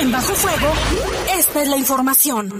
En 0.00 0.10
Bajo 0.10 0.34
Fuego, 0.34 0.72
esta 1.38 1.62
es 1.62 1.68
la 1.68 1.76
información. 1.76 2.52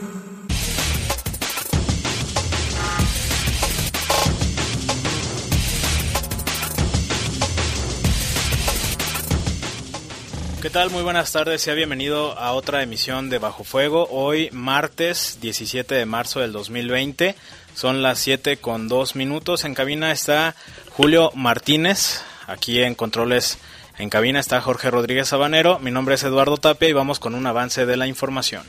¿Qué 10.62 10.70
tal? 10.70 10.90
Muy 10.90 11.02
buenas 11.02 11.32
tardes, 11.32 11.60
sea 11.60 11.74
bienvenido 11.74 12.38
a 12.38 12.52
otra 12.52 12.82
emisión 12.82 13.28
de 13.28 13.38
Bajo 13.38 13.64
Fuego. 13.64 14.06
Hoy 14.10 14.48
martes 14.52 15.38
17 15.40 15.94
de 15.94 16.06
marzo 16.06 16.40
del 16.40 16.52
2020, 16.52 17.34
son 17.74 18.02
las 18.02 18.20
7 18.20 18.58
con 18.58 18.88
2 18.88 19.16
minutos. 19.16 19.64
En 19.64 19.74
cabina 19.74 20.12
está 20.12 20.54
Julio 20.90 21.32
Martínez, 21.34 22.22
aquí 22.46 22.80
en 22.80 22.94
controles 22.94 23.58
en 23.98 24.10
cabina 24.10 24.40
está 24.40 24.60
Jorge 24.60 24.90
Rodríguez 24.90 25.28
Sabanero, 25.28 25.78
mi 25.78 25.90
nombre 25.90 26.16
es 26.16 26.24
Eduardo 26.24 26.56
Tapia 26.56 26.88
y 26.88 26.92
vamos 26.92 27.20
con 27.20 27.34
un 27.34 27.46
avance 27.46 27.86
de 27.86 27.96
la 27.96 28.06
información. 28.06 28.64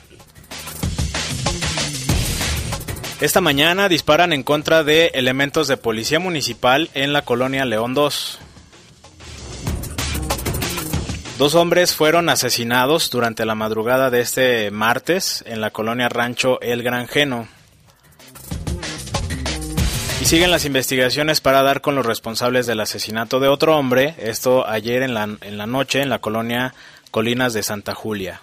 Esta 3.22 3.42
mañana 3.42 3.90
disparan 3.90 4.34
en 4.34 4.44
contra 4.44 4.84
de 4.84 5.08
elementos 5.14 5.68
de 5.68 5.78
policía 5.78 6.20
municipal 6.20 6.90
en 6.94 7.14
la 7.14 7.24
colonia 7.24 7.66
León 7.66 7.94
2. 7.94 8.40
Dos 11.38 11.56
hombres 11.56 11.96
fueron 11.96 12.30
asesinados 12.30 13.10
durante 13.10 13.46
la 13.46 13.56
madrugada 13.56 14.10
de 14.10 14.22
este 14.22 14.70
martes 14.72 15.44
en 15.48 15.60
la 15.60 15.72
colonia 15.72 16.08
Rancho 16.08 16.62
El 16.62 16.84
Granjeno. 16.84 17.48
Siguen 20.26 20.50
las 20.50 20.66
investigaciones 20.66 21.40
para 21.40 21.62
dar 21.62 21.82
con 21.82 21.94
los 21.94 22.04
responsables 22.04 22.66
del 22.66 22.80
asesinato 22.80 23.40
de 23.40 23.48
otro 23.48 23.78
hombre, 23.78 24.16
esto 24.18 24.68
ayer 24.68 25.04
en 25.04 25.14
la, 25.14 25.26
en 25.40 25.58
la 25.60 25.68
noche 25.68 26.02
en 26.02 26.10
la 26.10 26.18
colonia 26.18 26.74
Colinas 27.12 27.54
de 27.54 27.62
Santa 27.62 27.94
Julia. 27.94 28.42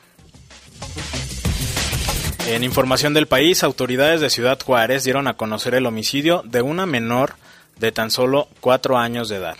En 2.47 2.63
información 2.63 3.15
del 3.15 3.27
país, 3.27 3.65
autoridades 3.65 4.21
de 4.21 4.31
Ciudad 4.31 4.61
Juárez 4.65 5.03
dieron 5.03 5.27
a 5.27 5.35
conocer 5.35 5.75
el 5.75 5.87
homicidio 5.87 6.43
de 6.45 6.63
una 6.63 6.87
menor 6.87 7.35
de 7.81 7.91
tan 7.91 8.13
solo 8.13 8.47
cuatro 8.61 8.97
años 8.97 9.29
de 9.29 9.39
edad. 9.39 9.57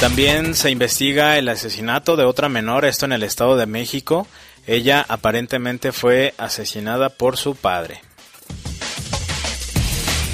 También 0.00 0.54
se 0.54 0.70
investiga 0.70 1.36
el 1.36 1.50
asesinato 1.50 2.16
de 2.16 2.24
otra 2.24 2.48
menor, 2.48 2.86
esto 2.86 3.04
en 3.04 3.12
el 3.12 3.22
Estado 3.22 3.58
de 3.58 3.66
México. 3.66 4.26
Ella 4.66 5.04
aparentemente 5.06 5.92
fue 5.92 6.32
asesinada 6.38 7.10
por 7.10 7.36
su 7.36 7.54
padre. 7.54 8.00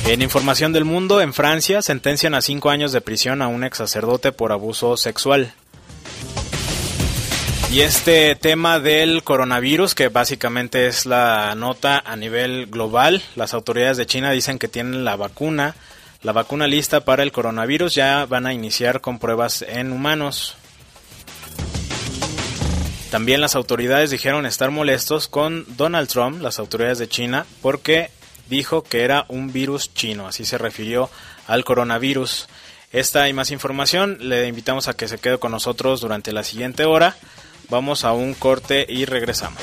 En 0.07 0.23
información 0.23 0.73
del 0.73 0.85
mundo, 0.85 1.21
en 1.21 1.35
Francia 1.35 1.83
sentencian 1.83 2.35
a 2.35 2.41
cinco 2.41 2.71
años 2.71 2.93
de 2.93 3.01
prisión 3.01 3.43
a 3.43 3.49
un 3.49 3.65
ex 3.65 3.79
sacerdote 3.79 4.33
por 4.33 4.53
abuso 4.53 4.97
sexual. 4.97 5.53
Y 7.71 7.81
este 7.81 8.35
tema 8.35 8.81
del 8.81 9.23
coronavirus, 9.23 9.95
que 9.95 10.09
básicamente 10.09 10.87
es 10.87 11.05
la 11.05 11.55
nota 11.55 11.99
a 11.99 12.17
nivel 12.17 12.67
global, 12.67 13.23
las 13.37 13.53
autoridades 13.53 13.99
de 13.99 14.07
China 14.07 14.31
dicen 14.31 14.59
que 14.59 14.69
tienen 14.69 15.05
la 15.05 15.17
vacuna 15.17 15.75
la 16.21 16.33
vacuna 16.33 16.67
lista 16.67 17.05
para 17.05 17.23
el 17.23 17.31
coronavirus 17.31 17.95
ya 17.95 18.27
van 18.27 18.47
a 18.47 18.53
iniciar 18.53 19.01
con 19.01 19.21
pruebas 19.21 19.63
en 19.63 19.93
humanos. 19.93 20.57
También 23.13 23.41
las 23.41 23.55
autoridades 23.55 24.11
dijeron 24.11 24.45
estar 24.45 24.73
molestos 24.73 25.29
con 25.29 25.65
Donald 25.77 26.09
Trump, 26.09 26.43
las 26.43 26.59
autoridades 26.59 26.99
de 26.99 27.09
China, 27.09 27.47
porque 27.63 28.11
dijo 28.49 28.83
que 28.83 29.03
era 29.03 29.27
un 29.29 29.53
virus 29.53 29.93
chino, 29.95 30.27
así 30.27 30.45
se 30.45 30.59
refirió 30.59 31.11
al 31.47 31.65
coronavirus. 31.65 32.49
Esta 32.93 33.29
y 33.29 33.33
más 33.33 33.51
información 33.51 34.19
le 34.21 34.47
invitamos 34.47 34.89
a 34.89 34.95
que 34.95 35.09
se 35.09 35.19
quede 35.19 35.39
con 35.39 35.53
nosotros 35.53 36.01
durante 36.01 36.33
la 36.33 36.43
siguiente 36.43 36.85
hora. 36.85 37.17
Vamos 37.69 38.05
a 38.05 38.13
un 38.13 38.35
corte 38.35 38.87
y 38.89 39.05
regresamos. 39.05 39.63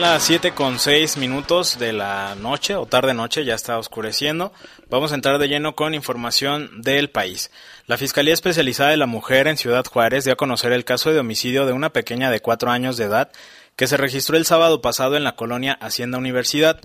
Son 0.00 0.08
las 0.08 0.22
7 0.22 0.52
con 0.52 0.78
6 0.78 1.18
minutos 1.18 1.78
de 1.78 1.92
la 1.92 2.34
noche 2.34 2.74
o 2.74 2.86
tarde 2.86 3.12
noche, 3.12 3.44
ya 3.44 3.54
está 3.54 3.76
oscureciendo. 3.76 4.50
Vamos 4.88 5.12
a 5.12 5.14
entrar 5.14 5.38
de 5.38 5.46
lleno 5.46 5.76
con 5.76 5.92
información 5.92 6.80
del 6.80 7.10
país. 7.10 7.50
La 7.86 7.98
Fiscalía 7.98 8.32
Especializada 8.32 8.88
de 8.88 8.96
la 8.96 9.04
Mujer 9.04 9.46
en 9.46 9.58
Ciudad 9.58 9.84
Juárez 9.84 10.24
dio 10.24 10.32
a 10.32 10.36
conocer 10.36 10.72
el 10.72 10.86
caso 10.86 11.12
de 11.12 11.18
homicidio 11.18 11.66
de 11.66 11.74
una 11.74 11.92
pequeña 11.92 12.30
de 12.30 12.40
4 12.40 12.70
años 12.70 12.96
de 12.96 13.04
edad 13.04 13.30
que 13.76 13.86
se 13.86 13.98
registró 13.98 14.38
el 14.38 14.46
sábado 14.46 14.80
pasado 14.80 15.18
en 15.18 15.24
la 15.24 15.36
colonia 15.36 15.74
Hacienda 15.82 16.16
Universidad. 16.16 16.80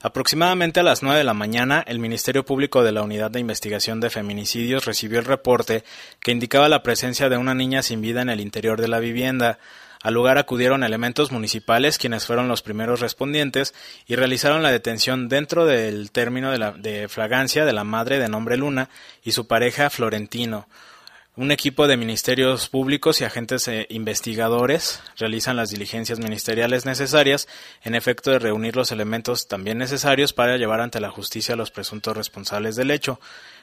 Aproximadamente 0.00 0.78
a 0.78 0.84
las 0.84 1.02
9 1.02 1.18
de 1.18 1.24
la 1.24 1.34
mañana, 1.34 1.82
el 1.88 1.98
Ministerio 1.98 2.44
Público 2.44 2.84
de 2.84 2.92
la 2.92 3.02
Unidad 3.02 3.32
de 3.32 3.40
Investigación 3.40 3.98
de 3.98 4.10
Feminicidios 4.10 4.84
recibió 4.84 5.18
el 5.18 5.24
reporte 5.24 5.82
que 6.20 6.30
indicaba 6.30 6.68
la 6.68 6.84
presencia 6.84 7.28
de 7.28 7.36
una 7.36 7.56
niña 7.56 7.82
sin 7.82 8.00
vida 8.00 8.22
en 8.22 8.28
el 8.28 8.40
interior 8.40 8.80
de 8.80 8.86
la 8.86 9.00
vivienda. 9.00 9.58
Al 10.02 10.14
lugar 10.14 10.38
acudieron 10.38 10.82
elementos 10.82 11.30
municipales, 11.30 11.98
quienes 11.98 12.26
fueron 12.26 12.48
los 12.48 12.62
primeros 12.62 13.00
respondientes, 13.00 13.74
y 14.06 14.16
realizaron 14.16 14.62
la 14.62 14.70
detención 14.70 15.28
dentro 15.28 15.66
del 15.66 16.10
término 16.10 16.50
de, 16.50 16.58
la, 16.58 16.72
de 16.72 17.08
fragancia 17.08 17.66
de 17.66 17.74
la 17.74 17.84
madre 17.84 18.18
de 18.18 18.28
nombre 18.28 18.56
Luna 18.56 18.88
y 19.22 19.32
su 19.32 19.46
pareja 19.46 19.90
Florentino. 19.90 20.66
Un 21.36 21.52
equipo 21.52 21.86
de 21.86 21.96
ministerios 21.96 22.68
públicos 22.68 23.20
y 23.20 23.24
agentes 23.24 23.68
eh, 23.68 23.86
investigadores 23.88 25.00
realizan 25.16 25.56
las 25.56 25.70
diligencias 25.70 26.18
ministeriales 26.18 26.86
necesarias 26.86 27.46
en 27.82 27.94
efecto 27.94 28.30
de 28.30 28.40
reunir 28.40 28.76
los 28.76 28.92
elementos 28.92 29.48
también 29.48 29.78
necesarios 29.78 30.32
para 30.32 30.56
llevar 30.56 30.80
ante 30.80 31.00
la 31.00 31.10
justicia 31.10 31.54
a 31.54 31.56
los 31.56 31.70
presuntos 31.70 32.16
responsables 32.16 32.74
del 32.74 32.90
hecho. 32.90 33.20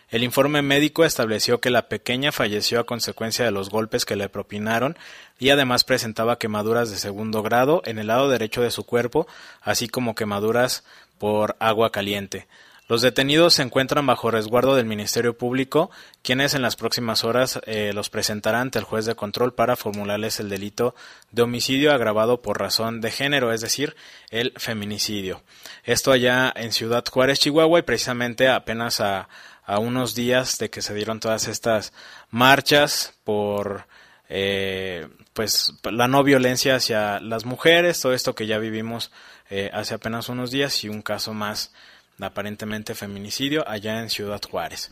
El 0.09 0.23
informe 0.23 0.61
médico 0.61 1.03
estableció 1.03 1.59
que 1.59 1.69
la 1.69 1.89
pequeña 1.89 2.31
falleció 2.31 2.79
a 2.79 2.85
consecuencia 2.85 3.43
de 3.43 3.51
los 3.51 3.69
golpes 3.69 4.05
que 4.05 4.15
le 4.15 4.29
propinaron 4.29 4.97
y 5.37 5.49
además 5.49 5.83
presentaba 5.83 6.39
quemaduras 6.39 6.89
de 6.89 6.97
segundo 6.97 7.43
grado 7.43 7.81
en 7.85 7.99
el 7.99 8.07
lado 8.07 8.29
derecho 8.29 8.61
de 8.61 8.71
su 8.71 8.85
cuerpo, 8.85 9.27
así 9.61 9.89
como 9.89 10.15
quemaduras 10.15 10.85
por 11.17 11.57
agua 11.59 11.91
caliente. 11.91 12.47
Los 12.89 13.01
detenidos 13.01 13.55
se 13.55 13.63
encuentran 13.63 14.05
bajo 14.05 14.31
resguardo 14.31 14.77
del 14.77 14.85
Ministerio 14.85 15.37
Público, 15.37 15.91
quienes 16.21 16.53
en 16.53 16.61
las 16.61 16.77
próximas 16.77 17.25
horas 17.25 17.59
eh, 17.65 17.91
los 17.93 18.09
presentarán 18.09 18.61
ante 18.61 18.79
el 18.79 18.85
juez 18.85 19.05
de 19.05 19.15
control 19.15 19.53
para 19.53 19.75
formularles 19.75 20.39
el 20.39 20.47
delito 20.47 20.95
de 21.31 21.41
homicidio 21.41 21.91
agravado 21.91 22.41
por 22.41 22.61
razón 22.61 23.01
de 23.01 23.11
género, 23.11 23.51
es 23.51 23.59
decir, 23.59 23.97
el 24.29 24.53
feminicidio. 24.55 25.43
Esto 25.83 26.13
allá 26.13 26.53
en 26.55 26.71
Ciudad 26.71 27.03
Juárez, 27.11 27.41
Chihuahua, 27.41 27.79
y 27.79 27.81
precisamente 27.81 28.47
apenas 28.47 29.01
a, 29.01 29.27
a 29.67 29.79
unos 29.79 30.15
días 30.15 30.57
de 30.57 30.69
que 30.69 30.81
se 30.81 30.95
dieron 30.95 31.19
todas 31.19 31.47
estas 31.47 31.93
marchas 32.31 33.13
por 33.25 33.85
eh, 34.29 35.07
pues 35.33 35.73
la 35.83 36.07
no 36.07 36.23
violencia 36.23 36.75
hacia 36.75 37.19
las 37.19 37.45
mujeres, 37.45 37.99
todo 38.01 38.13
esto 38.13 38.33
que 38.33 38.47
ya 38.47 38.57
vivimos 38.57 39.11
eh, 39.49 39.69
hace 39.73 39.93
apenas 39.93 40.29
unos 40.29 40.51
días 40.51 40.83
y 40.85 40.89
un 40.89 41.01
caso 41.01 41.33
más 41.33 41.73
aparentemente 42.19 42.95
feminicidio 42.95 43.67
allá 43.67 43.99
en 43.99 44.09
Ciudad 44.09 44.41
Juárez. 44.49 44.91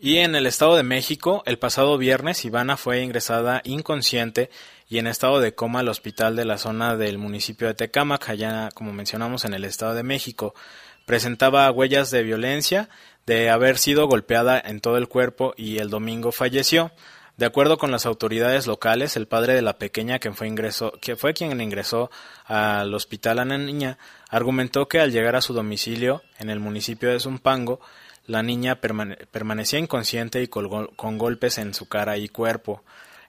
Y 0.00 0.18
en 0.18 0.34
el 0.34 0.46
Estado 0.46 0.76
de 0.76 0.82
México, 0.82 1.42
el 1.46 1.58
pasado 1.58 1.98
viernes, 1.98 2.44
Ivana 2.44 2.76
fue 2.78 3.02
ingresada 3.02 3.60
inconsciente 3.64 4.50
y 4.88 4.98
en 4.98 5.06
estado 5.06 5.40
de 5.40 5.54
coma 5.54 5.80
al 5.80 5.88
hospital 5.88 6.36
de 6.36 6.44
la 6.44 6.58
zona 6.58 6.96
del 6.96 7.18
municipio 7.18 7.66
de 7.66 7.74
Tecámac, 7.74 8.28
allá 8.28 8.70
como 8.74 8.92
mencionamos 8.92 9.44
en 9.44 9.54
el 9.54 9.64
Estado 9.64 9.94
de 9.94 10.02
México. 10.02 10.54
Presentaba 11.04 11.70
huellas 11.70 12.10
de 12.10 12.22
violencia, 12.22 12.88
de 13.26 13.50
haber 13.50 13.78
sido 13.78 14.06
golpeada 14.06 14.60
en 14.60 14.80
todo 14.80 14.96
el 14.96 15.08
cuerpo 15.08 15.54
y 15.56 15.78
el 15.78 15.90
domingo 15.90 16.32
falleció. 16.32 16.92
De 17.36 17.46
acuerdo 17.46 17.78
con 17.78 17.90
las 17.90 18.06
autoridades 18.06 18.66
locales, 18.66 19.16
el 19.16 19.26
padre 19.26 19.54
de 19.54 19.62
la 19.62 19.76
pequeña, 19.76 20.20
que 20.20 20.32
fue, 20.32 20.46
ingresó, 20.46 20.92
que 21.00 21.16
fue 21.16 21.34
quien 21.34 21.60
ingresó 21.60 22.10
al 22.44 22.94
hospital 22.94 23.40
a 23.40 23.44
la 23.44 23.58
niña, 23.58 23.98
argumentó 24.28 24.86
que 24.86 25.00
al 25.00 25.10
llegar 25.10 25.34
a 25.34 25.40
su 25.40 25.52
domicilio 25.52 26.22
en 26.38 26.48
el 26.48 26.60
municipio 26.60 27.10
de 27.10 27.18
Zumpango, 27.18 27.80
la 28.26 28.42
niña 28.42 28.80
permanecía 28.80 29.80
inconsciente 29.80 30.42
y 30.42 30.48
con 30.48 31.18
golpes 31.18 31.58
en 31.58 31.74
su 31.74 31.88
cara 31.88 32.16
y 32.18 32.28
cuerpo. 32.28 32.82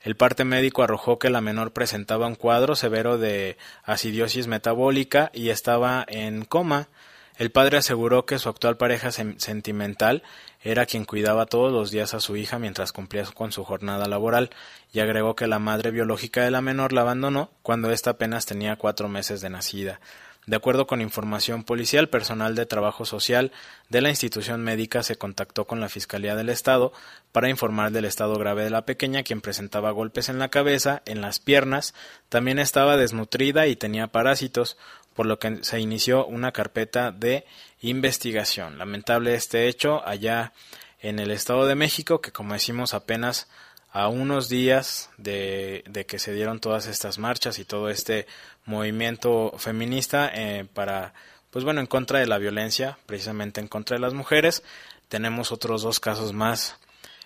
El 0.06 0.16
parte 0.16 0.46
médico 0.46 0.84
arrojó 0.84 1.18
que 1.18 1.32
la 1.32 1.42
menor 1.42 1.74
presentaba 1.74 2.28
un 2.28 2.36
cuadro 2.36 2.76
severo 2.76 3.18
de 3.18 3.58
acidiosis 3.84 4.46
metabólica 4.46 5.32
y 5.34 5.50
estaba 5.50 6.06
en 6.08 6.46
coma. 6.46 6.90
El 7.38 7.52
padre 7.52 7.78
aseguró 7.78 8.26
que 8.26 8.40
su 8.40 8.48
actual 8.48 8.78
pareja 8.78 9.12
sentimental 9.12 10.24
era 10.64 10.86
quien 10.86 11.04
cuidaba 11.04 11.46
todos 11.46 11.72
los 11.72 11.92
días 11.92 12.14
a 12.14 12.22
su 12.22 12.38
hija 12.38 12.60
mientras 12.60 12.94
cumplía 12.94 13.26
con 13.26 13.52
su 13.52 13.66
jornada 13.66 14.08
laboral, 14.08 14.52
y 14.94 15.02
agregó 15.02 15.36
que 15.36 15.48
la 15.48 15.60
madre 15.60 15.92
biológica 15.92 16.44
de 16.44 16.52
la 16.52 16.62
menor 16.62 16.94
la 16.94 17.02
abandonó 17.02 17.52
cuando 17.62 17.92
ésta 17.92 18.12
apenas 18.12 18.46
tenía 18.46 18.78
cuatro 18.78 19.10
meses 19.10 19.42
de 19.42 19.50
nacida. 19.50 20.00
De 20.46 20.56
acuerdo 20.56 20.86
con 20.86 21.02
información 21.02 21.64
policial, 21.64 22.08
personal 22.08 22.54
de 22.54 22.68
trabajo 22.68 23.06
social 23.06 23.52
de 23.90 24.02
la 24.02 24.10
institución 24.10 24.64
médica 24.64 25.02
se 25.02 25.16
contactó 25.16 25.66
con 25.66 25.80
la 25.80 25.90
Fiscalía 25.90 26.36
del 26.36 26.50
Estado 26.50 26.94
para 27.32 27.50
informar 27.50 27.92
del 27.92 28.06
estado 28.06 28.36
grave 28.36 28.64
de 28.64 28.70
la 28.70 28.86
pequeña, 28.86 29.24
quien 29.24 29.42
presentaba 29.42 29.90
golpes 29.90 30.30
en 30.30 30.38
la 30.38 30.50
cabeza, 30.50 31.02
en 31.06 31.22
las 31.22 31.40
piernas, 31.40 31.96
también 32.30 32.60
estaba 32.60 32.96
desnutrida 32.96 33.66
y 33.66 33.76
tenía 33.76 34.08
parásitos, 34.08 34.78
por 35.16 35.26
lo 35.26 35.40
que 35.40 35.64
se 35.64 35.80
inició 35.80 36.26
una 36.28 36.52
carpeta 36.52 37.12
de 37.12 37.46
investigación. 37.82 38.78
Lamentable 38.78 39.34
este 39.34 39.68
hecho 39.68 40.06
allá 40.08 40.54
en 41.00 41.20
el 41.20 41.32
Estado 41.32 41.66
de 41.66 41.76
México, 41.76 42.22
que 42.22 42.32
como 42.32 42.54
decimos 42.54 42.94
apenas 42.94 43.48
a 43.96 44.10
unos 44.10 44.50
días 44.50 45.10
de, 45.16 46.06
que 46.06 46.20
se 46.20 46.34
dieron 46.34 46.60
todas 46.60 46.86
estas 46.86 47.18
marchas 47.18 47.60
y 47.60 47.64
todo 47.64 47.90
este 47.90 48.28
movimiento 48.66 49.54
feminista 49.58 50.30
eh, 50.34 50.68
para, 50.74 51.14
pues 51.50 51.64
bueno, 51.64 51.80
en 51.80 51.88
contra 51.88 52.20
de 52.20 52.28
la 52.28 52.38
violencia, 52.38 52.98
precisamente 53.06 53.62
en 53.62 53.70
contra 53.70 53.96
de 53.96 54.02
las 54.02 54.14
mujeres, 54.14 54.64
tenemos 55.08 55.54
otros 55.54 55.82
dos 55.82 56.02
casos 56.02 56.34
más 56.34 56.76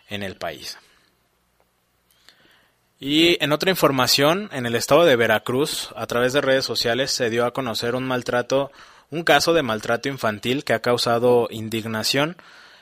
en 0.10 0.22
el 0.22 0.36
país. 0.36 0.78
Y 3.00 3.44
en 3.44 3.52
otra 3.52 3.72
información, 3.72 4.48
en 4.54 4.68
el 4.68 4.76
estado 4.76 5.06
de 5.06 5.16
Veracruz, 5.16 5.90
a 5.96 6.06
través 6.06 6.34
de 6.34 6.42
redes 6.42 6.66
sociales 6.66 7.10
se 7.10 7.32
dio 7.32 7.48
a 7.48 7.52
conocer 7.52 7.96
un 7.96 8.04
maltrato, 8.04 8.72
un 9.10 9.24
caso 9.24 9.54
de 9.54 9.64
maltrato 9.64 10.08
infantil 10.08 10.64
que 10.64 10.74
ha 10.74 10.84
causado 10.84 11.48
indignación. 11.50 12.38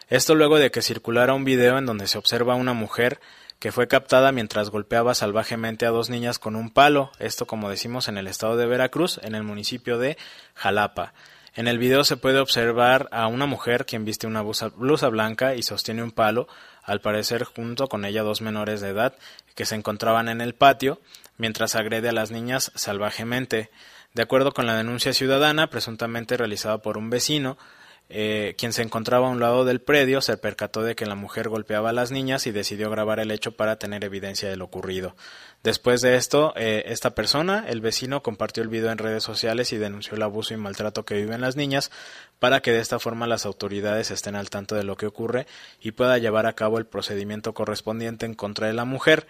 Esto 0.09 0.35
luego 0.35 0.57
de 0.57 0.71
que 0.71 0.81
circulara 0.81 1.33
un 1.33 1.45
video 1.45 1.77
en 1.77 1.85
donde 1.85 2.07
se 2.07 2.17
observa 2.17 2.51
a 2.51 2.57
una 2.57 2.73
mujer 2.73 3.21
que 3.59 3.71
fue 3.71 3.87
captada 3.87 4.31
mientras 4.31 4.69
golpeaba 4.69 5.15
salvajemente 5.15 5.85
a 5.85 5.89
dos 5.89 6.09
niñas 6.09 6.39
con 6.39 6.55
un 6.55 6.69
palo, 6.69 7.11
esto 7.19 7.47
como 7.47 7.69
decimos 7.69 8.07
en 8.07 8.17
el 8.17 8.27
estado 8.27 8.55
de 8.57 8.67
Veracruz, 8.67 9.19
en 9.23 9.35
el 9.35 9.43
municipio 9.43 9.97
de 9.97 10.17
Jalapa. 10.53 11.13
En 11.55 11.67
el 11.67 11.79
video 11.79 12.03
se 12.03 12.17
puede 12.17 12.37
observar 12.37 13.09
a 13.11 13.25
una 13.25 13.47
mujer 13.47 13.87
quien 13.87 14.05
viste 14.05 14.27
una 14.27 14.43
blusa, 14.43 15.09
blanca 15.09 15.55
y 15.55 15.63
sostiene 15.63 16.03
un 16.03 16.11
palo, 16.11 16.47
al 16.83 17.01
parecer 17.01 17.45
junto 17.45 17.87
con 17.87 18.05
ella 18.05 18.21
dos 18.21 18.41
menores 18.41 18.79
de 18.79 18.89
edad 18.89 19.15
que 19.55 19.65
se 19.65 19.73
encontraban 19.73 20.29
en 20.29 20.39
el 20.39 20.53
patio, 20.53 21.01
mientras 21.37 21.75
agrede 21.75 22.09
a 22.09 22.13
las 22.13 22.29
niñas 22.29 22.71
salvajemente. 22.75 23.71
De 24.13 24.21
acuerdo 24.21 24.51
con 24.51 24.67
la 24.67 24.75
denuncia 24.75 25.13
ciudadana, 25.13 25.71
presuntamente 25.71 26.37
realizada 26.37 26.77
por 26.77 26.95
un 26.95 27.09
vecino, 27.09 27.57
eh, 28.09 28.55
quien 28.57 28.71
se 28.71 28.83
encontraba 28.83 29.27
a 29.27 29.31
un 29.31 29.41
lado 29.41 29.65
del 29.65 29.81
predio 29.81 30.21
se 30.21 30.37
percató 30.37 30.81
de 30.81 30.95
que 30.95 31.05
la 31.05 31.15
mujer 31.15 31.49
golpeaba 31.49 31.89
a 31.89 31.93
las 31.93 32.11
niñas 32.11 32.47
y 32.47 32.51
decidió 32.51 32.89
grabar 32.89 33.19
el 33.19 33.31
hecho 33.31 33.51
para 33.51 33.77
tener 33.79 34.05
evidencia 34.05 34.49
de 34.49 34.55
lo 34.55 34.65
ocurrido. 34.65 35.15
Después 35.63 36.01
de 36.01 36.15
esto, 36.15 36.53
eh, 36.55 36.83
esta 36.87 37.15
persona, 37.15 37.65
el 37.67 37.81
vecino, 37.81 38.23
compartió 38.23 38.63
el 38.63 38.69
video 38.69 38.91
en 38.91 38.97
redes 38.97 39.23
sociales 39.23 39.73
y 39.73 39.77
denunció 39.77 40.15
el 40.15 40.21
abuso 40.21 40.53
y 40.53 40.57
maltrato 40.57 41.03
que 41.03 41.15
viven 41.15 41.41
las 41.41 41.57
niñas 41.57 41.91
para 42.39 42.61
que 42.61 42.71
de 42.71 42.79
esta 42.79 42.99
forma 42.99 43.27
las 43.27 43.45
autoridades 43.45 44.11
estén 44.11 44.35
al 44.35 44.49
tanto 44.49 44.75
de 44.75 44.83
lo 44.83 44.95
que 44.95 45.07
ocurre 45.07 45.45
y 45.81 45.91
pueda 45.91 46.17
llevar 46.17 46.45
a 46.45 46.53
cabo 46.53 46.77
el 46.77 46.85
procedimiento 46.85 47.53
correspondiente 47.53 48.25
en 48.25 48.35
contra 48.35 48.67
de 48.67 48.73
la 48.73 48.85
mujer. 48.85 49.27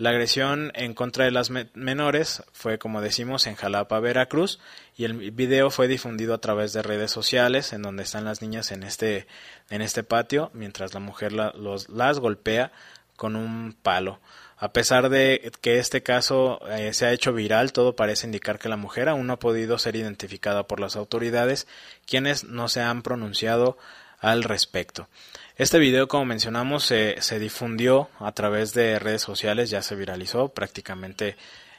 La 0.00 0.08
agresión 0.08 0.72
en 0.76 0.94
contra 0.94 1.26
de 1.26 1.30
las 1.30 1.50
menores 1.50 2.42
fue, 2.54 2.78
como 2.78 3.02
decimos, 3.02 3.46
en 3.46 3.54
Jalapa, 3.54 4.00
Veracruz, 4.00 4.58
y 4.96 5.04
el 5.04 5.30
video 5.30 5.70
fue 5.70 5.88
difundido 5.88 6.32
a 6.32 6.40
través 6.40 6.72
de 6.72 6.80
redes 6.80 7.10
sociales, 7.10 7.74
en 7.74 7.82
donde 7.82 8.04
están 8.04 8.24
las 8.24 8.40
niñas 8.40 8.72
en 8.72 8.82
este, 8.82 9.26
en 9.68 9.82
este 9.82 10.02
patio, 10.02 10.50
mientras 10.54 10.94
la 10.94 11.00
mujer 11.00 11.32
las 11.34 12.18
golpea 12.18 12.72
con 13.16 13.36
un 13.36 13.74
palo. 13.74 14.20
A 14.56 14.72
pesar 14.72 15.10
de 15.10 15.52
que 15.60 15.78
este 15.78 16.02
caso 16.02 16.66
eh, 16.70 16.94
se 16.94 17.04
ha 17.04 17.12
hecho 17.12 17.34
viral, 17.34 17.74
todo 17.74 17.94
parece 17.94 18.26
indicar 18.26 18.58
que 18.58 18.70
la 18.70 18.78
mujer 18.78 19.10
aún 19.10 19.26
no 19.26 19.34
ha 19.34 19.38
podido 19.38 19.76
ser 19.76 19.96
identificada 19.96 20.66
por 20.66 20.80
las 20.80 20.96
autoridades, 20.96 21.68
quienes 22.06 22.44
no 22.44 22.68
se 22.68 22.80
han 22.80 23.02
pronunciado 23.02 23.76
al 24.18 24.44
respecto. 24.44 25.08
Este 25.60 25.78
video, 25.78 26.08
como 26.08 26.24
mencionamos, 26.24 26.86
se, 26.86 27.20
se 27.20 27.38
difundió 27.38 28.08
a 28.18 28.32
través 28.32 28.72
de 28.72 28.98
redes 28.98 29.20
sociales, 29.20 29.68
ya 29.68 29.82
se 29.82 29.94
viralizó 29.94 30.48
prácticamente 30.48 31.36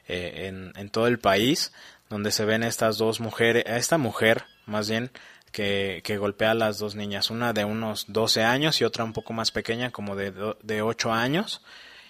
eh, 0.07 0.71
en, 0.75 0.89
todo 0.91 1.07
el 1.07 1.17
país, 1.17 1.73
donde 2.07 2.31
se 2.31 2.45
ven 2.45 2.61
estas 2.61 2.99
dos 2.99 3.19
mujeres, 3.19 3.63
esta 3.65 3.97
mujer 3.97 4.43
más 4.67 4.87
bien, 4.87 5.09
que, 5.51 6.01
que, 6.03 6.17
golpea 6.19 6.51
a 6.51 6.53
las 6.53 6.77
dos 6.77 6.93
niñas, 6.93 7.31
una 7.31 7.53
de 7.53 7.65
unos 7.65 8.05
12 8.07 8.43
años 8.43 8.79
y 8.79 8.83
otra 8.83 9.03
un 9.03 9.13
poco 9.13 9.33
más 9.33 9.49
pequeña, 9.49 9.89
como 9.89 10.15
de, 10.15 10.31
de 10.61 10.81
8 10.83 11.11
años. 11.11 11.63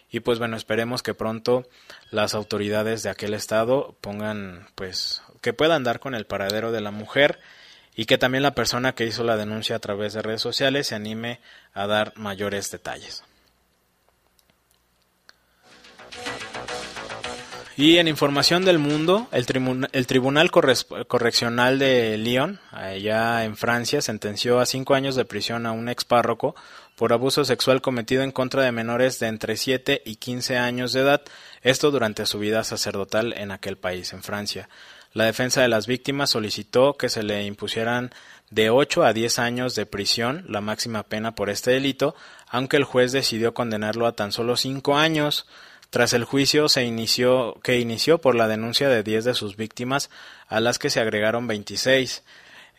Y 0.09 0.19
pues 0.19 0.39
bueno, 0.39 0.57
esperemos 0.57 1.03
que 1.03 1.13
pronto 1.13 1.69
las 2.09 2.35
autoridades 2.35 3.01
de 3.01 3.11
aquel 3.11 3.33
estado 3.33 3.95
pongan, 4.01 4.67
pues, 4.75 5.21
que 5.39 5.53
puedan 5.53 5.85
dar 5.85 6.01
con 6.01 6.15
el 6.15 6.25
paradero 6.25 6.73
de 6.73 6.81
la 6.81 6.91
mujer 6.91 7.39
y 7.95 8.05
que 8.05 8.17
también 8.17 8.43
la 8.43 8.55
persona 8.55 8.93
que 8.93 9.05
hizo 9.05 9.23
la 9.23 9.37
denuncia 9.37 9.75
a 9.75 9.79
través 9.79 10.13
de 10.13 10.21
redes 10.21 10.41
sociales 10.41 10.87
se 10.87 10.95
anime 10.95 11.39
a 11.73 11.87
dar 11.87 12.13
mayores 12.15 12.71
detalles. 12.71 13.23
Y 17.77 17.97
en 17.97 18.07
información 18.07 18.65
del 18.65 18.79
mundo, 18.79 19.27
el, 19.31 19.45
Tribunal 20.05 20.51
Correccional 20.51 21.79
de 21.79 22.17
Lyon, 22.17 22.59
allá 22.69 23.45
en 23.45 23.55
Francia, 23.55 24.01
sentenció 24.01 24.59
a 24.59 24.65
cinco 24.65 24.93
años 24.93 25.15
de 25.15 25.25
prisión 25.25 25.65
a 25.65 25.71
un 25.71 25.87
ex 25.89 26.03
párroco 26.03 26.53
por 26.95 27.13
abuso 27.13 27.45
sexual 27.45 27.81
cometido 27.81 28.23
en 28.23 28.31
contra 28.31 28.61
de 28.61 28.71
menores 28.71 29.19
de 29.19 29.27
entre 29.27 29.57
7 29.57 30.03
y 30.05 30.17
15 30.17 30.57
años 30.57 30.93
de 30.93 31.01
edad, 31.01 31.21
esto 31.63 31.89
durante 31.91 32.25
su 32.25 32.37
vida 32.39 32.63
sacerdotal 32.63 33.33
en 33.33 33.51
aquel 33.51 33.77
país, 33.77 34.13
en 34.13 34.21
Francia. 34.21 34.69
La 35.13 35.25
defensa 35.25 35.61
de 35.61 35.67
las 35.67 35.87
víctimas 35.87 36.29
solicitó 36.29 36.93
que 36.93 37.09
se 37.09 37.23
le 37.23 37.45
impusieran 37.45 38.11
de 38.49 38.69
8 38.69 39.03
a 39.03 39.13
10 39.13 39.39
años 39.39 39.75
de 39.75 39.85
prisión, 39.85 40.45
la 40.47 40.61
máxima 40.61 41.03
pena 41.03 41.35
por 41.35 41.49
este 41.49 41.71
delito, 41.71 42.15
aunque 42.47 42.77
el 42.77 42.85
juez 42.85 43.11
decidió 43.11 43.53
condenarlo 43.53 44.07
a 44.07 44.15
tan 44.15 44.31
solo 44.31 44.55
5 44.55 44.97
años. 44.97 45.47
Tras 45.89 46.13
el 46.13 46.23
juicio 46.23 46.69
se 46.69 46.85
inició, 46.85 47.59
que 47.63 47.79
inició 47.79 48.19
por 48.19 48.35
la 48.35 48.47
denuncia 48.47 48.87
de 48.87 49.03
10 49.03 49.25
de 49.25 49.33
sus 49.33 49.57
víctimas, 49.57 50.09
a 50.47 50.61
las 50.61 50.79
que 50.79 50.89
se 50.89 51.01
agregaron 51.01 51.47
26. 51.47 52.23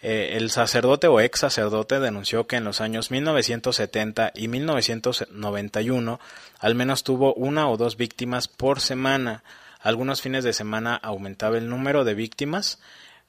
Eh, 0.01 0.37
el 0.37 0.51
sacerdote 0.51 1.07
o 1.09 1.21
ex 1.21 1.41
sacerdote 1.41 2.01
denunció 2.01 2.47
que 2.47 2.57
en 2.57 2.65
los 2.65 2.81
años 2.81 3.11
1970 3.11 4.33
y 4.35 4.49
1991 4.49 6.21
al 6.59 6.75
menos 6.75 7.05
tuvo 7.05 7.35
una 7.35 7.69
o 7.69 7.77
dos 7.77 7.97
víctimas 7.97 8.49
por 8.49 8.81
semana. 8.81 9.45
Algunos 9.83 10.23
fines 10.23 10.45
de 10.45 10.53
semana 10.53 10.95
aumentaba 10.95 11.59
el 11.59 11.69
número 11.69 12.05
de 12.05 12.15
víctimas 12.15 12.79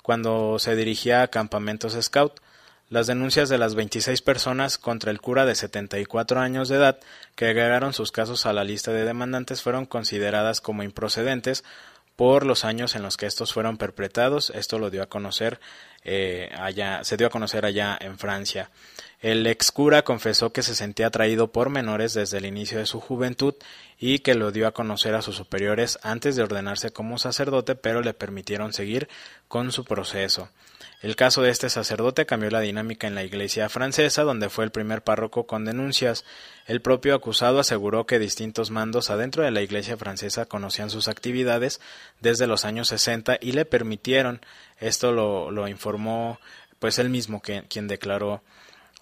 cuando 0.03 0.59
se 0.59 0.75
dirigía 0.75 1.23
a 1.23 1.27
campamentos 1.27 1.97
scout. 1.99 2.39
las 2.89 3.07
denuncias 3.07 3.49
de 3.49 3.57
las 3.57 3.73
26 3.73 4.21
personas 4.21 4.77
contra 4.77 5.09
el 5.09 5.19
cura 5.19 5.45
de 5.45 5.55
74 5.55 6.39
años 6.39 6.69
de 6.69 6.75
edad 6.75 6.99
que 7.35 7.45
agregaron 7.45 7.93
sus 7.93 8.11
casos 8.11 8.45
a 8.45 8.53
la 8.53 8.63
lista 8.63 8.91
de 8.91 9.03
demandantes 9.03 9.63
fueron 9.63 9.87
consideradas 9.87 10.61
como 10.61 10.83
improcedentes 10.83 11.63
por 12.15 12.45
los 12.45 12.65
años 12.65 12.95
en 12.95 13.01
los 13.01 13.17
que 13.17 13.25
estos 13.25 13.53
fueron 13.53 13.77
perpetrados. 13.77 14.51
Esto 14.51 14.77
lo 14.77 14.91
dio 14.91 15.01
a 15.01 15.07
conocer 15.07 15.59
eh, 16.03 16.51
allá, 16.59 17.03
se 17.03 17.17
dio 17.17 17.27
a 17.27 17.31
conocer 17.31 17.65
allá 17.65 17.97
en 17.99 18.19
Francia. 18.19 18.69
El 19.23 19.47
ex 19.47 19.71
cura 19.71 20.01
confesó 20.01 20.51
que 20.51 20.63
se 20.63 20.75
sentía 20.75 21.07
atraído 21.07 21.53
por 21.53 21.69
menores 21.69 22.13
desde 22.13 22.39
el 22.39 22.45
inicio 22.45 22.79
de 22.79 22.85
su 22.85 22.99
juventud 22.99 23.55
y 23.97 24.19
que 24.19 24.35
lo 24.35 24.51
dio 24.51 24.67
a 24.67 24.73
conocer 24.73 25.15
a 25.15 25.21
sus 25.21 25.37
superiores 25.37 25.97
antes 26.03 26.35
de 26.35 26.43
ordenarse 26.43 26.91
como 26.91 27.17
sacerdote, 27.17 27.75
pero 27.75 28.01
le 28.01 28.13
permitieron 28.13 28.73
seguir 28.73 29.07
con 29.47 29.71
su 29.71 29.85
proceso. 29.85 30.49
El 31.01 31.15
caso 31.15 31.41
de 31.41 31.51
este 31.51 31.69
sacerdote 31.69 32.25
cambió 32.25 32.49
la 32.49 32.59
dinámica 32.59 33.07
en 33.07 33.15
la 33.15 33.23
iglesia 33.23 33.69
francesa, 33.69 34.23
donde 34.23 34.49
fue 34.49 34.65
el 34.65 34.71
primer 34.71 35.03
párroco 35.05 35.47
con 35.47 35.63
denuncias. 35.63 36.25
El 36.67 36.81
propio 36.81 37.15
acusado 37.15 37.61
aseguró 37.61 38.05
que 38.05 38.19
distintos 38.19 38.71
mandos 38.71 39.09
adentro 39.09 39.43
de 39.43 39.51
la 39.51 39.61
iglesia 39.61 39.95
francesa 39.95 40.47
conocían 40.47 40.89
sus 40.89 41.07
actividades 41.07 41.79
desde 42.19 42.45
los 42.45 42.65
años 42.65 42.89
60 42.89 43.37
y 43.39 43.53
le 43.53 43.63
permitieron. 43.63 44.41
Esto 44.81 45.13
lo, 45.13 45.49
lo 45.49 45.69
informó 45.69 46.41
pues 46.79 46.99
él 46.99 47.07
mismo 47.09 47.41
quien 47.41 47.87
declaró 47.87 48.43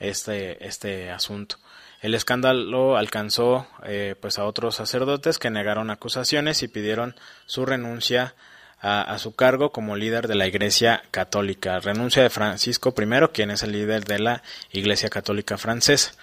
este, 0.01 0.65
este 0.65 1.11
asunto. 1.11 1.57
El 2.01 2.15
escándalo 2.15 2.97
alcanzó 2.97 3.67
eh, 3.83 4.15
pues 4.19 4.39
a 4.39 4.45
otros 4.45 4.75
sacerdotes 4.75 5.37
que 5.37 5.51
negaron 5.51 5.91
acusaciones 5.91 6.63
y 6.63 6.67
pidieron 6.67 7.15
su 7.45 7.65
renuncia 7.65 8.33
a, 8.81 9.19
su 9.19 9.35
cargo 9.35 9.71
como 9.71 9.95
líder 9.95 10.27
de 10.27 10.33
la 10.33 10.47
Iglesia 10.47 11.03
Católica. 11.11 11.79
Renuncia 11.79 12.23
de 12.23 12.31
Francisco 12.31 12.95
I, 12.97 13.27
quien 13.31 13.51
es 13.51 13.61
el 13.61 13.73
líder 13.73 14.05
de 14.05 14.17
la 14.17 14.41
Iglesia 14.71 15.09
Católica 15.09 15.59
francesa. 15.59 16.13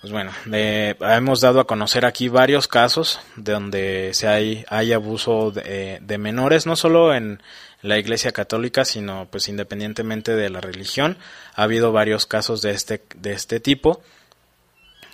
Pues 0.00 0.12
bueno, 0.12 0.30
hemos 0.52 1.40
dado 1.40 1.58
a 1.58 1.66
conocer 1.66 2.06
aquí 2.06 2.28
varios 2.28 2.68
casos 2.68 3.20
de 3.34 3.52
donde 3.52 4.10
se 4.14 4.28
hay, 4.28 4.64
hay 4.68 4.92
abuso 4.92 5.50
de, 5.50 5.98
de 6.00 6.18
menores, 6.18 6.66
no 6.66 6.76
solo 6.76 7.12
en 7.12 7.42
la 7.82 7.98
Iglesia 7.98 8.30
Católica, 8.30 8.84
sino 8.84 9.26
pues 9.30 9.48
independientemente 9.48 10.36
de 10.36 10.50
la 10.50 10.60
religión. 10.60 11.18
Ha 11.54 11.64
habido 11.64 11.90
varios 11.90 12.26
casos 12.26 12.62
de 12.62 12.70
este, 12.70 13.02
de 13.16 13.32
este 13.32 13.58
tipo. 13.58 14.00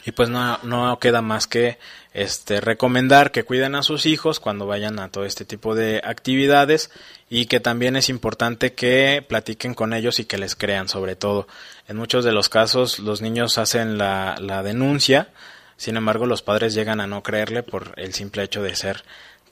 Y 0.07 0.13
pues 0.13 0.29
no, 0.29 0.59
no 0.63 0.99
queda 0.99 1.23
más 1.23 1.47
que 1.47 1.79
este, 2.13 2.61
recomendar 2.61 3.33
que 3.33 3.45
cuiden 3.45 3.75
a 3.75 3.83
sus 3.83 4.05
hijos 4.07 4.39
cuando 4.39 4.67
vayan 4.67 4.99
a 4.99 5.11
todo 5.11 5.25
este 5.25 5.45
tipo 5.45 5.75
de 5.75 6.03
actividades 6.05 6.91
y 7.31 7.47
que 7.47 7.59
también 7.59 7.97
es 7.97 8.09
importante 8.09 8.75
que 8.75 9.25
platiquen 9.27 9.75
con 9.75 9.95
ellos 9.95 10.19
y 10.21 10.27
que 10.27 10.39
les 10.39 10.57
crean 10.57 10.89
sobre 10.89 11.17
todo. 11.17 11.49
En 11.89 11.97
muchos 11.97 12.25
de 12.25 12.33
los 12.33 12.49
casos 12.49 12.99
los 12.99 13.23
niños 13.23 13.57
hacen 13.57 13.97
la, 13.97 14.37
la 14.39 14.63
denuncia, 14.63 15.29
sin 15.77 15.97
embargo 15.97 16.27
los 16.27 16.43
padres 16.43 16.75
llegan 16.75 17.01
a 17.01 17.07
no 17.07 17.23
creerle 17.23 17.63
por 17.63 17.95
el 17.97 18.13
simple 18.13 18.43
hecho 18.43 18.63
de 18.63 18.77
ser 18.77 19.05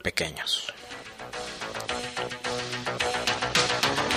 pequeños. 0.03 0.73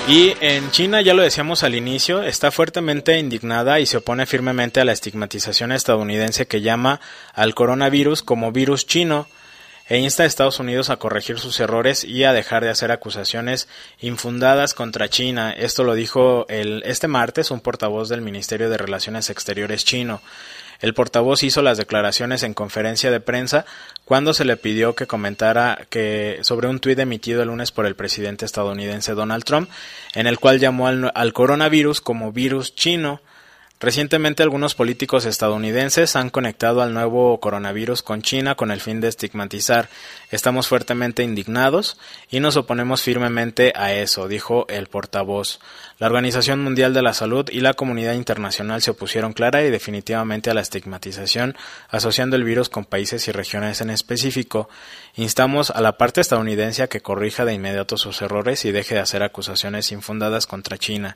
Y 0.08 0.36
en 0.40 0.70
China, 0.70 1.02
ya 1.02 1.16
lo 1.16 1.24
decíamos 1.24 1.64
al 1.64 1.74
inicio, 1.74 2.22
está 2.22 2.52
fuertemente 2.52 3.18
indignada 3.18 3.80
y 3.80 3.88
se 3.88 3.98
opone 3.98 4.28
firmemente 4.28 4.80
a 4.80 4.86
la 4.86 4.92
estigmatización 4.92 5.72
estadounidense 5.72 6.46
que 6.46 6.62
llama 6.62 7.02
al 7.34 7.56
coronavirus 7.56 8.22
como 8.22 8.52
virus 8.52 8.86
chino 8.86 9.28
e 9.88 9.98
insta 9.98 10.22
a 10.22 10.26
Estados 10.28 10.60
Unidos 10.60 10.92
a 10.92 10.98
corregir 10.98 11.40
sus 11.40 11.60
errores 11.60 12.04
y 12.04 12.24
a 12.24 12.34
dejar 12.34 12.64
de 12.64 12.70
hacer 12.70 12.92
acusaciones 12.92 13.68
infundadas 14.00 14.76
contra 14.76 15.10
China. 15.10 15.52
Esto 15.52 15.84
lo 15.84 15.96
dijo 15.96 16.46
el, 16.50 16.84
este 16.86 17.08
martes 17.08 17.50
un 17.50 17.62
portavoz 17.62 18.08
del 18.08 18.22
Ministerio 18.22 18.70
de 18.70 18.78
Relaciones 18.78 19.32
Exteriores 19.32 19.86
chino. 19.86 20.22
El 20.82 20.94
portavoz 20.94 21.44
hizo 21.44 21.62
las 21.62 21.78
declaraciones 21.78 22.44
en 22.44 22.54
conferencia 22.54 23.10
de 23.10 23.22
prensa 23.22 23.66
cuando 24.06 24.34
se 24.34 24.46
le 24.46 24.56
pidió 24.56 24.96
que 24.96 25.08
comentara 25.08 25.86
que 25.90 26.40
sobre 26.42 26.68
un 26.68 26.80
tuit 26.80 26.98
emitido 27.00 27.42
el 27.42 27.50
lunes 27.50 27.72
por 27.72 27.86
el 27.86 27.96
presidente 27.96 28.46
estadounidense 28.46 29.14
Donald 29.14 29.44
Trump, 29.44 29.70
en 30.14 30.28
el 30.28 30.40
cual 30.40 30.60
llamó 30.60 30.88
al, 30.88 31.12
al 31.14 31.34
coronavirus 31.34 32.02
como 32.02 32.32
virus 32.32 32.76
chino 32.76 33.22
Recientemente 33.86 34.42
algunos 34.42 34.74
políticos 34.74 35.26
estadounidenses 35.26 36.16
han 36.16 36.30
conectado 36.30 36.82
al 36.82 36.94
nuevo 36.94 37.40
coronavirus 37.42 38.04
con 38.04 38.22
China 38.22 38.56
con 38.56 38.72
el 38.72 38.80
fin 38.80 39.02
de 39.02 39.10
estigmatizar. 39.10 39.90
Estamos 40.32 40.68
fuertemente 40.68 41.24
indignados 41.24 41.98
y 42.30 42.40
nos 42.40 42.58
oponemos 42.58 43.02
firmemente 43.02 43.74
a 43.76 43.94
eso, 43.94 44.28
dijo 44.28 44.66
el 44.70 44.88
portavoz. 44.88 45.60
La 46.00 46.08
Organización 46.08 46.64
Mundial 46.64 46.94
de 46.94 47.02
la 47.02 47.14
Salud 47.14 47.48
y 47.52 47.62
la 47.62 47.74
comunidad 47.74 48.14
internacional 48.14 48.82
se 48.82 48.92
opusieron 48.92 49.34
clara 49.34 49.64
y 49.64 49.70
definitivamente 49.70 50.50
a 50.50 50.54
la 50.54 50.62
estigmatización 50.62 51.56
asociando 51.90 52.36
el 52.36 52.44
virus 52.44 52.70
con 52.70 52.86
países 52.86 53.28
y 53.28 53.32
regiones 53.32 53.82
en 53.82 53.90
específico. 53.90 54.68
Instamos 55.16 55.70
a 55.72 55.82
la 55.82 55.98
parte 55.98 56.22
estadounidense 56.22 56.84
a 56.84 56.88
que 56.88 57.02
corrija 57.02 57.46
de 57.46 57.54
inmediato 57.54 57.98
sus 57.98 58.22
errores 58.22 58.66
y 58.66 58.72
deje 58.72 58.96
de 58.96 59.02
hacer 59.02 59.24
acusaciones 59.24 59.92
infundadas 59.92 60.48
contra 60.48 60.78
China. 60.78 61.16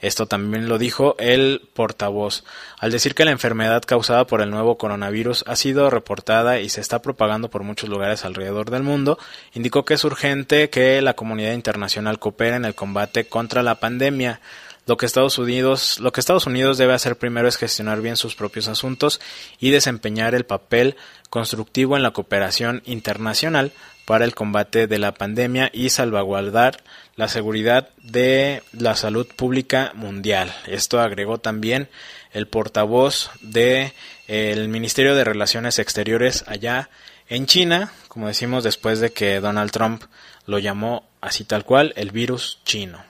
Esto 0.00 0.26
también 0.26 0.68
lo 0.68 0.78
dijo 0.78 1.14
el 1.18 1.68
portavoz, 1.74 2.44
al 2.78 2.90
decir 2.90 3.14
que 3.14 3.26
la 3.26 3.32
enfermedad 3.32 3.82
causada 3.82 4.26
por 4.26 4.40
el 4.40 4.50
nuevo 4.50 4.78
coronavirus 4.78 5.44
ha 5.46 5.56
sido 5.56 5.90
reportada 5.90 6.58
y 6.58 6.70
se 6.70 6.80
está 6.80 7.02
propagando 7.02 7.50
por 7.50 7.64
muchos 7.64 7.90
lugares 7.90 8.24
alrededor 8.24 8.49
del 8.50 8.82
mundo, 8.82 9.18
indicó 9.54 9.84
que 9.84 9.94
es 9.94 10.04
urgente 10.04 10.70
que 10.70 11.00
la 11.00 11.14
comunidad 11.14 11.52
internacional 11.52 12.18
coopere 12.18 12.56
en 12.56 12.64
el 12.64 12.74
combate 12.74 13.26
contra 13.26 13.62
la 13.62 13.76
pandemia. 13.76 14.40
Lo 14.86 14.96
que 14.96 15.06
Estados 15.06 15.38
Unidos, 15.38 16.00
lo 16.00 16.10
que 16.10 16.20
Estados 16.20 16.46
Unidos 16.46 16.76
debe 16.76 16.94
hacer 16.94 17.16
primero 17.16 17.46
es 17.46 17.56
gestionar 17.56 18.00
bien 18.00 18.16
sus 18.16 18.34
propios 18.34 18.66
asuntos 18.66 19.20
y 19.60 19.70
desempeñar 19.70 20.34
el 20.34 20.44
papel 20.44 20.96
constructivo 21.28 21.96
en 21.96 22.02
la 22.02 22.10
cooperación 22.10 22.82
internacional 22.86 23.72
para 24.04 24.24
el 24.24 24.34
combate 24.34 24.88
de 24.88 24.98
la 24.98 25.14
pandemia 25.14 25.70
y 25.72 25.90
salvaguardar 25.90 26.82
la 27.14 27.28
seguridad 27.28 27.90
de 28.02 28.62
la 28.72 28.96
salud 28.96 29.28
pública 29.36 29.92
mundial. 29.94 30.52
Esto 30.66 31.00
agregó 31.00 31.38
también 31.38 31.88
el 32.32 32.48
portavoz 32.48 33.30
de 33.40 33.92
el 34.26 34.68
Ministerio 34.68 35.14
de 35.14 35.24
Relaciones 35.24 35.78
Exteriores 35.78 36.44
allá 36.46 36.88
en 37.30 37.46
China, 37.46 37.92
como 38.08 38.26
decimos 38.26 38.64
después 38.64 39.00
de 39.00 39.12
que 39.12 39.40
Donald 39.40 39.70
Trump 39.70 40.02
lo 40.46 40.58
llamó 40.58 41.08
así 41.20 41.44
tal 41.44 41.64
cual 41.64 41.94
el 41.96 42.10
virus 42.10 42.58
chino. 42.64 43.02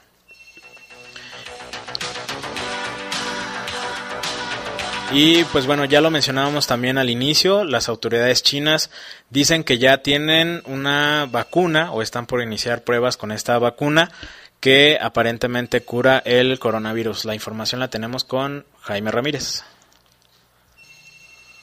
Y 5.12 5.42
pues 5.44 5.66
bueno, 5.66 5.84
ya 5.86 6.00
lo 6.00 6.10
mencionábamos 6.12 6.68
también 6.68 6.96
al 6.96 7.10
inicio, 7.10 7.64
las 7.64 7.88
autoridades 7.88 8.44
chinas 8.44 8.90
dicen 9.28 9.64
que 9.64 9.78
ya 9.78 10.02
tienen 10.02 10.62
una 10.66 11.26
vacuna 11.28 11.90
o 11.90 12.00
están 12.00 12.26
por 12.26 12.42
iniciar 12.42 12.84
pruebas 12.84 13.16
con 13.16 13.32
esta 13.32 13.58
vacuna 13.58 14.12
que 14.60 14.98
aparentemente 15.00 15.82
cura 15.82 16.22
el 16.24 16.60
coronavirus. 16.60 17.24
La 17.24 17.34
información 17.34 17.80
la 17.80 17.88
tenemos 17.88 18.22
con 18.22 18.66
Jaime 18.82 19.10
Ramírez. 19.10 19.64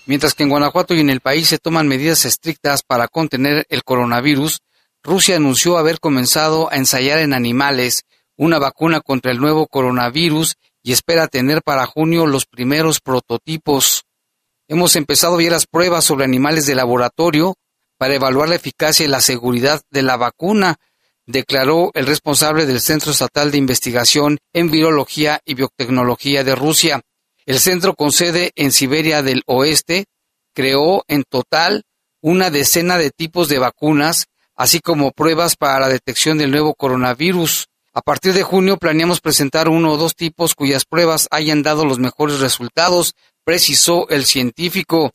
Mientras 0.07 0.33
que 0.33 0.43
en 0.43 0.49
Guanajuato 0.49 0.95
y 0.95 1.01
en 1.01 1.09
el 1.09 1.19
país 1.19 1.49
se 1.49 1.57
toman 1.57 1.89
medidas 1.89 2.23
estrictas 2.23 2.81
para 2.81 3.09
contener 3.09 3.65
el 3.67 3.83
coronavirus, 3.83 4.61
Rusia 5.03 5.35
anunció 5.35 5.77
haber 5.77 5.99
comenzado 5.99 6.71
a 6.71 6.77
ensayar 6.77 7.19
en 7.19 7.33
animales 7.33 8.03
una 8.37 8.57
vacuna 8.57 9.01
contra 9.01 9.31
el 9.31 9.39
nuevo 9.39 9.67
coronavirus 9.67 10.55
y 10.81 10.93
espera 10.93 11.27
tener 11.27 11.61
para 11.61 11.85
junio 11.85 12.25
los 12.25 12.45
primeros 12.45 13.01
prototipos. 13.01 14.05
Hemos 14.69 14.95
empezado 14.95 15.41
ya 15.41 15.51
las 15.51 15.67
pruebas 15.67 16.05
sobre 16.05 16.23
animales 16.23 16.65
de 16.65 16.75
laboratorio 16.75 17.55
para 17.97 18.15
evaluar 18.15 18.47
la 18.47 18.55
eficacia 18.55 19.05
y 19.05 19.09
la 19.09 19.19
seguridad 19.19 19.81
de 19.91 20.03
la 20.03 20.15
vacuna, 20.15 20.77
declaró 21.25 21.91
el 21.95 22.05
responsable 22.05 22.65
del 22.65 22.79
Centro 22.79 23.11
Estatal 23.11 23.51
de 23.51 23.57
Investigación 23.57 24.37
en 24.53 24.71
Virología 24.71 25.41
y 25.43 25.55
Biotecnología 25.55 26.45
de 26.45 26.55
Rusia. 26.55 27.01
El 27.48 27.60
centro 27.62 27.96
con 27.96 28.12
sede 28.12 28.51
en 28.58 28.74
Siberia 28.74 29.24
del 29.24 29.42
Oeste 29.46 30.08
creó 30.54 31.06
en 31.08 31.24
total 31.24 31.84
una 32.22 32.50
decena 32.50 32.98
de 32.98 33.10
tipos 33.10 33.48
de 33.48 33.58
vacunas, 33.58 34.25
así 34.58 34.82
como 34.82 35.12
pruebas 35.12 35.56
para 35.56 35.80
la 35.80 35.88
detección 35.88 36.38
del 36.38 36.51
nuevo 36.51 36.74
coronavirus. 36.74 37.68
A 37.94 38.01
partir 38.01 38.34
de 38.34 38.44
junio 38.44 38.75
planeamos 38.75 39.22
presentar 39.22 39.70
uno 39.70 39.94
o 39.94 39.98
dos 39.98 40.13
tipos 40.13 40.56
cuyas 40.56 40.84
pruebas 40.84 41.30
hayan 41.32 41.63
dado 41.63 41.86
los 41.86 42.00
mejores 42.00 42.42
resultados, 42.42 43.13
precisó 43.46 44.10
el 44.10 44.25
científico. 44.25 45.13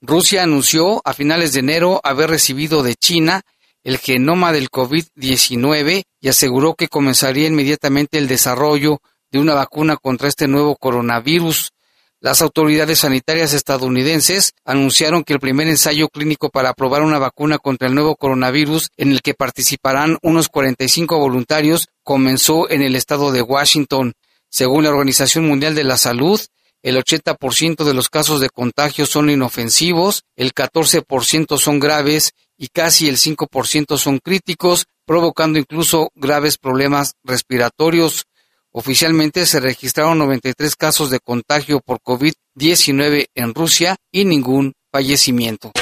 Rusia 0.00 0.42
anunció 0.42 1.00
a 1.04 1.14
finales 1.14 1.52
de 1.52 1.60
enero 1.60 2.00
haber 2.02 2.30
recibido 2.30 2.82
de 2.82 2.96
China 2.96 3.42
el 3.84 3.98
genoma 3.98 4.50
del 4.50 4.70
COVID-19 4.70 6.02
y 6.20 6.28
aseguró 6.28 6.74
que 6.74 6.88
comenzaría 6.88 7.46
inmediatamente 7.46 8.18
el 8.18 8.26
desarrollo 8.26 9.00
de 9.30 9.38
una 9.38 9.54
vacuna 9.54 9.96
contra 9.96 10.28
este 10.28 10.48
nuevo 10.48 10.76
coronavirus. 10.76 11.72
Las 12.20 12.42
autoridades 12.42 12.98
sanitarias 12.98 13.54
estadounidenses 13.54 14.52
anunciaron 14.64 15.24
que 15.24 15.32
el 15.32 15.40
primer 15.40 15.68
ensayo 15.68 16.08
clínico 16.08 16.50
para 16.50 16.74
probar 16.74 17.02
una 17.02 17.18
vacuna 17.18 17.58
contra 17.58 17.88
el 17.88 17.94
nuevo 17.94 18.14
coronavirus, 18.16 18.90
en 18.98 19.12
el 19.12 19.22
que 19.22 19.32
participarán 19.34 20.18
unos 20.22 20.48
45 20.48 21.18
voluntarios, 21.18 21.88
comenzó 22.02 22.68
en 22.70 22.82
el 22.82 22.94
estado 22.94 23.32
de 23.32 23.40
Washington. 23.40 24.12
Según 24.50 24.84
la 24.84 24.90
Organización 24.90 25.46
Mundial 25.46 25.74
de 25.74 25.84
la 25.84 25.96
Salud, 25.96 26.40
el 26.82 26.96
80% 26.96 27.84
de 27.84 27.94
los 27.94 28.08
casos 28.08 28.40
de 28.40 28.50
contagio 28.50 29.06
son 29.06 29.30
inofensivos, 29.30 30.24
el 30.36 30.52
14% 30.52 31.58
son 31.58 31.78
graves 31.78 32.32
y 32.58 32.68
casi 32.68 33.08
el 33.08 33.16
5% 33.16 33.96
son 33.96 34.18
críticos, 34.18 34.86
provocando 35.06 35.58
incluso 35.58 36.10
graves 36.14 36.58
problemas 36.58 37.14
respiratorios. 37.24 38.26
Oficialmente 38.72 39.46
se 39.46 39.58
registraron 39.58 40.18
93 40.18 40.76
casos 40.76 41.10
de 41.10 41.18
contagio 41.18 41.80
por 41.80 41.98
COVID-19 42.02 43.26
en 43.34 43.52
Rusia 43.52 43.96
y 44.12 44.24
ningún 44.24 44.74
fallecimiento. 44.92 45.72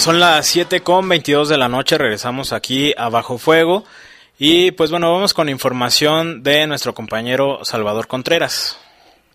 Son 0.00 0.18
las 0.18 0.46
7 0.46 0.80
con 0.80 1.06
22 1.10 1.50
de 1.50 1.58
la 1.58 1.68
noche, 1.68 1.98
regresamos 1.98 2.54
aquí 2.54 2.94
a 2.96 3.10
Bajo 3.10 3.36
Fuego 3.36 3.84
y 4.38 4.70
pues 4.70 4.90
bueno, 4.90 5.12
vamos 5.12 5.34
con 5.34 5.50
información 5.50 6.42
de 6.42 6.66
nuestro 6.66 6.94
compañero 6.94 7.66
Salvador 7.66 8.06
Contreras. 8.06 8.78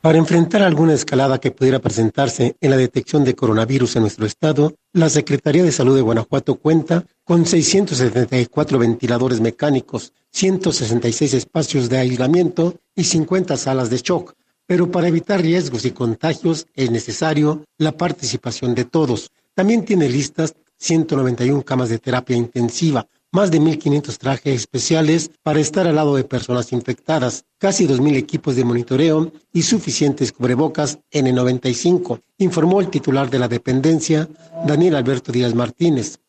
Para 0.01 0.17
enfrentar 0.17 0.63
alguna 0.63 0.95
escalada 0.95 1.37
que 1.37 1.51
pudiera 1.51 1.77
presentarse 1.77 2.55
en 2.59 2.71
la 2.71 2.77
detección 2.77 3.23
de 3.23 3.35
coronavirus 3.35 3.97
en 3.97 4.01
nuestro 4.01 4.25
estado, 4.25 4.73
la 4.91 5.09
Secretaría 5.09 5.61
de 5.61 5.71
Salud 5.71 5.95
de 5.95 6.01
Guanajuato 6.01 6.55
cuenta 6.55 7.03
con 7.23 7.45
674 7.45 8.79
ventiladores 8.79 9.41
mecánicos, 9.41 10.13
166 10.31 11.35
espacios 11.35 11.89
de 11.89 11.99
aislamiento 11.99 12.73
y 12.95 13.03
50 13.03 13.55
salas 13.57 13.91
de 13.91 13.97
shock. 13.97 14.33
Pero 14.65 14.89
para 14.89 15.09
evitar 15.09 15.43
riesgos 15.43 15.85
y 15.85 15.91
contagios 15.91 16.65
es 16.73 16.89
necesario 16.89 17.63
la 17.77 17.91
participación 17.91 18.73
de 18.73 18.85
todos. 18.85 19.29
También 19.55 19.85
tiene 19.85 20.09
listas 20.09 20.53
191 20.77 21.63
camas 21.63 21.87
de 21.87 21.97
terapia 21.97 22.35
intensiva, 22.35 23.07
más 23.31 23.51
de 23.51 23.59
1.500 23.59 24.17
trajes 24.17 24.53
especiales 24.53 25.31
para 25.43 25.61
estar 25.61 25.87
al 25.87 25.95
lado 25.95 26.15
de 26.15 26.25
personas 26.25 26.73
infectadas, 26.73 27.45
casi 27.57 27.87
2.000 27.87 28.17
equipos 28.17 28.55
de 28.57 28.65
monitoreo 28.65 29.31
y 29.53 29.63
suficientes 29.63 30.33
cubrebocas 30.33 30.99
N95, 31.11 32.21
informó 32.37 32.81
el 32.81 32.89
titular 32.89 33.29
de 33.29 33.39
la 33.39 33.47
dependencia, 33.47 34.27
Daniel 34.65 34.95
Alberto 34.95 35.31
Díaz 35.31 35.55
Martínez. 35.55 36.19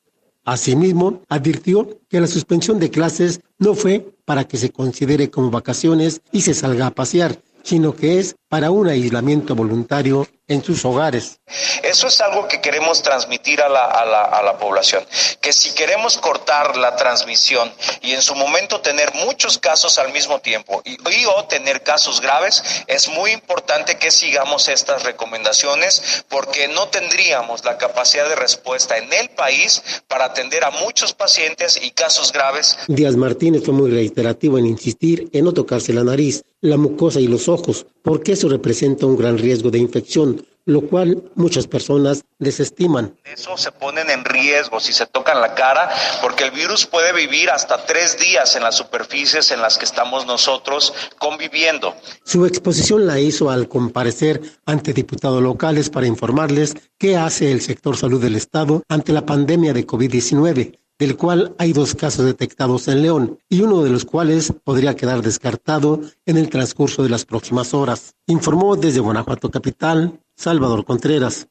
Asimismo, 0.44 1.22
advirtió 1.28 2.00
que 2.08 2.20
la 2.20 2.28
suspensión 2.28 2.78
de 2.78 2.90
clases 2.90 3.40
no 3.58 3.74
fue 3.74 4.14
para 4.24 4.44
que 4.44 4.56
se 4.56 4.70
considere 4.70 5.30
como 5.30 5.50
vacaciones 5.50 6.20
y 6.30 6.42
se 6.42 6.54
salga 6.54 6.86
a 6.86 6.94
pasear, 6.94 7.40
sino 7.66 7.96
que 7.96 8.20
es 8.20 8.36
para 8.48 8.70
un 8.70 8.88
aislamiento 8.88 9.56
voluntario 9.56 10.28
en 10.46 10.62
sus 10.62 10.84
hogares. 10.84 11.40
Eso 11.82 12.06
es 12.06 12.20
algo 12.20 12.46
que 12.46 12.60
queremos 12.60 13.02
transmitir 13.02 13.60
a 13.60 13.68
la, 13.68 13.84
a 13.84 14.04
la, 14.04 14.22
a 14.22 14.42
la 14.42 14.56
población, 14.56 15.04
que 15.40 15.52
si 15.52 15.72
queremos 15.72 16.16
cortar 16.18 16.76
la 16.76 16.94
transmisión 16.94 17.72
y 18.02 18.12
en 18.12 18.22
su 18.22 18.36
momento 18.36 18.80
tener 18.80 19.12
muchos 19.14 19.58
casos 19.58 19.98
al 19.98 20.12
mismo 20.12 20.38
tiempo 20.38 20.80
y, 20.84 20.92
y 20.92 21.24
o 21.26 21.44
tener 21.46 21.82
casos 21.82 22.20
graves, 22.20 22.62
es 22.86 23.08
muy 23.08 23.32
importante 23.32 23.98
que 23.98 24.12
sigamos 24.12 24.68
estas 24.68 25.02
recomendaciones 25.02 26.24
porque 26.28 26.68
no 26.68 26.86
tendríamos 26.88 27.64
la 27.64 27.78
capacidad 27.78 28.28
de 28.28 28.36
respuesta 28.36 28.96
en 28.96 29.12
el 29.12 29.30
país 29.30 29.82
para 30.06 30.26
atender 30.26 30.64
a 30.64 30.70
muchos 30.70 31.12
pacientes 31.12 31.80
y 31.82 31.90
casos 31.90 32.32
graves. 32.32 32.78
Díaz 32.86 33.16
Martínez 33.16 33.64
fue 33.64 33.74
muy 33.74 33.90
reiterativo 33.90 34.58
en 34.58 34.66
insistir 34.66 35.28
en 35.32 35.44
no 35.44 35.52
tocarse 35.52 35.92
la 35.92 36.04
nariz, 36.04 36.44
la 36.66 36.76
mucosa 36.76 37.20
y 37.20 37.28
los 37.28 37.48
ojos, 37.48 37.86
porque 38.02 38.32
eso 38.32 38.48
representa 38.48 39.06
un 39.06 39.16
gran 39.16 39.38
riesgo 39.38 39.70
de 39.70 39.78
infección, 39.78 40.44
lo 40.64 40.82
cual 40.82 41.22
muchas 41.36 41.66
personas 41.68 42.24
desestiman. 42.40 43.16
Eso 43.24 43.56
se 43.56 43.70
ponen 43.70 44.10
en 44.10 44.24
riesgo 44.24 44.80
si 44.80 44.92
se 44.92 45.06
tocan 45.06 45.40
la 45.40 45.54
cara, 45.54 45.88
porque 46.20 46.44
el 46.44 46.50
virus 46.50 46.86
puede 46.86 47.12
vivir 47.12 47.50
hasta 47.50 47.86
tres 47.86 48.18
días 48.18 48.56
en 48.56 48.64
las 48.64 48.74
superficies 48.74 49.52
en 49.52 49.62
las 49.62 49.78
que 49.78 49.84
estamos 49.84 50.26
nosotros 50.26 50.92
conviviendo. 51.18 51.94
Su 52.24 52.46
exposición 52.46 53.06
la 53.06 53.20
hizo 53.20 53.48
al 53.48 53.68
comparecer 53.68 54.40
ante 54.66 54.92
diputados 54.92 55.40
locales 55.40 55.88
para 55.88 56.08
informarles 56.08 56.74
qué 56.98 57.16
hace 57.16 57.52
el 57.52 57.60
sector 57.60 57.96
salud 57.96 58.20
del 58.20 58.34
Estado 58.34 58.82
ante 58.88 59.12
la 59.12 59.24
pandemia 59.24 59.72
de 59.72 59.86
COVID-19 59.86 60.78
del 60.98 61.16
cual 61.16 61.54
hay 61.58 61.72
dos 61.72 61.94
casos 61.94 62.24
detectados 62.24 62.88
en 62.88 63.02
León 63.02 63.38
y 63.48 63.62
uno 63.62 63.82
de 63.82 63.90
los 63.90 64.04
cuales 64.04 64.52
podría 64.64 64.96
quedar 64.96 65.22
descartado 65.22 66.00
en 66.24 66.36
el 66.36 66.48
transcurso 66.48 67.02
de 67.02 67.10
las 67.10 67.24
próximas 67.24 67.74
horas. 67.74 68.14
Informó 68.26 68.76
desde 68.76 69.00
Guanajuato 69.00 69.50
Capital, 69.50 70.20
Salvador 70.34 70.84
Contreras. 70.84 71.48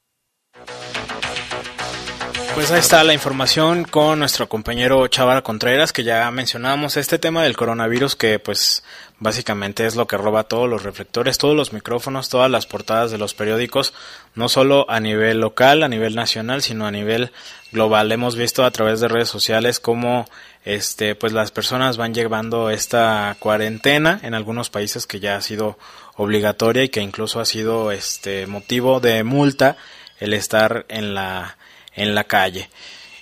Pues 2.55 2.71
ahí 2.71 2.79
está 2.79 3.03
la 3.03 3.13
información 3.13 3.83
con 3.83 4.17
nuestro 4.17 4.47
compañero 4.47 5.05
Chaval 5.09 5.43
Contreras, 5.43 5.91
que 5.91 6.05
ya 6.05 6.31
mencionábamos 6.31 6.95
este 6.95 7.19
tema 7.19 7.43
del 7.43 7.57
coronavirus, 7.57 8.15
que 8.15 8.39
pues 8.39 8.81
básicamente 9.19 9.85
es 9.85 9.97
lo 9.97 10.07
que 10.07 10.15
roba 10.15 10.45
todos 10.45 10.69
los 10.69 10.83
reflectores, 10.83 11.37
todos 11.37 11.53
los 11.53 11.73
micrófonos, 11.73 12.29
todas 12.29 12.49
las 12.49 12.65
portadas 12.65 13.11
de 13.11 13.17
los 13.17 13.33
periódicos, 13.33 13.93
no 14.35 14.47
solo 14.47 14.89
a 14.89 15.01
nivel 15.01 15.41
local, 15.41 15.83
a 15.83 15.89
nivel 15.89 16.15
nacional, 16.15 16.61
sino 16.61 16.87
a 16.87 16.91
nivel 16.91 17.33
global. 17.73 18.09
Hemos 18.13 18.37
visto 18.37 18.63
a 18.63 18.71
través 18.71 19.01
de 19.01 19.09
redes 19.09 19.27
sociales 19.27 19.81
cómo 19.81 20.25
este 20.63 21.13
pues 21.13 21.33
las 21.33 21.51
personas 21.51 21.97
van 21.97 22.13
llevando 22.13 22.69
esta 22.69 23.35
cuarentena 23.37 24.21
en 24.23 24.33
algunos 24.33 24.69
países 24.69 25.05
que 25.07 25.19
ya 25.19 25.35
ha 25.35 25.41
sido 25.41 25.77
obligatoria 26.15 26.85
y 26.85 26.89
que 26.89 27.01
incluso 27.01 27.41
ha 27.41 27.45
sido 27.45 27.91
este 27.91 28.47
motivo 28.47 29.01
de 29.01 29.25
multa 29.25 29.75
el 30.19 30.33
estar 30.33 30.85
en 30.87 31.13
la 31.13 31.57
en 31.95 32.15
la 32.15 32.25
calle. 32.25 32.69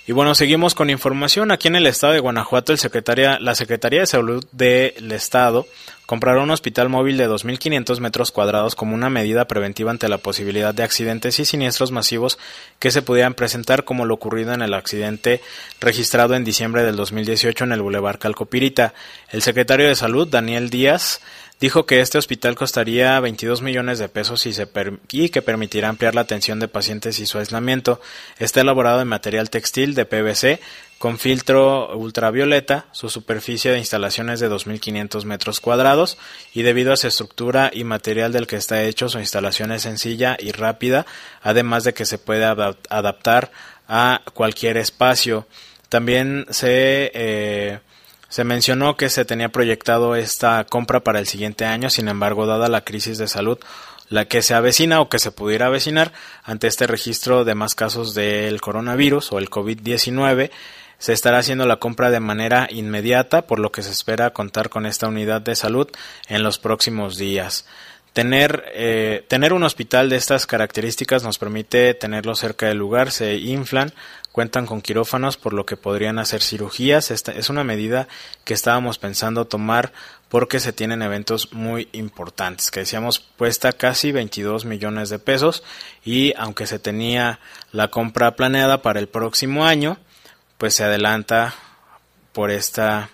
Y 0.06 0.12
bueno, 0.12 0.36
seguimos 0.36 0.76
con 0.76 0.90
información. 0.90 1.52
Aquí 1.52 1.70
en 1.70 1.78
el 1.78 1.88
estado 1.88 2.12
de 2.12 2.20
Guanajuato, 2.20 2.74
la 2.74 3.56
Secretaría 3.56 4.00
de 4.02 4.06
Salud 4.06 4.44
del 4.52 5.12
Estado 5.14 5.66
comprará 6.06 6.42
un 6.42 6.52
hospital 6.52 6.90
móvil 6.90 7.16
de 7.16 7.30
2.500 7.30 8.00
metros 8.02 8.32
cuadrados 8.32 8.76
como 8.76 8.94
una 8.94 9.10
medida 9.10 9.46
preventiva 9.46 9.92
ante 9.92 10.10
la 10.10 10.18
posibilidad 10.18 10.74
de 10.74 10.84
accidentes 10.84 11.40
y 11.40 11.46
siniestros 11.46 11.92
masivos 11.92 12.38
que 12.80 12.92
se 12.92 13.02
pudieran 13.02 13.34
presentar 13.34 13.86
como 13.86 14.06
lo 14.06 14.16
ocurrido 14.16 14.54
en 14.54 14.62
el 14.62 14.74
accidente 14.74 15.42
registrado 15.80 16.36
en 16.36 16.44
diciembre 16.44 16.84
del 16.84 16.98
2018 16.98 17.64
en 17.64 17.72
el 17.72 17.82
Boulevard 17.82 18.20
Calcopirita. 18.20 18.94
El 19.30 19.42
secretario 19.42 19.88
de 19.88 19.96
Salud, 19.96 20.28
Daniel 20.28 20.70
Díaz, 20.70 21.22
dijo 21.64 21.86
que 21.86 22.02
este 22.02 22.18
hospital 22.18 22.56
costaría 22.56 23.18
22 23.22 23.62
millones 23.62 23.98
de 23.98 24.10
pesos 24.10 24.46
y, 24.46 25.30
que 25.30 25.42
permitirá 25.42 25.88
ampliar 25.88 26.14
la 26.14 26.20
atención 26.20 26.60
de 26.60 26.68
pacientes 26.68 27.20
y 27.20 27.26
su 27.26 27.38
aislamiento. 27.38 28.02
Está 28.38 28.60
elaborado 28.60 29.00
en 29.00 29.08
material 29.08 29.50
textil 29.50 29.96
de 29.96 30.04
PVC 30.04 30.60
con 30.98 31.18
filtro 31.20 31.96
ultravioleta, 31.96 32.88
su 32.92 33.10
superficie 33.10 33.72
de 33.72 33.78
instalación 33.78 34.30
es 34.30 34.42
de 34.42 34.50
2.500 34.50 35.24
metros 35.24 35.62
cuadrados 35.62 36.18
y 36.54 36.64
debido 36.64 36.92
a 36.92 36.98
su 36.98 37.08
estructura 37.08 37.72
y 37.74 37.86
material 37.86 38.34
del 38.34 38.46
que 38.46 38.58
está 38.58 38.84
hecho, 38.84 39.08
su 39.08 39.20
instalación 39.20 39.72
es 39.72 39.84
sencilla 39.84 40.36
y 40.38 40.52
rápida, 40.52 41.06
además 41.42 41.86
de 41.86 41.94
que 41.94 42.04
se 42.04 42.18
puede 42.18 42.44
adaptar 42.44 43.54
a 43.88 44.22
cualquier 44.34 44.76
espacio. 44.76 45.48
También 45.88 46.46
se 46.50 47.10
eh, 47.14 47.80
se 48.34 48.44
mencionó 48.44 48.98
que 48.98 49.12
se 49.12 49.26
tenía 49.26 49.50
proyectado 49.50 50.16
esta 50.16 50.64
compra 50.64 51.02
para 51.02 51.20
el 51.20 51.28
siguiente 51.28 51.66
año, 51.66 51.92
sin 51.92 52.08
embargo, 52.08 52.48
dada 52.48 52.68
la 52.68 52.84
crisis 52.84 53.20
de 53.20 53.28
salud, 53.28 53.60
la 54.10 54.26
que 54.26 54.42
se 54.42 54.56
avecina 54.56 55.02
o 55.02 55.08
que 55.08 55.20
se 55.20 55.30
pudiera 55.30 55.68
avecinar 55.68 56.14
ante 56.44 56.66
este 56.66 56.88
registro 56.88 57.44
de 57.46 57.54
más 57.54 57.76
casos 57.76 58.16
del 58.16 58.60
coronavirus 58.60 59.34
o 59.34 59.38
el 59.38 59.52
COVID-19, 59.52 60.50
se 60.98 61.14
estará 61.14 61.38
haciendo 61.38 61.68
la 61.68 61.76
compra 61.76 62.10
de 62.10 62.22
manera 62.22 62.68
inmediata, 62.72 63.46
por 63.46 63.60
lo 63.60 63.72
que 63.72 63.84
se 63.84 63.92
espera 63.92 64.32
contar 64.32 64.70
con 64.70 64.88
esta 64.88 65.08
unidad 65.08 65.42
de 65.42 65.56
salud 65.56 65.88
en 66.28 66.42
los 66.42 66.58
próximos 66.58 67.18
días. 67.18 67.68
Tener, 68.14 68.64
eh, 68.76 69.26
tener 69.28 69.54
un 69.54 69.64
hospital 69.64 70.10
de 70.10 70.18
estas 70.18 70.46
características 70.46 71.24
nos 71.24 71.40
permite 71.40 71.96
tenerlo 71.96 72.36
cerca 72.36 72.68
del 72.68 72.78
lugar, 72.78 73.10
se 73.10 73.36
inflan, 73.38 73.92
cuentan 74.32 74.68
con 74.68 74.82
quirófanos, 74.82 75.36
por 75.38 75.54
lo 75.54 75.66
que 75.66 75.78
podrían 75.78 76.20
hacer 76.20 76.44
cirugías. 76.44 77.10
Esta 77.10 77.32
es 77.32 77.50
una 77.50 77.64
medida 77.64 78.08
que 78.44 78.54
estábamos 78.54 79.00
pensando 79.00 79.46
tomar 79.46 79.94
porque 80.30 80.60
se 80.60 80.74
tienen 80.74 81.02
eventos 81.02 81.54
muy 81.54 81.90
importantes, 81.92 82.72
que 82.72 82.82
decíamos 82.82 83.20
cuesta 83.20 83.74
casi 83.74 84.12
22 84.12 84.66
millones 84.66 85.10
de 85.10 85.20
pesos 85.20 85.64
y 86.04 86.34
aunque 86.38 86.66
se 86.66 86.80
tenía 86.80 87.40
la 87.72 87.90
compra 87.90 88.36
planeada 88.36 88.82
para 88.82 89.00
el 89.00 89.08
próximo 89.08 89.66
año, 89.66 89.98
pues 90.58 90.74
se 90.74 90.84
adelanta 90.84 91.54
por 92.32 92.50
esta 92.50 93.10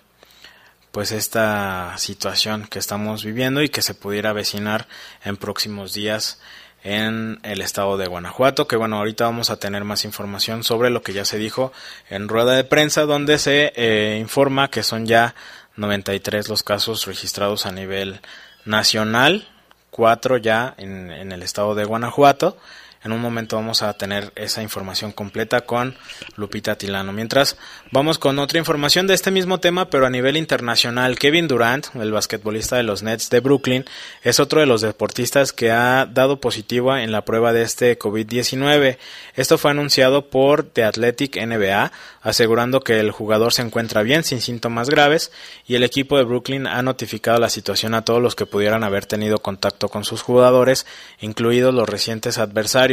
pues 0.92 1.12
esta 1.12 1.98
situación 1.98 2.68
que 2.68 2.80
estamos 2.80 3.24
viviendo 3.24 3.62
y 3.62 3.70
que 3.70 3.82
se 3.82 3.94
pudiera 3.94 4.32
avecinar 4.32 4.88
en 5.24 5.38
próximos 5.38 5.94
días 5.94 6.40
en 6.84 7.40
el 7.44 7.62
estado 7.62 7.98
de 7.98 8.08
Guanajuato, 8.08 8.68
que 8.68 8.78
bueno, 8.78 8.98
ahorita 8.98 9.26
vamos 9.26 9.50
a 9.50 9.58
tener 9.58 9.84
más 9.84 10.06
información 10.06 10.64
sobre 10.64 10.90
lo 10.90 11.02
que 11.02 11.14
ya 11.14 11.26
se 11.26 11.38
dijo 11.38 11.74
en 12.10 12.30
rueda 12.30 12.54
de 12.54 12.64
prensa, 12.64 13.04
donde 13.04 13.38
se 13.38 13.74
eh, 13.76 14.18
informa 14.20 14.70
que 14.70 14.84
son 14.84 15.06
ya 15.06 15.36
93 15.76 16.48
los 16.48 16.64
casos 16.64 17.06
registrados 17.06 17.66
a 17.66 17.72
nivel 17.72 18.22
nacional, 18.66 19.48
cuatro 19.90 20.38
ya 20.38 20.74
en, 20.78 21.12
en 21.12 21.32
el 21.32 21.44
estado 21.44 21.76
de 21.76 21.86
Guanajuato, 21.86 22.58
en 23.04 23.14
un 23.14 23.22
momento 23.22 23.56
vamos 23.56 23.82
a 23.82 23.94
tener 23.94 24.34
esa 24.36 24.62
información 24.62 25.12
completa 25.12 25.62
con 25.62 25.96
Lupita 26.36 26.76
Tilano. 26.76 27.14
Mientras 27.14 27.58
vamos 27.92 28.20
con 28.20 28.40
otra 28.40 28.60
información 28.60 29.08
de 29.08 29.14
este 29.14 29.32
mismo 29.32 29.60
tema, 29.60 29.90
pero 29.90 30.06
a 30.06 30.10
nivel 30.10 30.36
internacional. 30.36 31.18
Kevin 31.18 31.48
Durant, 31.48 31.96
el 31.96 32.12
basquetbolista 32.12 32.76
de 32.76 32.84
los 32.84 33.02
Nets 33.02 33.30
de 33.30 33.40
Brooklyn, 33.40 33.86
es 34.22 34.40
otro 34.40 34.60
de 34.60 34.66
los 34.66 34.82
deportistas 34.82 35.54
que 35.54 35.72
ha 35.72 36.06
dado 36.06 36.42
positiva 36.42 37.04
en 37.04 37.12
la 37.12 37.24
prueba 37.24 37.54
de 37.54 37.62
este 37.62 37.98
COVID-19. 37.98 38.98
Esto 39.36 39.58
fue 39.58 39.72
anunciado 39.72 40.30
por 40.30 40.64
The 40.64 40.84
Athletic 40.84 41.38
NBA, 41.38 41.92
asegurando 42.22 42.82
que 42.82 43.00
el 43.00 43.12
jugador 43.12 43.54
se 43.54 43.62
encuentra 43.62 44.04
bien, 44.04 44.26
sin 44.26 44.42
síntomas 44.42 44.90
graves, 44.90 45.32
y 45.66 45.76
el 45.76 45.84
equipo 45.84 46.18
de 46.18 46.26
Brooklyn 46.26 46.68
ha 46.68 46.82
notificado 46.82 47.40
la 47.40 47.50
situación 47.50 47.94
a 47.94 48.04
todos 48.04 48.22
los 48.22 48.36
que 48.36 48.46
pudieran 48.46 48.84
haber 48.84 49.06
tenido 49.06 49.40
contacto 49.40 49.88
con 49.88 50.04
sus 50.04 50.22
jugadores, 50.22 50.86
incluidos 51.22 51.74
los 51.74 51.88
recientes 51.88 52.38
adversarios 52.38 52.89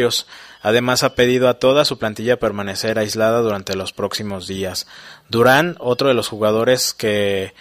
Además 0.62 1.02
ha 1.02 1.14
pedido 1.14 1.48
a 1.48 1.54
toda 1.54 1.84
su 1.84 1.98
plantilla 1.98 2.38
permanecer 2.38 2.98
aislada 2.98 3.40
durante 3.40 3.76
los 3.76 3.92
próximos 3.92 4.46
días. 4.46 4.86
Durán, 5.28 5.76
otro 5.78 6.08
de 6.08 6.14
los 6.14 6.28
jugadores 6.28 6.92
que 6.92 7.54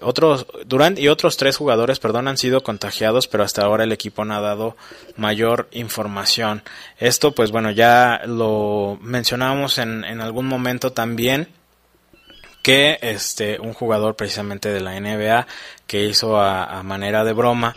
otros 0.00 0.46
Durán 0.64 0.96
y 0.98 1.08
otros 1.08 1.36
tres 1.36 1.56
jugadores, 1.56 1.98
perdón, 1.98 2.28
han 2.28 2.38
sido 2.38 2.62
contagiados, 2.62 3.28
pero 3.28 3.44
hasta 3.44 3.62
ahora 3.62 3.84
el 3.84 3.92
equipo 3.92 4.24
no 4.24 4.34
ha 4.34 4.40
dado 4.40 4.76
mayor 5.16 5.68
información. 5.72 6.62
Esto, 6.98 7.32
pues 7.32 7.50
bueno, 7.50 7.70
ya 7.70 8.22
lo 8.26 8.98
mencionábamos 9.00 9.78
en, 9.78 10.04
en 10.04 10.20
algún 10.20 10.46
momento 10.46 10.92
también 10.92 11.48
que 12.62 12.98
este 13.00 13.60
un 13.60 13.74
jugador 13.74 14.16
precisamente 14.16 14.70
de 14.70 14.80
la 14.80 14.98
NBA 14.98 15.46
que 15.86 16.04
hizo 16.04 16.40
a 16.40 16.82
manera 16.82 17.22
de 17.22 17.32
broma 17.32 17.76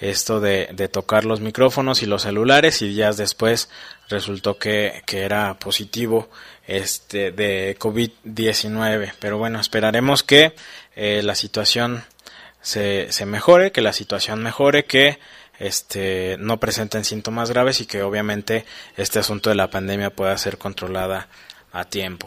esto 0.00 0.40
de, 0.40 0.68
de, 0.72 0.88
tocar 0.88 1.24
los 1.24 1.40
micrófonos 1.40 2.02
y 2.02 2.06
los 2.06 2.22
celulares 2.22 2.80
y 2.80 2.88
días 2.88 3.16
después 3.18 3.68
resultó 4.08 4.58
que, 4.58 5.02
que 5.06 5.22
era 5.22 5.58
positivo 5.58 6.30
este 6.66 7.32
de 7.32 7.76
COVID-19. 7.78 9.12
Pero 9.18 9.38
bueno, 9.38 9.60
esperaremos 9.60 10.22
que 10.22 10.54
eh, 10.96 11.22
la 11.22 11.34
situación 11.34 12.04
se, 12.62 13.12
se 13.12 13.26
mejore, 13.26 13.72
que 13.72 13.82
la 13.82 13.92
situación 13.92 14.42
mejore, 14.42 14.84
que 14.84 15.18
este, 15.58 16.36
no 16.38 16.58
presenten 16.58 17.04
síntomas 17.04 17.50
graves 17.50 17.80
y 17.80 17.86
que 17.86 18.02
obviamente 18.02 18.64
este 18.96 19.18
asunto 19.18 19.50
de 19.50 19.56
la 19.56 19.70
pandemia 19.70 20.10
pueda 20.10 20.36
ser 20.38 20.56
controlada 20.56 21.28
a 21.72 21.84
tiempo. 21.84 22.26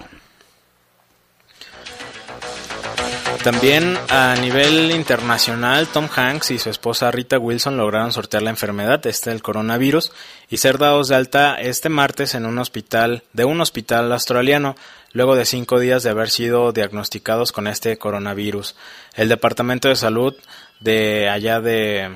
También 3.43 3.97
a 4.10 4.36
nivel 4.36 4.91
internacional, 4.91 5.88
Tom 5.89 6.08
Hanks 6.15 6.51
y 6.51 6.60
su 6.60 6.69
esposa 6.69 7.12
Rita 7.12 7.38
Wilson 7.38 7.75
lograron 7.75 8.13
sortear 8.13 8.41
la 8.41 8.51
enfermedad, 8.51 9.06
este 9.06 9.32
del 9.32 9.41
coronavirus, 9.41 10.13
y 10.49 10.58
ser 10.58 10.77
dados 10.77 11.10
de 11.10 11.15
alta 11.15 11.56
este 11.60 11.89
martes 11.89 12.36
en 12.36 12.45
un 12.45 12.58
hospital, 12.58 13.23
de 13.34 13.43
un 13.43 13.60
hospital 13.60 14.13
australiano, 14.13 14.77
luego 15.12 15.36
de 15.36 15.43
cinco 15.43 15.77
días 15.79 16.03
de 16.03 16.12
haber 16.12 16.29
sido 16.29 16.71
diagnosticados 16.71 17.51
con 17.51 17.67
este 17.67 17.97
coronavirus. 17.97 18.77
El 19.13 19.27
Departamento 19.27 19.89
de 19.89 19.97
Salud 19.97 20.34
de 20.79 21.27
allá 21.27 21.60
de 21.60 22.15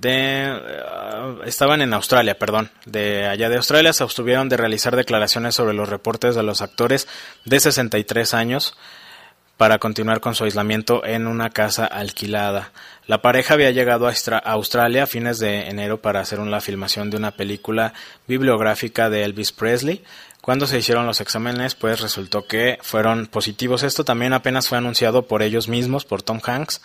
de 0.00 0.50
uh, 0.52 1.44
estaban 1.44 1.80
en 1.80 1.94
Australia, 1.94 2.36
perdón, 2.36 2.72
de 2.86 3.28
allá 3.28 3.48
de 3.48 3.56
Australia 3.56 3.92
se 3.92 4.02
abstuvieron 4.02 4.48
de 4.48 4.56
realizar 4.56 4.96
declaraciones 4.96 5.54
sobre 5.54 5.74
los 5.74 5.88
reportes 5.88 6.34
de 6.34 6.42
los 6.42 6.60
actores 6.60 7.06
de 7.44 7.60
63 7.60 8.34
años 8.34 8.76
para 9.62 9.78
continuar 9.78 10.20
con 10.20 10.34
su 10.34 10.42
aislamiento 10.42 11.06
en 11.06 11.28
una 11.28 11.50
casa 11.50 11.86
alquilada. 11.86 12.72
La 13.06 13.22
pareja 13.22 13.54
había 13.54 13.70
llegado 13.70 14.08
a 14.08 14.38
Australia 14.38 15.04
a 15.04 15.06
fines 15.06 15.38
de 15.38 15.68
enero 15.68 16.02
para 16.02 16.18
hacer 16.18 16.40
una 16.40 16.60
filmación 16.60 17.10
de 17.10 17.16
una 17.16 17.30
película 17.30 17.94
bibliográfica 18.26 19.08
de 19.08 19.22
Elvis 19.22 19.52
Presley. 19.52 20.02
Cuando 20.40 20.66
se 20.66 20.78
hicieron 20.78 21.06
los 21.06 21.20
exámenes, 21.20 21.76
pues 21.76 22.00
resultó 22.00 22.44
que 22.44 22.80
fueron 22.82 23.28
positivos. 23.28 23.84
Esto 23.84 24.04
también 24.04 24.32
apenas 24.32 24.66
fue 24.66 24.78
anunciado 24.78 25.28
por 25.28 25.44
ellos 25.44 25.68
mismos, 25.68 26.04
por 26.04 26.22
Tom 26.22 26.40
Hanks. 26.44 26.82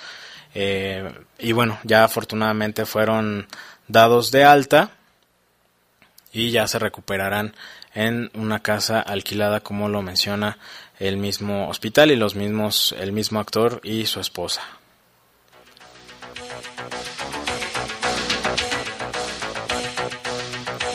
Eh, 0.54 1.12
y 1.40 1.54
bueno, 1.54 1.80
ya 1.82 2.04
afortunadamente 2.04 2.86
fueron 2.86 3.48
dados 3.88 4.30
de 4.30 4.44
alta 4.44 4.92
y 6.32 6.52
ya 6.52 6.68
se 6.68 6.78
recuperarán 6.78 7.56
en 7.96 8.30
una 8.36 8.60
casa 8.60 9.00
alquilada 9.00 9.62
como 9.62 9.90
lo 9.90 10.04
menciona 10.04 10.60
el 11.00 11.18
mismo 11.18 11.70
hospital 11.70 12.12
y 12.12 12.16
los 12.16 12.36
mismos, 12.36 12.96
el 13.00 13.12
mismo 13.12 13.40
actor 13.40 13.82
y 13.84 14.06
su 14.06 14.20
esposa. 14.20 14.62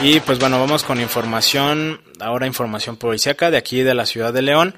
Y 0.01 0.19
pues 0.19 0.41
bueno, 0.41 0.59
vamos 0.59 0.83
con 0.83 1.01
información, 1.01 2.01
ahora 2.19 2.49
información 2.49 2.97
policíaca 2.97 3.53
de 3.53 3.57
aquí 3.57 3.83
de 3.83 3.95
la 3.95 4.05
ciudad 4.05 4.33
de 4.33 4.43
León. 4.43 4.75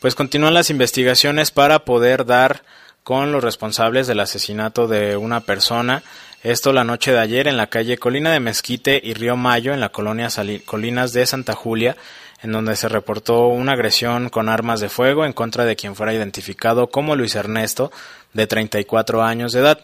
Pues 0.00 0.14
continúan 0.14 0.54
las 0.54 0.70
investigaciones 0.70 1.50
para 1.50 1.84
poder 1.84 2.24
dar 2.24 2.62
con 3.02 3.32
los 3.32 3.42
responsables 3.42 4.06
del 4.06 4.20
asesinato 4.20 4.86
de 4.86 5.16
una 5.16 5.40
persona. 5.40 6.04
Esto 6.44 6.72
la 6.72 6.84
noche 6.84 7.10
de 7.10 7.18
ayer 7.18 7.48
en 7.48 7.56
la 7.56 7.66
calle 7.66 7.98
Colina 7.98 8.30
de 8.30 8.38
Mezquite 8.38 9.00
y 9.02 9.14
Río 9.14 9.36
Mayo, 9.36 9.74
en 9.74 9.80
la 9.80 9.88
colonia 9.88 10.28
Colinas 10.64 11.12
de 11.12 11.26
Santa 11.26 11.54
Julia, 11.54 11.96
en 12.42 12.52
donde 12.52 12.76
se 12.76 12.88
reportó 12.88 13.48
una 13.48 13.72
agresión 13.72 14.28
con 14.28 14.48
armas 14.48 14.80
de 14.80 14.88
fuego 14.88 15.24
en 15.24 15.32
contra 15.32 15.64
de 15.64 15.76
quien 15.76 15.96
fuera 15.96 16.14
identificado 16.14 16.88
como 16.88 17.16
Luis 17.16 17.34
Ernesto, 17.34 17.90
de 18.32 18.46
34 18.46 19.22
años 19.22 19.52
de 19.52 19.60
edad. 19.60 19.80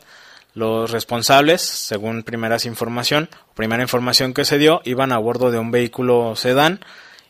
Los 0.54 0.92
responsables, 0.92 1.62
según 1.62 2.22
primeras 2.22 2.64
información, 2.64 3.28
primera 3.54 3.82
información 3.82 4.34
que 4.34 4.44
se 4.44 4.58
dio, 4.58 4.82
iban 4.84 5.10
a 5.10 5.18
bordo 5.18 5.50
de 5.50 5.58
un 5.58 5.72
vehículo 5.72 6.36
sedán 6.36 6.80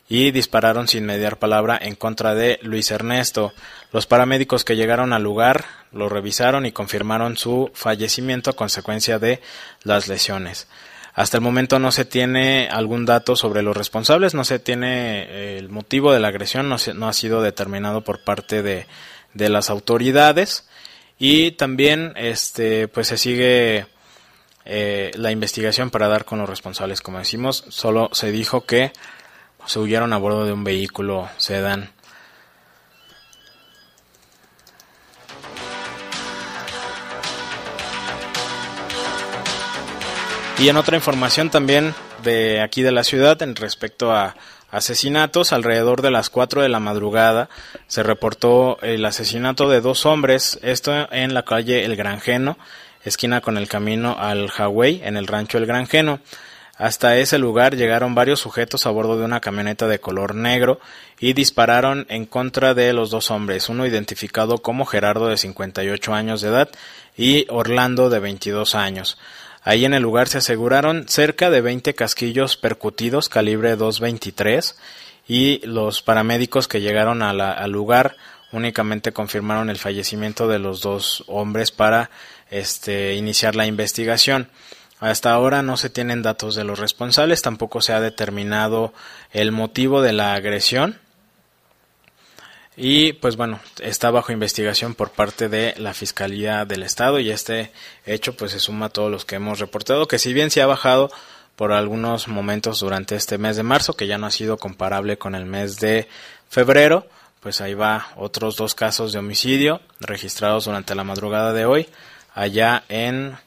y 0.07 0.29
dispararon 0.29 0.87
sin 0.87 1.05
mediar 1.05 1.39
palabra 1.39 1.79
en 1.81 1.95
contra 1.95 2.35
de 2.35 2.59
Luis 2.61 2.91
Ernesto. 2.91 3.51
Los 3.91 4.05
paramédicos 4.05 4.63
que 4.63 4.75
llegaron 4.75 5.13
al 5.13 5.23
lugar 5.23 5.65
lo 5.91 6.09
revisaron 6.09 6.67
y 6.67 6.71
confirmaron 6.71 7.37
su 7.37 7.71
fallecimiento 7.73 8.51
a 8.51 8.55
consecuencia 8.55 9.17
de 9.17 9.41
las 9.83 10.07
lesiones. 10.07 10.67
Hasta 11.15 11.37
el 11.37 11.41
momento 11.41 11.79
no 11.79 11.93
se 11.93 12.03
tiene 12.03 12.67
algún 12.69 13.05
dato 13.05 13.37
sobre 13.37 13.61
los 13.61 13.75
responsables, 13.75 14.33
no 14.33 14.43
se 14.43 14.59
tiene 14.59 15.23
eh, 15.23 15.57
el 15.57 15.69
motivo 15.69 16.11
de 16.11 16.19
la 16.19 16.27
agresión, 16.27 16.67
no, 16.67 16.75
no 16.93 17.07
ha 17.07 17.13
sido 17.13 17.41
determinado 17.41 18.01
por 18.01 18.21
parte 18.21 18.61
de, 18.61 18.85
de, 19.33 19.47
las 19.47 19.69
autoridades 19.69 20.67
y 21.17 21.51
también 21.51 22.11
este 22.17 22.89
pues 22.89 23.07
se 23.07 23.17
sigue 23.17 23.85
eh, 24.65 25.11
la 25.15 25.31
investigación 25.31 25.89
para 25.89 26.09
dar 26.09 26.25
con 26.25 26.39
los 26.39 26.49
responsables, 26.49 27.01
como 27.01 27.19
decimos, 27.19 27.63
solo 27.69 28.09
se 28.11 28.31
dijo 28.31 28.65
que 28.65 28.91
se 29.65 29.79
huyeron 29.79 30.11
a 30.11 30.17
bordo 30.17 30.45
de 30.45 30.51
un 30.51 30.65
vehículo 30.65 31.29
sedán. 31.37 31.91
Y 40.57 40.69
en 40.69 40.77
otra 40.77 40.95
información 40.95 41.49
también 41.49 41.93
de 42.23 42.61
aquí 42.61 42.81
de 42.81 42.93
la 42.93 43.03
ciudad 43.03 43.41
en 43.41 43.57
respecto 43.57 44.13
a 44.13 44.35
asesinatos, 44.71 45.51
alrededor 45.51 46.01
de 46.01 46.11
las 46.11 46.29
4 46.29 46.61
de 46.61 46.69
la 46.69 46.79
madrugada 46.79 47.49
se 47.87 48.03
reportó 48.03 48.79
el 48.81 49.03
asesinato 49.03 49.69
de 49.69 49.81
dos 49.81 50.05
hombres, 50.05 50.57
esto 50.63 51.11
en 51.11 51.33
la 51.33 51.43
calle 51.43 51.83
El 51.83 51.97
Granjeno, 51.97 52.57
esquina 53.03 53.41
con 53.41 53.57
el 53.57 53.67
camino 53.67 54.15
al 54.17 54.49
Hawái, 54.49 55.01
en 55.03 55.17
el 55.17 55.27
rancho 55.27 55.57
El 55.57 55.65
Granjeno. 55.65 56.19
Hasta 56.77 57.17
ese 57.17 57.37
lugar 57.37 57.75
llegaron 57.75 58.15
varios 58.15 58.39
sujetos 58.39 58.85
a 58.85 58.91
bordo 58.91 59.17
de 59.17 59.25
una 59.25 59.39
camioneta 59.41 59.87
de 59.87 59.99
color 59.99 60.35
negro 60.35 60.79
y 61.19 61.33
dispararon 61.33 62.05
en 62.09 62.25
contra 62.25 62.73
de 62.73 62.91
los 62.93 63.11
dos 63.11 63.29
hombres, 63.29 63.69
uno 63.69 63.85
identificado 63.85 64.57
como 64.57 64.85
Gerardo 64.85 65.27
de 65.27 65.37
58 65.37 66.13
años 66.13 66.41
de 66.41 66.49
edad 66.49 66.69
y 67.17 67.45
Orlando 67.49 68.09
de 68.09 68.19
22 68.19 68.75
años. 68.75 69.17
Ahí 69.67 69.83
en 69.83 69.95
el 69.95 70.03
lugar 70.03 70.27
se 70.27 70.37
aseguraron 70.37 71.07
cerca 71.07 71.49
de 71.49 71.59
20 71.59 71.95
casquillos 71.95 72.55
percutidos 72.55 73.29
calibre 73.29 73.75
223 73.75 74.77
y 75.27 75.65
los 75.65 76.03
paramédicos 76.03 76.67
que 76.67 76.81
llegaron 76.81 77.23
al 77.23 77.71
lugar 77.71 78.15
únicamente 78.51 79.11
confirmaron 79.11 79.71
el 79.71 79.79
fallecimiento 79.79 80.47
de 80.47 80.59
los 80.59 80.81
dos 80.81 81.23
hombres 81.25 81.71
para 81.71 82.11
este, 82.51 83.15
iniciar 83.15 83.55
la 83.55 83.65
investigación. 83.65 84.49
Hasta 84.99 85.33
ahora 85.33 85.63
no 85.63 85.77
se 85.77 85.89
tienen 85.89 86.21
datos 86.21 86.53
de 86.53 86.63
los 86.63 86.77
responsables, 86.77 87.41
tampoco 87.41 87.81
se 87.81 87.93
ha 87.93 87.99
determinado 87.99 88.93
el 89.31 89.51
motivo 89.51 90.03
de 90.03 90.13
la 90.13 90.35
agresión. 90.35 90.99
Y 92.77 93.13
pues 93.13 93.37
bueno, 93.37 93.59
está 93.81 94.11
bajo 94.11 94.33
investigación 94.33 94.95
por 94.95 95.11
parte 95.11 95.47
de 95.47 95.73
la 95.77 95.93
Fiscalía 95.93 96.65
del 96.65 96.83
Estado 96.83 97.19
y 97.19 97.31
este 97.31 97.71
hecho 98.05 98.35
pues 98.35 98.51
se 98.51 98.59
suma 98.59 98.87
a 98.87 98.89
todos 98.89 99.09
los 99.09 99.23
que 99.23 99.35
hemos 99.35 99.59
reportado, 99.59 100.07
que 100.07 100.19
si 100.19 100.33
bien 100.33 100.51
se 100.51 100.61
ha 100.61 100.67
bajado 100.67 101.09
por 101.55 101.71
algunos 101.71 102.27
momentos 102.27 102.81
durante 102.81 103.15
este 103.15 103.37
mes 103.37 103.55
de 103.55 103.63
marzo, 103.63 103.95
que 103.95 104.07
ya 104.07 104.17
no 104.17 104.27
ha 104.27 104.31
sido 104.31 104.57
comparable 104.57 105.17
con 105.17 105.35
el 105.35 105.45
mes 105.45 105.79
de 105.79 106.09
febrero, 106.49 107.07
pues 107.39 107.61
ahí 107.61 107.75
va 107.75 108.07
otros 108.15 108.57
dos 108.57 108.75
casos 108.75 109.13
de 109.13 109.19
homicidio 109.19 109.81
registrados 109.99 110.65
durante 110.65 110.95
la 110.95 111.03
madrugada 111.03 111.53
de 111.53 111.65
hoy 111.65 111.87
allá 112.33 112.83
en 112.89 113.37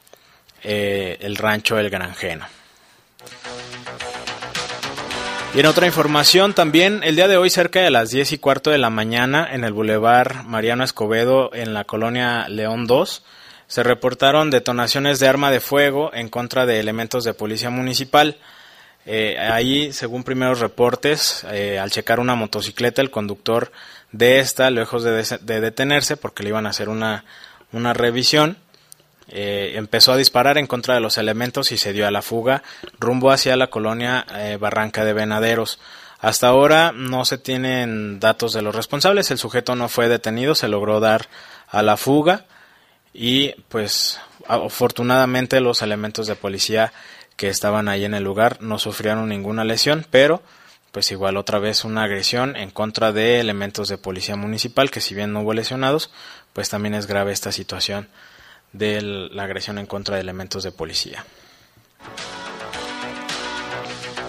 eh, 0.63 1.17
el 1.21 1.35
rancho 1.35 1.77
El 1.77 1.89
Granjeno. 1.89 2.47
Y 5.55 5.59
en 5.59 5.65
otra 5.65 5.87
información 5.87 6.53
también, 6.53 7.01
el 7.03 7.15
día 7.15 7.27
de 7.27 7.37
hoy 7.37 7.49
cerca 7.49 7.81
de 7.81 7.89
las 7.89 8.11
10 8.11 8.33
y 8.33 8.37
cuarto 8.37 8.69
de 8.69 8.77
la 8.77 8.91
mañana 8.91 9.47
en 9.51 9.63
el 9.63 9.73
Boulevard 9.73 10.43
Mariano 10.43 10.83
Escobedo 10.83 11.49
en 11.53 11.73
la 11.73 11.85
colonia 11.85 12.47
León 12.47 12.85
2, 12.85 13.23
se 13.65 13.81
reportaron 13.83 14.51
detonaciones 14.51 15.19
de 15.19 15.27
arma 15.27 15.49
de 15.49 15.59
fuego 15.59 16.11
en 16.13 16.29
contra 16.29 16.67
de 16.67 16.79
elementos 16.79 17.23
de 17.23 17.33
policía 17.33 17.71
municipal. 17.71 18.37
Eh, 19.07 19.39
ahí, 19.39 19.91
según 19.91 20.23
primeros 20.23 20.59
reportes, 20.59 21.43
eh, 21.51 21.79
al 21.79 21.89
checar 21.89 22.19
una 22.19 22.35
motocicleta, 22.35 23.01
el 23.01 23.09
conductor 23.09 23.71
de 24.11 24.39
esta, 24.39 24.69
lejos 24.69 25.03
de, 25.03 25.23
de 25.41 25.61
detenerse 25.61 26.15
porque 26.15 26.43
le 26.43 26.49
iban 26.49 26.67
a 26.67 26.69
hacer 26.69 26.89
una, 26.89 27.25
una 27.71 27.93
revisión, 27.93 28.57
eh, 29.31 29.73
empezó 29.75 30.11
a 30.11 30.17
disparar 30.17 30.57
en 30.57 30.67
contra 30.67 30.95
de 30.95 31.01
los 31.01 31.17
elementos 31.17 31.71
y 31.71 31.77
se 31.77 31.93
dio 31.93 32.07
a 32.07 32.11
la 32.11 32.21
fuga 32.21 32.63
rumbo 32.99 33.31
hacia 33.31 33.55
la 33.55 33.67
colonia 33.67 34.25
eh, 34.35 34.57
Barranca 34.59 35.05
de 35.05 35.13
Venaderos. 35.13 35.79
Hasta 36.19 36.47
ahora 36.47 36.91
no 36.93 37.25
se 37.25 37.37
tienen 37.37 38.19
datos 38.19 38.53
de 38.53 38.61
los 38.61 38.75
responsables, 38.75 39.31
el 39.31 39.37
sujeto 39.37 39.75
no 39.75 39.87
fue 39.87 40.09
detenido, 40.09 40.55
se 40.55 40.67
logró 40.67 40.99
dar 40.99 41.27
a 41.67 41.81
la 41.81 41.95
fuga 41.95 42.45
y 43.13 43.51
pues 43.69 44.19
afortunadamente 44.47 45.61
los 45.61 45.81
elementos 45.81 46.27
de 46.27 46.35
policía 46.35 46.91
que 47.35 47.47
estaban 47.47 47.87
ahí 47.87 48.03
en 48.03 48.13
el 48.13 48.23
lugar 48.23 48.61
no 48.61 48.79
sufrieron 48.79 49.29
ninguna 49.29 49.63
lesión, 49.63 50.05
pero 50.09 50.41
pues 50.91 51.11
igual 51.11 51.37
otra 51.37 51.59
vez 51.59 51.85
una 51.85 52.03
agresión 52.03 52.55
en 52.55 52.71
contra 52.71 53.11
de 53.11 53.39
elementos 53.39 53.87
de 53.87 53.97
policía 53.97 54.35
municipal 54.35 54.91
que 54.91 55.01
si 55.01 55.15
bien 55.15 55.31
no 55.31 55.41
hubo 55.41 55.53
lesionados, 55.53 56.11
pues 56.51 56.69
también 56.69 56.95
es 56.95 57.05
grave 57.05 57.31
esta 57.31 57.51
situación 57.51 58.09
de 58.73 59.01
la 59.01 59.43
agresión 59.43 59.77
en 59.77 59.85
contra 59.85 60.15
de 60.15 60.21
elementos 60.21 60.63
de 60.63 60.71
policía. 60.71 61.23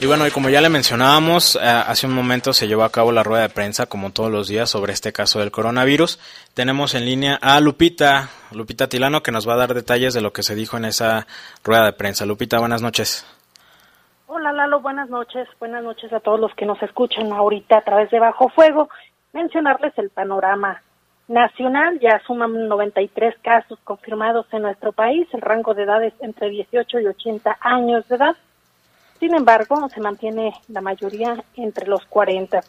Y 0.03 0.07
bueno, 0.07 0.27
y 0.27 0.31
como 0.31 0.49
ya 0.49 0.63
le 0.63 0.71
mencionábamos, 0.71 1.57
eh, 1.57 1.61
hace 1.61 2.07
un 2.07 2.15
momento 2.15 2.55
se 2.55 2.67
llevó 2.67 2.85
a 2.85 2.91
cabo 2.91 3.13
la 3.13 3.23
rueda 3.23 3.43
de 3.43 3.51
prensa, 3.51 3.85
como 3.85 4.13
todos 4.13 4.33
los 4.33 4.49
días, 4.49 4.71
sobre 4.71 4.95
este 4.95 5.13
caso 5.13 5.41
del 5.41 5.51
coronavirus. 5.51 6.19
Tenemos 6.55 6.95
en 6.95 7.05
línea 7.05 7.39
a 7.43 7.61
Lupita, 7.61 8.31
Lupita 8.51 8.89
Tilano, 8.89 9.23
que 9.23 9.31
nos 9.31 9.47
va 9.47 9.53
a 9.53 9.59
dar 9.59 9.75
detalles 9.75 10.15
de 10.15 10.23
lo 10.23 10.33
que 10.33 10.43
se 10.43 10.55
dijo 10.55 10.79
en 10.79 10.87
esa 10.87 11.27
rueda 11.63 11.85
de 11.85 11.93
prensa. 11.93 12.25
Lupita, 12.25 12.59
buenas 12.59 12.81
noches. 12.81 13.27
Hola 14.27 14.53
Lalo, 14.53 14.81
buenas 14.81 15.11
noches. 15.11 15.47
Buenas 15.59 15.85
noches 15.85 16.11
a 16.15 16.21
todos 16.21 16.41
los 16.41 16.55
que 16.55 16.65
nos 16.65 16.83
escuchan 16.83 17.31
ahorita 17.31 17.77
a 17.77 17.83
través 17.83 18.11
de 18.11 18.21
Bajo 18.21 18.49
Fuego. 18.49 18.89
Mencionarles 19.35 19.93
el 19.99 20.09
panorama 20.09 20.83
nacional, 21.31 22.01
ya 22.01 22.21
suman 22.27 22.67
93 22.69 23.37
casos 23.41 23.79
confirmados 23.85 24.47
en 24.53 24.63
nuestro 24.63 24.91
país, 24.91 25.29
el 25.33 25.41
rango 25.41 25.75
de 25.75 25.85
edad 25.85 26.03
es 26.03 26.13
entre 26.21 26.51
18 26.51 26.99
y 26.99 27.07
80 27.07 27.57
años 27.61 28.07
de 28.09 28.17
edad. 28.17 28.37
Sin 29.21 29.35
embargo, 29.35 29.89
se 29.91 30.01
mantiene 30.01 30.53
la 30.69 30.81
mayoría 30.81 31.43
entre 31.55 31.87
los 31.87 32.05
40. 32.07 32.61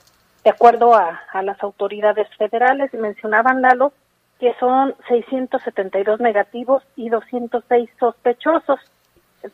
De 0.44 0.50
acuerdo 0.50 0.94
a, 0.94 1.22
las 1.42 1.62
autoridades 1.64 2.28
federales, 2.38 2.94
mencionaban, 2.94 3.64
Lalo, 3.64 3.94
que 4.40 4.54
son 4.60 4.94
672 5.08 6.20
negativos 6.20 6.84
y 6.96 7.10
206 7.10 7.90
sospechosos 8.00 8.80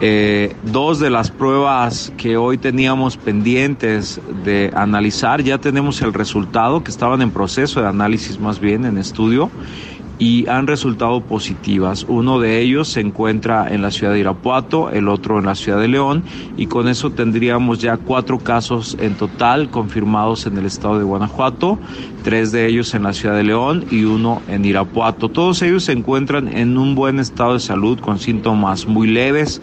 Eh, 0.00 0.56
dos 0.62 0.98
de 0.98 1.10
las 1.10 1.30
pruebas 1.30 2.10
que 2.16 2.38
hoy 2.38 2.56
teníamos 2.56 3.18
pendientes 3.18 4.18
de 4.44 4.72
analizar, 4.74 5.42
ya 5.42 5.58
tenemos 5.58 6.00
el 6.00 6.14
resultado, 6.14 6.82
que 6.82 6.90
estaban 6.90 7.20
en 7.20 7.30
proceso 7.32 7.82
de 7.82 7.88
análisis 7.88 8.40
más 8.40 8.60
bien, 8.60 8.86
en 8.86 8.96
estudio, 8.96 9.50
y 10.22 10.48
han 10.48 10.68
resultado 10.68 11.20
positivas. 11.20 12.06
Uno 12.08 12.38
de 12.38 12.60
ellos 12.60 12.86
se 12.86 13.00
encuentra 13.00 13.74
en 13.74 13.82
la 13.82 13.90
ciudad 13.90 14.12
de 14.12 14.20
Irapuato, 14.20 14.88
el 14.90 15.08
otro 15.08 15.40
en 15.40 15.46
la 15.46 15.56
ciudad 15.56 15.80
de 15.80 15.88
León 15.88 16.22
y 16.56 16.66
con 16.66 16.86
eso 16.86 17.10
tendríamos 17.10 17.80
ya 17.80 17.96
cuatro 17.96 18.38
casos 18.38 18.96
en 19.00 19.16
total 19.16 19.68
confirmados 19.68 20.46
en 20.46 20.56
el 20.58 20.66
estado 20.66 20.98
de 20.98 21.02
Guanajuato, 21.02 21.80
tres 22.22 22.52
de 22.52 22.68
ellos 22.68 22.94
en 22.94 23.02
la 23.02 23.14
ciudad 23.14 23.34
de 23.34 23.42
León 23.42 23.84
y 23.90 24.04
uno 24.04 24.42
en 24.46 24.64
Irapuato. 24.64 25.28
Todos 25.28 25.60
ellos 25.62 25.82
se 25.82 25.90
encuentran 25.90 26.46
en 26.56 26.78
un 26.78 26.94
buen 26.94 27.18
estado 27.18 27.54
de 27.54 27.60
salud 27.60 27.98
con 27.98 28.20
síntomas 28.20 28.86
muy 28.86 29.08
leves 29.08 29.60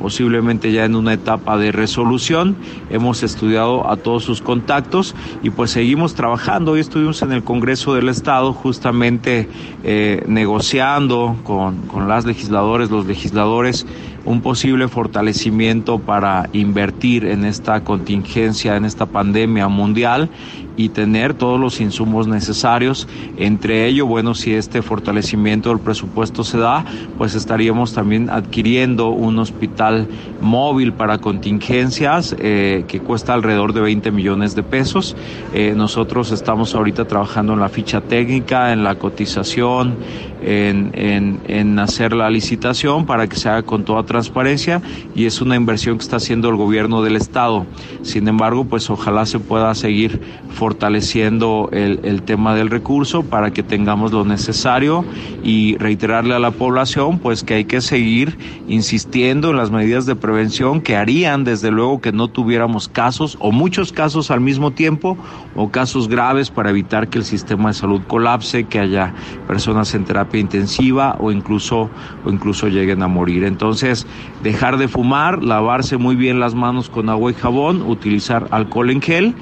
posiblemente 0.00 0.72
ya 0.72 0.84
en 0.84 0.96
una 0.96 1.12
etapa 1.12 1.58
de 1.58 1.72
resolución. 1.72 2.56
Hemos 2.90 3.22
estudiado 3.22 3.88
a 3.88 3.96
todos 3.96 4.24
sus 4.24 4.40
contactos 4.40 5.14
y 5.42 5.50
pues 5.50 5.70
seguimos 5.70 6.14
trabajando. 6.14 6.72
Hoy 6.72 6.80
estuvimos 6.80 7.22
en 7.22 7.32
el 7.32 7.44
Congreso 7.44 7.94
del 7.94 8.08
Estado 8.08 8.52
justamente 8.52 9.48
eh, 9.84 10.24
negociando 10.26 11.36
con, 11.44 11.82
con 11.82 12.08
las 12.08 12.24
legisladores, 12.24 12.90
los 12.90 13.06
legisladores 13.06 13.86
un 14.24 14.42
posible 14.42 14.86
fortalecimiento 14.88 15.98
para 15.98 16.50
invertir 16.52 17.24
en 17.24 17.44
esta 17.44 17.82
contingencia, 17.84 18.76
en 18.76 18.84
esta 18.84 19.06
pandemia 19.06 19.68
mundial 19.68 20.28
y 20.76 20.90
tener 20.90 21.34
todos 21.34 21.60
los 21.60 21.80
insumos 21.80 22.26
necesarios. 22.26 23.08
Entre 23.36 23.86
ello, 23.86 24.06
bueno, 24.06 24.34
si 24.34 24.54
este 24.54 24.82
fortalecimiento 24.82 25.70
del 25.70 25.80
presupuesto 25.80 26.44
se 26.44 26.58
da, 26.58 26.84
pues 27.18 27.34
estaríamos 27.34 27.92
también 27.92 28.30
adquiriendo 28.30 29.10
un 29.10 29.38
hospital 29.38 30.06
móvil 30.40 30.92
para 30.92 31.18
contingencias 31.18 32.34
eh, 32.38 32.84
que 32.88 33.00
cuesta 33.00 33.34
alrededor 33.34 33.72
de 33.72 33.80
20 33.80 34.10
millones 34.10 34.54
de 34.54 34.62
pesos. 34.62 35.16
Eh, 35.54 35.74
nosotros 35.76 36.32
estamos 36.32 36.74
ahorita 36.74 37.06
trabajando 37.06 37.52
en 37.52 37.60
la 37.60 37.68
ficha 37.68 38.00
técnica, 38.00 38.72
en 38.72 38.84
la 38.84 38.96
cotización, 38.96 39.96
en, 40.42 40.90
en, 40.94 41.40
en 41.48 41.78
hacer 41.78 42.12
la 42.12 42.30
licitación 42.30 43.06
para 43.06 43.28
que 43.28 43.36
se 43.36 43.48
haga 43.48 43.62
con 43.62 43.84
toda 43.84 44.04
transparencia 44.04 44.80
y 45.14 45.26
es 45.26 45.40
una 45.40 45.56
inversión 45.56 45.98
que 45.98 46.02
está 46.02 46.16
haciendo 46.16 46.48
el 46.48 46.56
gobierno 46.56 47.02
del 47.02 47.16
estado. 47.16 47.66
Sin 48.02 48.26
embargo, 48.28 48.64
pues 48.64 48.88
ojalá 48.90 49.26
se 49.26 49.38
pueda 49.38 49.74
seguir 49.74 50.20
fortaleciendo 50.60 51.68
el, 51.72 52.22
tema 52.22 52.54
del 52.54 52.70
recurso 52.70 53.24
para 53.24 53.50
que 53.50 53.62
tengamos 53.62 54.12
lo 54.12 54.24
necesario 54.24 55.04
y 55.42 55.76
reiterarle 55.78 56.34
a 56.34 56.38
la 56.38 56.52
población 56.52 57.18
pues 57.18 57.42
que 57.42 57.54
hay 57.54 57.64
que 57.64 57.80
seguir 57.80 58.36
insistiendo 58.68 59.50
en 59.50 59.56
las 59.56 59.70
medidas 59.70 60.06
de 60.06 60.14
prevención 60.14 60.80
que 60.80 60.96
harían 60.96 61.44
desde 61.44 61.70
luego 61.70 62.00
que 62.00 62.12
no 62.12 62.28
tuviéramos 62.28 62.88
casos 62.88 63.36
o 63.40 63.50
muchos 63.50 63.92
casos 63.92 64.30
al 64.30 64.40
mismo 64.40 64.70
tiempo 64.70 65.16
o 65.56 65.70
casos 65.70 66.08
graves 66.08 66.50
para 66.50 66.70
evitar 66.70 67.08
que 67.08 67.18
el 67.18 67.24
sistema 67.24 67.70
de 67.70 67.74
salud 67.74 68.02
colapse, 68.06 68.64
que 68.64 68.78
haya 68.78 69.14
personas 69.48 69.92
en 69.94 70.04
terapia 70.04 70.20
terapia 70.20 70.40
intensiva 70.40 71.16
o 71.18 71.32
incluso, 71.32 71.88
o 72.24 72.30
incluso 72.30 72.68
lleguen 72.68 73.02
a 73.02 73.08
morir. 73.08 73.44
Entonces, 73.44 74.06
dejar 74.42 74.76
de 74.76 74.86
fumar, 74.86 75.42
lavarse 75.42 75.96
muy 75.96 76.14
bien 76.14 76.40
las 76.40 76.54
manos 76.54 76.90
con 76.90 77.08
agua 77.08 77.30
y 77.30 77.34
jabón, 77.34 77.82
utilizar 77.82 78.48
alcohol 78.50 78.90
en 78.90 79.00
gel 79.00 79.34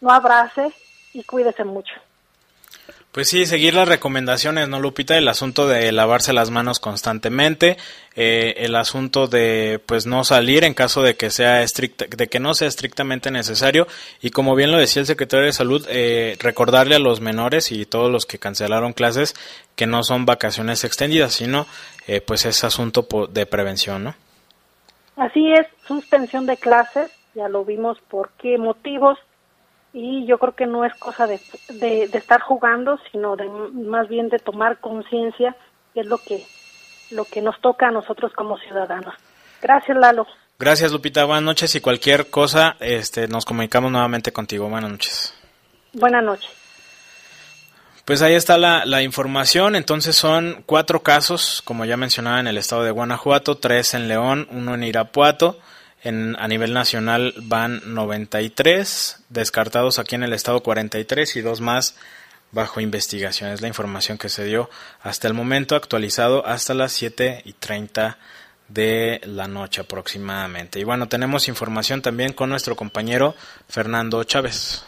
no 0.00 0.10
abrace 0.10 0.72
y 1.12 1.24
cuídese 1.24 1.64
mucho. 1.64 1.94
Pues 3.12 3.30
sí, 3.30 3.46
seguir 3.46 3.72
las 3.72 3.88
recomendaciones, 3.88 4.68
¿no, 4.68 4.80
Lupita? 4.80 5.16
El 5.16 5.28
asunto 5.28 5.66
de 5.66 5.90
lavarse 5.92 6.34
las 6.34 6.50
manos 6.50 6.78
constantemente, 6.78 7.78
eh, 8.14 8.54
el 8.58 8.76
asunto 8.76 9.26
de, 9.26 9.80
pues, 9.84 10.04
no 10.04 10.24
salir 10.24 10.62
en 10.62 10.74
caso 10.74 11.00
de 11.02 11.16
que 11.16 11.30
sea 11.30 11.62
estricta, 11.62 12.04
de 12.06 12.28
que 12.28 12.38
no 12.38 12.52
sea 12.52 12.68
estrictamente 12.68 13.30
necesario, 13.30 13.86
y 14.20 14.28
como 14.28 14.54
bien 14.54 14.70
lo 14.70 14.76
decía 14.76 15.00
el 15.00 15.06
secretario 15.06 15.46
de 15.46 15.54
Salud, 15.54 15.86
eh, 15.88 16.36
recordarle 16.38 16.96
a 16.96 16.98
los 16.98 17.22
menores 17.22 17.72
y 17.72 17.86
todos 17.86 18.12
los 18.12 18.26
que 18.26 18.38
cancelaron 18.38 18.92
clases 18.92 19.34
que 19.74 19.86
no 19.86 20.04
son 20.04 20.26
vacaciones 20.26 20.84
extendidas, 20.84 21.32
sino, 21.32 21.66
eh, 22.06 22.20
pues, 22.20 22.44
es 22.44 22.62
asunto 22.62 23.08
de 23.30 23.46
prevención, 23.46 24.04
¿no? 24.04 24.14
Así 25.16 25.50
es, 25.50 25.66
suspensión 25.86 26.44
de 26.44 26.58
clases, 26.58 27.10
ya 27.34 27.48
lo 27.48 27.64
vimos 27.64 27.98
por 28.10 28.30
qué 28.38 28.58
motivos, 28.58 29.18
y 30.00 30.24
yo 30.26 30.38
creo 30.38 30.54
que 30.54 30.66
no 30.66 30.84
es 30.84 30.94
cosa 30.94 31.26
de, 31.26 31.40
de, 31.70 32.04
estar 32.12 32.40
jugando, 32.40 33.00
sino 33.10 33.34
de 33.34 33.48
más 33.48 34.08
bien 34.08 34.28
de 34.28 34.38
tomar 34.38 34.78
conciencia, 34.78 35.56
que 35.92 36.00
es 36.00 36.06
lo 36.06 36.18
que, 36.18 36.46
lo 37.10 37.24
que 37.24 37.42
nos 37.42 37.60
toca 37.60 37.88
a 37.88 37.90
nosotros 37.90 38.32
como 38.34 38.56
ciudadanos. 38.58 39.12
Gracias, 39.60 39.96
Lalo. 39.96 40.24
Gracias, 40.56 40.92
Lupita. 40.92 41.24
Buenas 41.24 41.42
noches 41.42 41.74
y 41.74 41.80
cualquier 41.80 42.30
cosa, 42.30 42.76
este, 42.78 43.26
nos 43.26 43.44
comunicamos 43.44 43.90
nuevamente 43.90 44.32
contigo. 44.32 44.68
Buenas 44.68 44.90
noches. 44.92 45.34
Buenas 45.94 46.22
noches. 46.22 46.50
Pues 48.04 48.22
ahí 48.22 48.36
está 48.36 48.56
la, 48.56 48.84
la, 48.86 49.02
información. 49.02 49.74
Entonces 49.74 50.14
son 50.14 50.62
cuatro 50.64 51.02
casos, 51.02 51.60
como 51.64 51.84
ya 51.84 51.96
mencionaba, 51.96 52.38
en 52.38 52.46
el 52.46 52.56
estado 52.56 52.84
de 52.84 52.92
Guanajuato, 52.92 53.56
tres 53.56 53.94
en 53.94 54.06
León, 54.06 54.46
uno 54.52 54.74
en 54.74 54.84
Irapuato. 54.84 55.58
En, 56.02 56.36
a 56.38 56.46
nivel 56.46 56.72
nacional 56.72 57.34
van 57.38 57.82
93, 57.94 59.24
descartados 59.28 59.98
aquí 59.98 60.14
en 60.14 60.22
el 60.22 60.32
estado 60.32 60.62
43 60.62 61.36
y 61.36 61.40
dos 61.40 61.60
más 61.60 61.96
bajo 62.52 62.80
investigación. 62.80 63.50
Es 63.50 63.60
la 63.60 63.68
información 63.68 64.18
que 64.18 64.28
se 64.28 64.44
dio 64.44 64.70
hasta 65.02 65.28
el 65.28 65.34
momento, 65.34 65.76
actualizado 65.76 66.46
hasta 66.46 66.74
las 66.74 66.92
7 66.92 67.42
y 67.44 67.52
30 67.52 68.18
de 68.68 69.20
la 69.24 69.48
noche 69.48 69.80
aproximadamente. 69.80 70.78
Y 70.78 70.84
bueno, 70.84 71.08
tenemos 71.08 71.48
información 71.48 72.02
también 72.02 72.32
con 72.32 72.50
nuestro 72.50 72.76
compañero 72.76 73.34
Fernando 73.68 74.22
Chávez. 74.24 74.84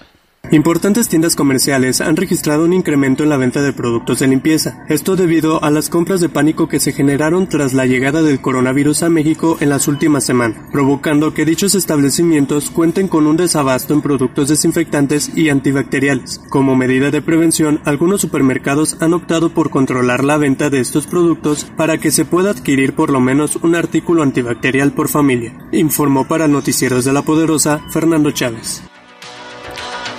Importantes 0.52 1.08
tiendas 1.08 1.36
comerciales 1.36 2.00
han 2.00 2.16
registrado 2.16 2.64
un 2.64 2.72
incremento 2.72 3.22
en 3.22 3.28
la 3.28 3.36
venta 3.36 3.62
de 3.62 3.72
productos 3.72 4.18
de 4.18 4.26
limpieza, 4.26 4.84
esto 4.88 5.14
debido 5.14 5.62
a 5.62 5.70
las 5.70 5.88
compras 5.88 6.20
de 6.20 6.28
pánico 6.28 6.66
que 6.66 6.80
se 6.80 6.92
generaron 6.92 7.48
tras 7.48 7.72
la 7.72 7.86
llegada 7.86 8.20
del 8.20 8.40
coronavirus 8.40 9.04
a 9.04 9.10
México 9.10 9.58
en 9.60 9.68
las 9.68 9.86
últimas 9.86 10.24
semanas, 10.24 10.60
provocando 10.72 11.34
que 11.34 11.44
dichos 11.44 11.76
establecimientos 11.76 12.70
cuenten 12.70 13.06
con 13.06 13.28
un 13.28 13.36
desabasto 13.36 13.94
en 13.94 14.02
productos 14.02 14.48
desinfectantes 14.48 15.30
y 15.36 15.50
antibacteriales. 15.50 16.40
Como 16.48 16.74
medida 16.74 17.12
de 17.12 17.22
prevención, 17.22 17.80
algunos 17.84 18.20
supermercados 18.20 18.96
han 18.98 19.14
optado 19.14 19.50
por 19.50 19.70
controlar 19.70 20.24
la 20.24 20.36
venta 20.36 20.68
de 20.68 20.80
estos 20.80 21.06
productos 21.06 21.64
para 21.76 21.98
que 21.98 22.10
se 22.10 22.24
pueda 22.24 22.50
adquirir 22.50 22.96
por 22.96 23.10
lo 23.10 23.20
menos 23.20 23.54
un 23.62 23.76
artículo 23.76 24.24
antibacterial 24.24 24.90
por 24.90 25.08
familia, 25.08 25.56
informó 25.70 26.26
para 26.26 26.48
Noticieros 26.48 27.04
de 27.04 27.12
la 27.12 27.22
Poderosa 27.22 27.84
Fernando 27.88 28.32
Chávez. 28.32 28.82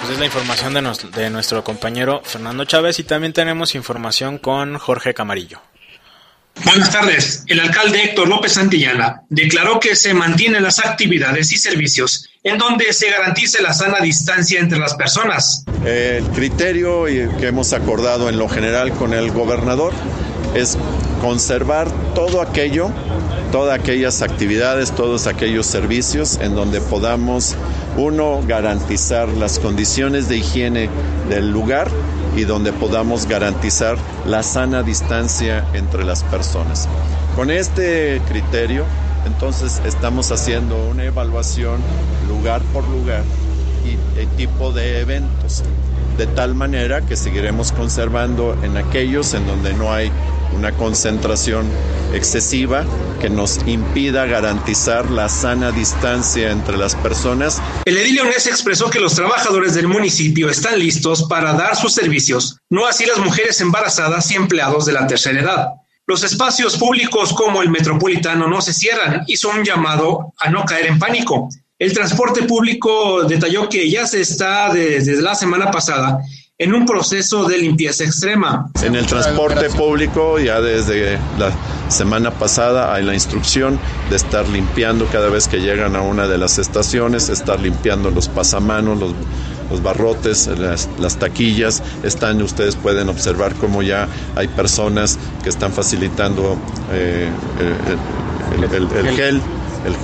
Pues 0.01 0.13
es 0.13 0.19
la 0.19 0.25
información 0.25 0.73
de, 0.73 0.81
de 1.21 1.29
nuestro 1.29 1.63
compañero 1.63 2.23
Fernando 2.25 2.65
Chávez 2.65 2.97
y 2.97 3.03
también 3.03 3.33
tenemos 3.33 3.75
información 3.75 4.39
con 4.39 4.79
Jorge 4.79 5.13
Camarillo. 5.13 5.61
Buenas 6.65 6.91
tardes. 6.91 7.43
El 7.45 7.59
alcalde 7.59 8.05
Héctor 8.05 8.27
López 8.27 8.53
Santillana 8.53 9.21
declaró 9.29 9.79
que 9.79 9.95
se 9.95 10.15
mantienen 10.15 10.63
las 10.63 10.79
actividades 10.79 11.51
y 11.51 11.57
servicios 11.57 12.29
en 12.43 12.57
donde 12.57 12.91
se 12.93 13.11
garantice 13.11 13.61
la 13.61 13.73
sana 13.73 13.99
distancia 13.99 14.59
entre 14.59 14.79
las 14.79 14.95
personas. 14.95 15.65
El 15.85 16.25
criterio 16.29 17.05
que 17.05 17.47
hemos 17.47 17.71
acordado 17.71 18.27
en 18.27 18.39
lo 18.39 18.49
general 18.49 18.91
con 18.93 19.13
el 19.13 19.29
gobernador 19.29 19.93
es 20.55 20.79
conservar 21.21 21.87
todo 22.15 22.41
aquello, 22.41 22.89
todas 23.51 23.79
aquellas 23.79 24.23
actividades, 24.23 24.95
todos 24.95 25.27
aquellos 25.27 25.67
servicios 25.67 26.39
en 26.41 26.55
donde 26.55 26.81
podamos, 26.81 27.55
uno, 27.97 28.41
garantizar 28.47 29.27
las 29.29 29.59
condiciones 29.59 30.29
de 30.29 30.37
higiene 30.37 30.89
del 31.29 31.51
lugar 31.51 31.89
y 32.35 32.43
donde 32.43 32.71
podamos 32.71 33.25
garantizar 33.27 33.97
la 34.25 34.43
sana 34.43 34.83
distancia 34.83 35.65
entre 35.73 36.03
las 36.03 36.23
personas. 36.23 36.87
Con 37.35 37.51
este 37.51 38.21
criterio, 38.27 38.85
entonces 39.25 39.81
estamos 39.85 40.31
haciendo 40.31 40.77
una 40.89 41.03
evaluación 41.03 41.81
lugar 42.27 42.61
por 42.73 42.87
lugar 42.87 43.23
y 43.85 44.25
tipo 44.37 44.71
de 44.71 45.01
eventos, 45.01 45.63
de 46.17 46.27
tal 46.27 46.55
manera 46.55 47.01
que 47.01 47.15
seguiremos 47.15 47.71
conservando 47.71 48.57
en 48.63 48.77
aquellos 48.77 49.33
en 49.33 49.45
donde 49.47 49.73
no 49.73 49.93
hay 49.93 50.11
una 50.55 50.71
concentración 50.73 51.65
excesiva 52.13 52.85
que 53.19 53.29
nos 53.29 53.59
impida 53.67 54.25
garantizar 54.25 55.09
la 55.09 55.29
sana 55.29 55.71
distancia 55.71 56.51
entre 56.51 56.77
las 56.77 56.95
personas. 56.95 57.61
El 57.85 57.97
edil 57.97 58.15
leonés 58.15 58.47
expresó 58.47 58.89
que 58.89 58.99
los 58.99 59.15
trabajadores 59.15 59.73
del 59.73 59.87
municipio 59.87 60.49
están 60.49 60.79
listos 60.79 61.23
para 61.23 61.53
dar 61.53 61.75
sus 61.75 61.93
servicios, 61.93 62.57
no 62.69 62.85
así 62.85 63.05
las 63.05 63.19
mujeres 63.19 63.61
embarazadas 63.61 64.29
y 64.31 64.35
empleados 64.35 64.85
de 64.85 64.93
la 64.93 65.07
tercera 65.07 65.39
edad. 65.39 65.67
Los 66.07 66.23
espacios 66.23 66.77
públicos 66.77 67.31
como 67.31 67.61
el 67.61 67.69
metropolitano 67.69 68.47
no 68.47 68.59
se 68.61 68.73
cierran, 68.73 69.23
hizo 69.27 69.49
un 69.49 69.63
llamado 69.63 70.33
a 70.39 70.49
no 70.49 70.65
caer 70.65 70.87
en 70.87 70.99
pánico. 70.99 71.47
El 71.81 71.93
transporte 71.93 72.43
público 72.43 73.23
detalló 73.23 73.67
que 73.67 73.89
ya 73.89 74.05
se 74.05 74.21
está 74.21 74.71
desde 74.71 75.19
la 75.19 75.33
semana 75.33 75.71
pasada 75.71 76.19
en 76.59 76.75
un 76.75 76.85
proceso 76.85 77.45
de 77.45 77.57
limpieza 77.57 78.03
extrema. 78.03 78.69
En 78.83 78.93
el 78.93 79.07
transporte 79.07 79.67
público 79.71 80.37
ya 80.37 80.61
desde 80.61 81.17
la 81.39 81.51
semana 81.89 82.29
pasada 82.29 82.93
hay 82.93 83.03
la 83.03 83.15
instrucción 83.15 83.79
de 84.11 84.15
estar 84.15 84.47
limpiando 84.49 85.07
cada 85.07 85.29
vez 85.29 85.47
que 85.47 85.57
llegan 85.57 85.95
a 85.95 86.01
una 86.01 86.27
de 86.27 86.37
las 86.37 86.59
estaciones, 86.59 87.29
estar 87.29 87.59
limpiando 87.59 88.11
los 88.11 88.27
pasamanos, 88.27 88.99
los, 88.99 89.13
los 89.71 89.81
barrotes, 89.81 90.51
las, 90.59 91.17
taquillas. 91.17 91.81
Están, 92.03 92.43
ustedes 92.43 92.75
pueden 92.75 93.09
observar 93.09 93.55
cómo 93.55 93.81
ya 93.81 94.07
hay 94.35 94.49
personas 94.49 95.17
que 95.41 95.49
están 95.49 95.73
facilitando 95.73 96.59
eh, 96.91 97.27
el, 98.55 99.15
gel, 99.15 99.41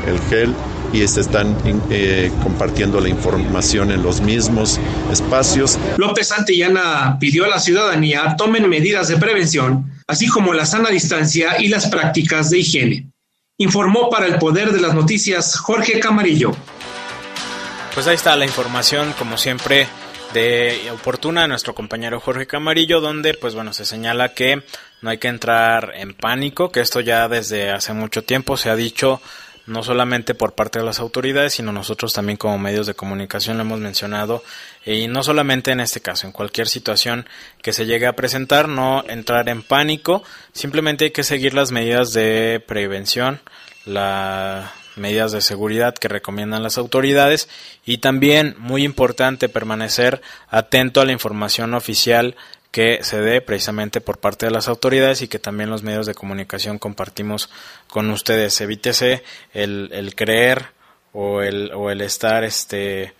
el 0.07 0.19
gel 0.27 0.55
y 0.93 1.07
se 1.07 1.21
están 1.21 1.57
eh, 1.89 2.31
compartiendo 2.43 2.99
la 2.99 3.09
información 3.09 3.91
en 3.91 4.03
los 4.03 4.21
mismos 4.21 4.79
espacios. 5.11 5.77
López 5.97 6.27
Santillana 6.29 7.17
pidió 7.19 7.45
a 7.45 7.49
la 7.49 7.59
ciudadanía 7.59 8.35
tomen 8.37 8.69
medidas 8.69 9.07
de 9.07 9.17
prevención, 9.17 9.91
así 10.07 10.27
como 10.27 10.53
la 10.53 10.65
sana 10.65 10.89
distancia 10.89 11.61
y 11.61 11.67
las 11.67 11.87
prácticas 11.87 12.49
de 12.49 12.59
higiene. 12.59 13.11
Informó 13.57 14.09
para 14.09 14.27
el 14.27 14.37
Poder 14.37 14.71
de 14.71 14.79
las 14.79 14.93
Noticias 14.93 15.57
Jorge 15.57 15.99
Camarillo. 15.99 16.51
Pues 17.93 18.05
ahí 18.05 18.15
está 18.15 18.35
la 18.35 18.45
información, 18.45 19.13
como 19.17 19.37
siempre, 19.37 19.87
de 20.33 20.91
oportuna 20.93 21.41
de 21.41 21.47
nuestro 21.47 21.73
compañero 21.73 22.19
Jorge 22.19 22.45
Camarillo, 22.45 23.01
donde 23.01 23.33
pues 23.33 23.55
bueno 23.55 23.73
se 23.73 23.85
señala 23.85 24.33
que 24.33 24.61
no 25.01 25.09
hay 25.09 25.17
que 25.17 25.27
entrar 25.27 25.93
en 25.95 26.13
pánico, 26.13 26.71
que 26.71 26.81
esto 26.81 26.99
ya 26.99 27.27
desde 27.27 27.71
hace 27.71 27.93
mucho 27.93 28.23
tiempo 28.23 28.57
se 28.57 28.69
ha 28.69 28.75
dicho 28.75 29.21
no 29.67 29.83
solamente 29.83 30.33
por 30.33 30.55
parte 30.55 30.79
de 30.79 30.85
las 30.85 30.99
autoridades, 30.99 31.53
sino 31.53 31.71
nosotros 31.71 32.13
también 32.13 32.37
como 32.37 32.57
medios 32.57 32.87
de 32.87 32.95
comunicación 32.95 33.57
lo 33.57 33.63
hemos 33.63 33.79
mencionado, 33.79 34.43
y 34.85 35.07
no 35.07 35.23
solamente 35.23 35.71
en 35.71 35.81
este 35.81 36.01
caso, 36.01 36.25
en 36.25 36.33
cualquier 36.33 36.67
situación 36.67 37.27
que 37.61 37.73
se 37.73 37.85
llegue 37.85 38.07
a 38.07 38.15
presentar, 38.15 38.69
no 38.69 39.03
entrar 39.07 39.49
en 39.49 39.61
pánico, 39.61 40.23
simplemente 40.53 41.05
hay 41.05 41.11
que 41.11 41.23
seguir 41.23 41.53
las 41.53 41.71
medidas 41.71 42.13
de 42.13 42.63
prevención, 42.65 43.41
las 43.85 44.71
medidas 44.97 45.31
de 45.31 45.41
seguridad 45.41 45.95
que 45.95 46.07
recomiendan 46.07 46.63
las 46.63 46.77
autoridades 46.77 47.47
y 47.85 47.99
también 47.99 48.55
muy 48.57 48.83
importante 48.83 49.49
permanecer 49.49 50.21
atento 50.49 51.01
a 51.01 51.05
la 51.05 51.11
información 51.11 51.73
oficial 51.73 52.35
que 52.77 52.99
se 53.01 53.19
dé 53.21 53.41
precisamente 53.41 54.01
por 54.01 54.19
parte 54.19 54.45
de 54.45 54.51
las 54.51 54.67
autoridades 54.67 55.23
y 55.23 55.27
que 55.27 55.39
también 55.39 55.71
los 55.71 55.81
medios 55.81 56.05
de 56.05 56.13
comunicación 56.13 56.77
compartimos 56.77 57.49
con 57.87 58.07
ustedes. 58.11 58.61
Evítese 58.61 59.23
el, 59.51 59.89
el 59.91 60.13
creer 60.13 60.67
o 61.11 61.41
el, 61.41 61.71
o 61.73 61.89
el 61.89 62.01
estar 62.01 62.43
este, 62.43 63.15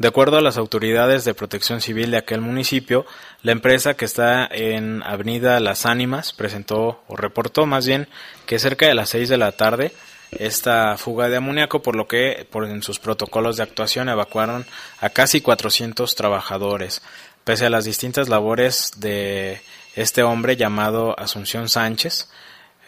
De 0.00 0.08
acuerdo 0.08 0.38
a 0.38 0.40
las 0.40 0.56
autoridades 0.56 1.26
de 1.26 1.34
protección 1.34 1.82
civil 1.82 2.10
de 2.10 2.16
aquel 2.16 2.40
municipio, 2.40 3.04
la 3.42 3.52
empresa 3.52 3.98
que 3.98 4.06
está 4.06 4.46
en 4.50 5.02
Avenida 5.02 5.60
Las 5.60 5.84
Ánimas 5.84 6.32
presentó 6.32 7.02
o 7.06 7.16
reportó 7.16 7.66
más 7.66 7.86
bien 7.86 8.08
que 8.46 8.58
cerca 8.58 8.86
de 8.86 8.94
las 8.94 9.10
seis 9.10 9.28
de 9.28 9.36
la 9.36 9.52
tarde 9.52 9.92
esta 10.30 10.96
fuga 10.96 11.28
de 11.28 11.36
amoníaco, 11.36 11.82
por 11.82 11.96
lo 11.96 12.08
que 12.08 12.46
por 12.50 12.64
en 12.64 12.82
sus 12.82 12.98
protocolos 12.98 13.58
de 13.58 13.62
actuación 13.62 14.08
evacuaron 14.08 14.64
a 15.02 15.10
casi 15.10 15.42
400 15.42 16.14
trabajadores. 16.14 17.02
Pese 17.44 17.66
a 17.66 17.70
las 17.70 17.84
distintas 17.84 18.30
labores 18.30 18.92
de 18.96 19.60
este 19.96 20.22
hombre 20.22 20.56
llamado 20.56 21.14
Asunción 21.20 21.68
Sánchez, 21.68 22.30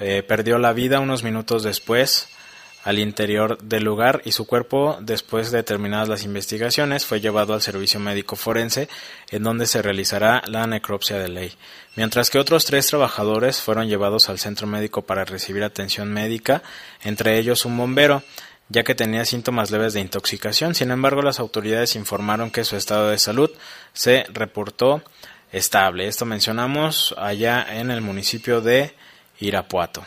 eh, 0.01 0.23
perdió 0.27 0.57
la 0.57 0.73
vida 0.73 0.99
unos 0.99 1.25
minutos 1.25 1.63
después 1.63 2.31
al 2.85 2.99
interior 2.99 3.59
del 3.59 3.85
lugar 3.85 4.23
y 4.25 4.33
su 4.33 4.47
cuerpo, 4.47 4.99
después 5.01 5.51
de 5.51 5.63
terminadas 5.63 6.09
las 6.09 6.25
investigaciones, 6.25 7.07
fue 7.07 7.21
llevado 7.21 7.55
al 7.55 7.63
servicio 7.63 8.01
médico 8.01 8.37
forense, 8.37 8.89
en 9.31 9.43
donde 9.45 9.67
se 9.67 9.83
realizará 9.83 10.43
la 10.47 10.67
necropsia 10.67 11.19
de 11.19 11.29
ley, 11.29 11.53
mientras 11.95 12.29
que 12.29 12.39
otros 12.39 12.65
tres 12.65 12.89
trabajadores 12.89 13.61
fueron 13.61 13.89
llevados 13.89 14.29
al 14.29 14.39
centro 14.39 14.67
médico 14.67 15.03
para 15.03 15.25
recibir 15.25 15.63
atención 15.63 16.13
médica, 16.13 16.63
entre 17.03 17.39
ellos 17.39 17.65
un 17.65 17.77
bombero, 17.77 18.23
ya 18.69 18.83
que 18.85 18.95
tenía 18.95 19.25
síntomas 19.25 19.71
leves 19.71 19.93
de 19.93 20.01
intoxicación. 20.01 20.75
Sin 20.75 20.91
embargo, 20.91 21.23
las 21.23 21.41
autoridades 21.41 21.95
informaron 21.95 22.51
que 22.51 22.65
su 22.65 22.77
estado 22.77 23.11
de 23.11 23.19
salud 23.19 23.51
se 23.93 24.25
reportó 24.33 25.03
estable. 25.53 26.09
Esto 26.09 26.25
mencionamos 26.25 27.15
allá 27.19 27.67
en 27.69 27.91
el 27.91 28.01
municipio 28.01 28.61
de 28.61 28.95
Irapuato. 29.39 30.05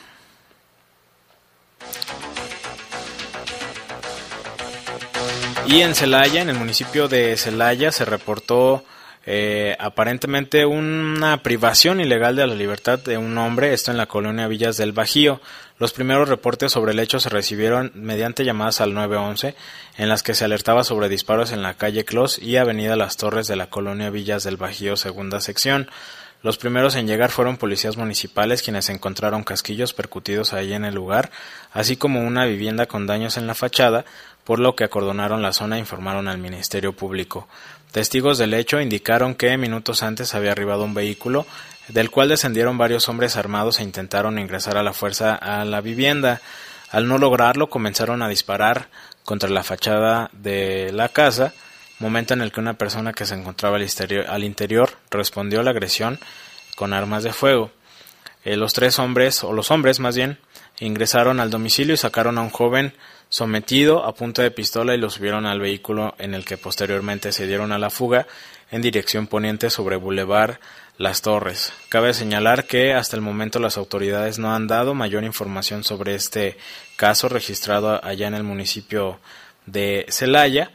Y 5.67 5.81
en 5.81 5.95
Celaya, 5.95 6.41
en 6.41 6.49
el 6.49 6.57
municipio 6.57 7.07
de 7.07 7.35
Celaya, 7.37 7.91
se 7.91 8.05
reportó 8.05 8.83
eh, 9.25 9.75
aparentemente 9.79 10.65
una 10.65 11.41
privación 11.41 11.99
ilegal 11.99 12.35
de 12.35 12.45
la 12.45 12.53
libertad 12.53 12.99
de 12.99 13.17
un 13.17 13.35
hombre, 13.39 13.73
esto 13.73 13.89
en 13.89 13.97
la 13.97 14.05
colonia 14.05 14.47
Villas 14.47 14.77
del 14.77 14.91
Bajío. 14.91 15.41
Los 15.79 15.91
primeros 15.91 16.29
reportes 16.29 16.71
sobre 16.71 16.91
el 16.91 16.99
hecho 16.99 17.19
se 17.19 17.29
recibieron 17.29 17.91
mediante 17.95 18.45
llamadas 18.45 18.79
al 18.79 18.93
911, 18.93 19.55
en 19.97 20.09
las 20.09 20.21
que 20.21 20.35
se 20.35 20.45
alertaba 20.45 20.83
sobre 20.83 21.09
disparos 21.09 21.51
en 21.51 21.63
la 21.63 21.73
calle 21.73 22.05
Clos 22.05 22.37
y 22.37 22.57
avenida 22.57 22.95
Las 22.95 23.17
Torres 23.17 23.47
de 23.47 23.55
la 23.55 23.69
colonia 23.71 24.11
Villas 24.11 24.43
del 24.43 24.57
Bajío, 24.57 24.95
segunda 24.97 25.41
sección. 25.41 25.89
Los 26.43 26.57
primeros 26.57 26.95
en 26.95 27.07
llegar 27.07 27.31
fueron 27.31 27.57
policías 27.57 27.97
municipales 27.97 28.61
quienes 28.61 28.89
encontraron 28.89 29.43
casquillos 29.43 29.93
percutidos 29.93 30.53
ahí 30.53 30.73
en 30.73 30.85
el 30.85 30.93
lugar, 30.93 31.31
así 31.73 31.97
como 31.97 32.21
una 32.21 32.45
vivienda 32.45 32.85
con 32.85 33.07
daños 33.07 33.37
en 33.37 33.47
la 33.47 33.55
fachada, 33.55 34.05
por 34.45 34.59
lo 34.59 34.75
que 34.75 34.85
acordonaron 34.85 35.41
la 35.41 35.51
zona 35.51 35.75
e 35.75 35.79
informaron 35.79 36.27
al 36.29 36.37
Ministerio 36.37 36.93
Público. 36.93 37.47
Testigos 37.91 38.37
del 38.37 38.53
hecho 38.53 38.79
indicaron 38.79 39.35
que 39.35 39.57
minutos 39.57 40.03
antes 40.03 40.35
había 40.35 40.51
arribado 40.51 40.83
un 40.83 40.93
vehículo, 40.93 41.45
del 41.87 42.11
cual 42.11 42.29
descendieron 42.29 42.77
varios 42.77 43.09
hombres 43.09 43.35
armados 43.35 43.79
e 43.79 43.83
intentaron 43.83 44.39
ingresar 44.39 44.77
a 44.77 44.83
la 44.83 44.93
fuerza 44.93 45.35
a 45.35 45.65
la 45.65 45.81
vivienda. 45.81 46.41
Al 46.91 47.07
no 47.07 47.17
lograrlo, 47.17 47.69
comenzaron 47.69 48.21
a 48.21 48.29
disparar 48.29 48.89
contra 49.23 49.49
la 49.49 49.63
fachada 49.63 50.29
de 50.33 50.91
la 50.93 51.09
casa, 51.09 51.53
momento 51.99 52.33
en 52.33 52.41
el 52.41 52.51
que 52.51 52.59
una 52.59 52.75
persona 52.75 53.13
que 53.13 53.25
se 53.25 53.35
encontraba 53.35 53.77
al 53.77 54.43
interior, 54.43 54.91
respondió 55.09 55.61
a 55.61 55.63
la 55.63 55.71
agresión 55.71 56.19
con 56.75 56.93
armas 56.93 57.23
de 57.23 57.33
fuego. 57.33 57.71
Eh, 58.43 58.57
los 58.57 58.73
tres 58.73 58.99
hombres, 58.99 59.43
o 59.43 59.53
los 59.53 59.71
hombres 59.71 59.99
más 59.99 60.15
bien, 60.15 60.37
ingresaron 60.79 61.39
al 61.39 61.49
domicilio 61.49 61.95
y 61.95 61.97
sacaron 61.97 62.37
a 62.37 62.41
un 62.41 62.49
joven 62.49 62.93
sometido 63.29 64.05
a 64.05 64.13
punta 64.15 64.41
de 64.41 64.51
pistola 64.51 64.95
y 64.95 64.97
lo 64.97 65.09
subieron 65.09 65.45
al 65.45 65.59
vehículo 65.59 66.15
en 66.17 66.33
el 66.33 66.45
que 66.45 66.57
posteriormente 66.57 67.31
se 67.31 67.47
dieron 67.47 67.71
a 67.71 67.79
la 67.79 67.89
fuga 67.89 68.27
en 68.71 68.81
dirección 68.81 69.27
poniente 69.27 69.69
sobre 69.69 69.95
Boulevard 69.95 70.59
Las 70.97 71.21
Torres. 71.21 71.73
Cabe 71.89 72.13
señalar 72.13 72.65
que 72.65 72.93
hasta 72.93 73.15
el 73.15 73.21
momento 73.21 73.59
las 73.59 73.77
autoridades 73.77 74.39
no 74.39 74.53
han 74.53 74.67
dado 74.67 74.93
mayor 74.93 75.23
información 75.23 75.83
sobre 75.83 76.15
este 76.15 76.57
caso 76.95 77.29
registrado 77.29 78.03
allá 78.03 78.27
en 78.27 78.35
el 78.35 78.43
municipio 78.43 79.19
de 79.65 80.05
Celaya 80.09 80.71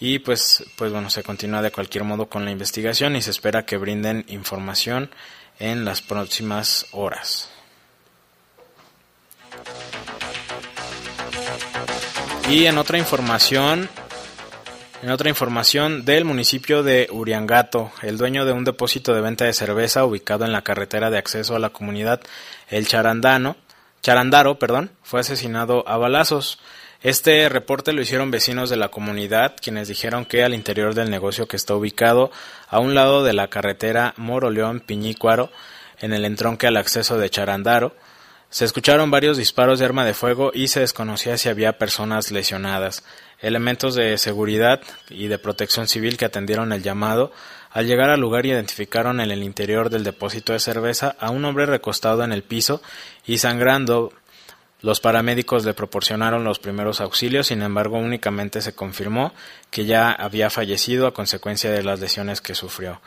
y 0.00 0.20
pues, 0.20 0.64
pues 0.76 0.92
bueno, 0.92 1.10
se 1.10 1.22
continúa 1.22 1.62
de 1.62 1.72
cualquier 1.72 2.04
modo 2.04 2.26
con 2.26 2.44
la 2.44 2.52
investigación 2.52 3.16
y 3.16 3.22
se 3.22 3.30
espera 3.30 3.66
que 3.66 3.76
brinden 3.76 4.24
información 4.28 5.10
en 5.58 5.84
las 5.84 6.02
próximas 6.02 6.86
horas. 6.92 7.50
Y 12.50 12.64
en 12.64 12.78
otra 12.78 12.96
información, 12.96 13.90
en 15.02 15.10
otra 15.10 15.28
información 15.28 16.06
del 16.06 16.24
municipio 16.24 16.82
de 16.82 17.06
Uriangato, 17.12 17.92
el 18.00 18.16
dueño 18.16 18.46
de 18.46 18.52
un 18.52 18.64
depósito 18.64 19.14
de 19.14 19.20
venta 19.20 19.44
de 19.44 19.52
cerveza 19.52 20.06
ubicado 20.06 20.46
en 20.46 20.52
la 20.52 20.62
carretera 20.62 21.10
de 21.10 21.18
acceso 21.18 21.54
a 21.54 21.58
la 21.58 21.68
comunidad 21.68 22.22
El 22.70 22.88
Charandano, 22.88 23.56
Charandaro, 24.00 24.58
perdón, 24.58 24.90
fue 25.02 25.20
asesinado 25.20 25.86
a 25.86 25.98
balazos. 25.98 26.58
Este 27.02 27.48
reporte 27.50 27.92
lo 27.92 28.00
hicieron 28.00 28.30
vecinos 28.30 28.70
de 28.70 28.76
la 28.76 28.88
comunidad, 28.88 29.54
quienes 29.60 29.88
dijeron 29.88 30.24
que 30.24 30.42
al 30.42 30.54
interior 30.54 30.94
del 30.94 31.10
negocio 31.10 31.46
que 31.46 31.56
está 31.56 31.74
ubicado 31.74 32.30
a 32.68 32.80
un 32.80 32.94
lado 32.94 33.24
de 33.24 33.34
la 33.34 33.48
carretera 33.48 34.14
Moroleón 34.16 34.80
Piñícuaro, 34.80 35.50
en 36.00 36.14
el 36.14 36.24
entronque 36.24 36.66
al 36.66 36.78
acceso 36.78 37.18
de 37.18 37.28
Charandaro, 37.28 37.94
se 38.50 38.64
escucharon 38.64 39.10
varios 39.10 39.36
disparos 39.36 39.78
de 39.78 39.84
arma 39.84 40.06
de 40.06 40.14
fuego 40.14 40.52
y 40.54 40.68
se 40.68 40.80
desconocía 40.80 41.36
si 41.36 41.50
había 41.50 41.76
personas 41.76 42.30
lesionadas. 42.30 43.04
Elementos 43.40 43.94
de 43.94 44.16
seguridad 44.16 44.80
y 45.10 45.28
de 45.28 45.38
protección 45.38 45.86
civil 45.86 46.16
que 46.16 46.24
atendieron 46.24 46.72
el 46.72 46.82
llamado, 46.82 47.30
al 47.70 47.86
llegar 47.86 48.08
al 48.08 48.20
lugar 48.20 48.46
identificaron 48.46 49.20
en 49.20 49.30
el 49.30 49.42
interior 49.42 49.90
del 49.90 50.02
depósito 50.02 50.54
de 50.54 50.60
cerveza 50.60 51.14
a 51.20 51.30
un 51.30 51.44
hombre 51.44 51.66
recostado 51.66 52.24
en 52.24 52.32
el 52.32 52.42
piso 52.42 52.80
y 53.26 53.38
sangrando 53.38 54.12
Los 54.80 55.00
paramédicos 55.00 55.64
le 55.64 55.74
proporcionaron 55.74 56.44
los 56.44 56.60
primeros 56.60 57.00
auxilios, 57.00 57.48
sin 57.48 57.62
embargo 57.62 57.98
únicamente 57.98 58.62
se 58.62 58.74
confirmó 58.74 59.32
que 59.70 59.86
ya 59.86 60.12
había 60.12 60.50
fallecido 60.50 61.08
a 61.08 61.14
consecuencia 61.14 61.70
de 61.72 61.82
las 61.82 61.98
lesiones 61.98 62.40
que 62.40 62.54
sufrió. 62.54 63.00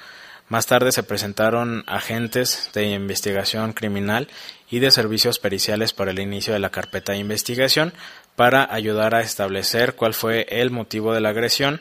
Más 0.51 0.65
tarde 0.65 0.91
se 0.91 1.03
presentaron 1.03 1.85
agentes 1.87 2.71
de 2.73 2.89
investigación 2.89 3.71
criminal 3.71 4.27
y 4.69 4.79
de 4.79 4.91
servicios 4.91 5.39
periciales 5.39 5.93
para 5.93 6.11
el 6.11 6.19
inicio 6.19 6.51
de 6.51 6.59
la 6.59 6.71
carpeta 6.71 7.13
de 7.13 7.19
investigación 7.19 7.93
para 8.35 8.67
ayudar 8.69 9.15
a 9.15 9.21
establecer 9.21 9.95
cuál 9.95 10.13
fue 10.13 10.45
el 10.49 10.69
motivo 10.69 11.13
de 11.13 11.21
la 11.21 11.29
agresión 11.29 11.79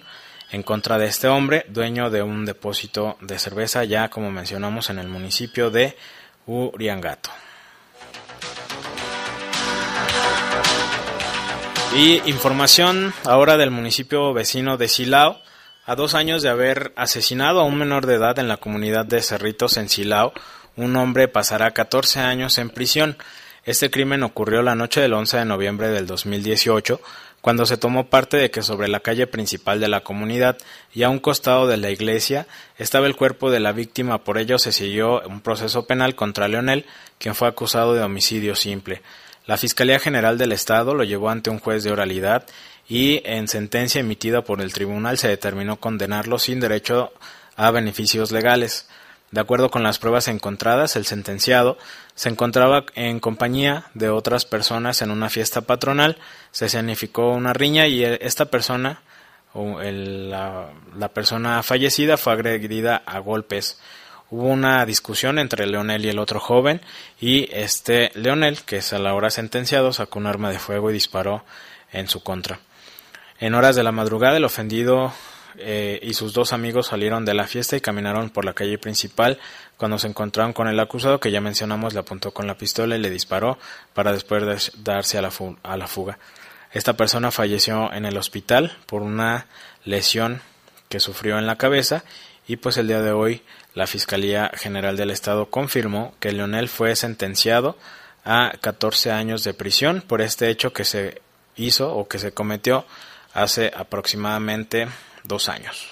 en 0.53 0.63
contra 0.63 0.99
de 0.99 1.07
este 1.07 1.27
hombre, 1.27 1.67
dueño 1.67 2.11
de 2.11 2.23
un 2.23 2.45
depósito 2.45 3.19
de 3.21 3.41
cerveza 3.41 3.83
ya 3.83 4.09
como 4.09 4.31
mencionamos 4.31 4.89
en 4.89 5.01
el 5.01 5.09
municipio 5.09 5.73
de 5.73 5.97
Uriangato. 6.47 7.31
Y 11.97 12.23
información 12.31 13.13
ahora 13.25 13.57
del 13.57 13.73
municipio 13.73 14.33
vecino 14.33 14.77
de 14.77 14.87
Silao. 14.87 15.43
A 15.87 15.95
dos 15.95 16.15
años 16.15 16.43
de 16.43 16.51
haber 16.51 16.93
asesinado 16.95 17.61
a 17.61 17.65
un 17.65 17.79
menor 17.79 18.07
de 18.07 18.17
edad 18.17 18.39
en 18.39 18.49
la 18.49 18.59
comunidad 18.59 19.07
de 19.07 19.23
Cerritos 19.23 19.79
en 19.79 19.89
Silao, 19.89 20.35
un 20.77 20.95
hombre 20.97 21.27
pasará 21.27 21.71
14 21.71 22.21
años 22.21 22.59
en 22.59 22.69
prisión. 22.69 23.17
Este 23.65 23.91
crimen 23.91 24.23
ocurrió 24.23 24.63
la 24.63 24.75
noche 24.75 25.01
del 25.01 25.15
11 25.15 25.39
de 25.39 25.45
noviembre 25.47 25.89
del 25.89 26.07
2018, 26.07 27.01
cuando 27.41 27.65
se 27.65 27.79
tomó 27.79 28.11
parte 28.11 28.37
de 28.37 28.51
que 28.51 28.63
sobre 28.63 28.89
la 28.89 29.01
calle 29.01 29.27
principal 29.27 29.81
de 29.81 29.89
la 29.89 30.03
comunidad 30.03 30.59
y 30.93 31.03
a 31.03 31.09
un 31.09 31.19
costado 31.19 31.67
de 31.67 31.79
la 31.79 31.91
iglesia 31.91 32.47
estaba 32.77 33.07
el 33.07 33.17
cuerpo 33.17 33.51
de 33.51 33.61
la 33.61 33.73
víctima. 33.73 34.23
Por 34.23 34.37
ello 34.37 34.59
se 34.59 34.73
siguió 34.73 35.23
un 35.23 35.41
proceso 35.41 35.87
penal 35.87 36.15
contra 36.15 36.49
Leonel, 36.49 36.85
quien 37.19 37.35
fue 37.35 37.49
acusado 37.49 37.95
de 37.95 38.03
homicidio 38.03 38.55
simple. 38.55 39.01
La 39.47 39.57
Fiscalía 39.57 39.99
General 39.99 40.37
del 40.37 40.53
Estado 40.53 40.95
lo 40.95 41.05
llevó 41.05 41.31
ante 41.31 41.49
un 41.49 41.59
juez 41.59 41.83
de 41.83 41.91
oralidad 41.91 42.45
y 42.91 43.23
en 43.25 43.47
sentencia 43.47 44.01
emitida 44.01 44.43
por 44.43 44.61
el 44.61 44.73
tribunal 44.73 45.17
se 45.17 45.29
determinó 45.29 45.79
condenarlo 45.79 46.41
sin 46.41 46.59
derecho 46.59 47.13
a 47.57 47.71
beneficios 47.71 48.33
legales. 48.33 48.89
De 49.31 49.41
acuerdo 49.41 49.71
con 49.71 49.85
las 49.85 50.01
pruebas 50.01 50.27
encontradas, 50.27 50.97
el 50.97 51.07
sentenciado 51.07 51.79
se 52.17 52.29
encontraba 52.29 52.85
en 52.97 53.21
compañía 53.21 53.85
de 53.95 54.11
otras 54.11 54.45
personas 54.45 55.03
en 55.03 55.13
una 55.13 55.31
fiesta 55.31 55.61
patronal, 55.61 56.19
se 56.51 56.69
significó 56.69 57.31
una 57.31 57.53
riña 57.53 57.87
y 57.87 58.03
esta 58.03 58.47
persona, 58.47 59.03
la, 59.55 60.73
la 60.97 61.09
persona 61.11 61.63
fallecida, 61.63 62.17
fue 62.17 62.33
agredida 62.33 62.97
a 63.07 63.21
golpes 63.21 63.81
hubo 64.33 64.47
una 64.47 64.87
discusión 64.87 65.39
entre 65.39 65.67
Leonel 65.67 66.05
y 66.05 66.09
el 66.09 66.19
otro 66.19 66.41
joven 66.41 66.81
y 67.21 67.49
este 67.53 68.11
Leonel, 68.15 68.63
que 68.63 68.77
es 68.77 68.93
a 68.93 68.99
la 68.99 69.15
hora 69.15 69.31
sentenciado, 69.31 69.93
sacó 69.93 70.19
un 70.19 70.27
arma 70.27 70.51
de 70.51 70.59
fuego 70.59 70.91
y 70.91 70.95
disparó 70.95 71.45
en 71.93 72.09
su 72.09 72.23
contra. 72.23 72.61
En 73.41 73.55
horas 73.55 73.75
de 73.75 73.83
la 73.83 73.91
madrugada 73.91 74.37
el 74.37 74.45
ofendido 74.45 75.15
eh, 75.57 75.99
y 76.03 76.13
sus 76.13 76.35
dos 76.35 76.53
amigos 76.53 76.89
salieron 76.89 77.25
de 77.25 77.33
la 77.33 77.47
fiesta 77.47 77.75
y 77.75 77.81
caminaron 77.81 78.29
por 78.29 78.45
la 78.45 78.53
calle 78.53 78.77
principal. 78.77 79.39
Cuando 79.79 79.99
se 79.99 80.09
encontraron 80.09 80.53
con 80.53 80.69
el 80.69 80.79
acusado, 80.79 81.21
que 81.21 81.31
ya 81.31 81.41
mencionamos, 81.41 81.95
le 81.95 82.01
apuntó 82.01 82.33
con 82.33 82.47
la 82.47 82.59
pistola 82.59 82.97
y 82.97 83.01
le 83.01 83.09
disparó 83.09 83.59
para 83.95 84.13
después 84.13 84.73
darse 84.85 85.17
a 85.17 85.23
la, 85.23 85.33
a 85.63 85.77
la 85.79 85.87
fuga. 85.87 86.19
Esta 86.73 86.99
persona 86.99 87.31
falleció 87.31 87.91
en 87.95 88.05
el 88.05 88.19
hospital 88.19 88.77
por 88.85 89.01
una 89.01 89.47
lesión 89.87 90.43
que 90.91 91.01
sufrió 91.01 91.39
en 91.39 91.47
la 91.47 91.57
cabeza 91.57 92.05
y 92.47 92.57
pues 92.57 92.77
el 92.77 92.89
día 92.89 93.01
de 93.01 93.13
hoy 93.13 93.43
la 93.73 93.87
Fiscalía 93.87 94.51
General 94.55 94.99
del 94.99 95.11
Estado 95.11 95.47
confirmó 95.47 96.15
que 96.21 96.33
Leonel 96.33 96.69
fue 96.69 96.95
sentenciado 96.95 97.79
a 98.23 98.53
14 98.61 99.13
años 99.13 99.45
de 99.45 99.55
prisión 99.55 100.03
por 100.07 100.21
este 100.21 100.51
hecho 100.51 100.75
que 100.75 100.85
se 100.85 101.23
hizo 101.57 101.95
o 101.95 102.07
que 102.07 102.19
se 102.19 102.33
cometió 102.33 102.85
hace 103.33 103.73
aproximadamente 103.75 104.89
dos 105.25 105.49
años. 105.49 105.89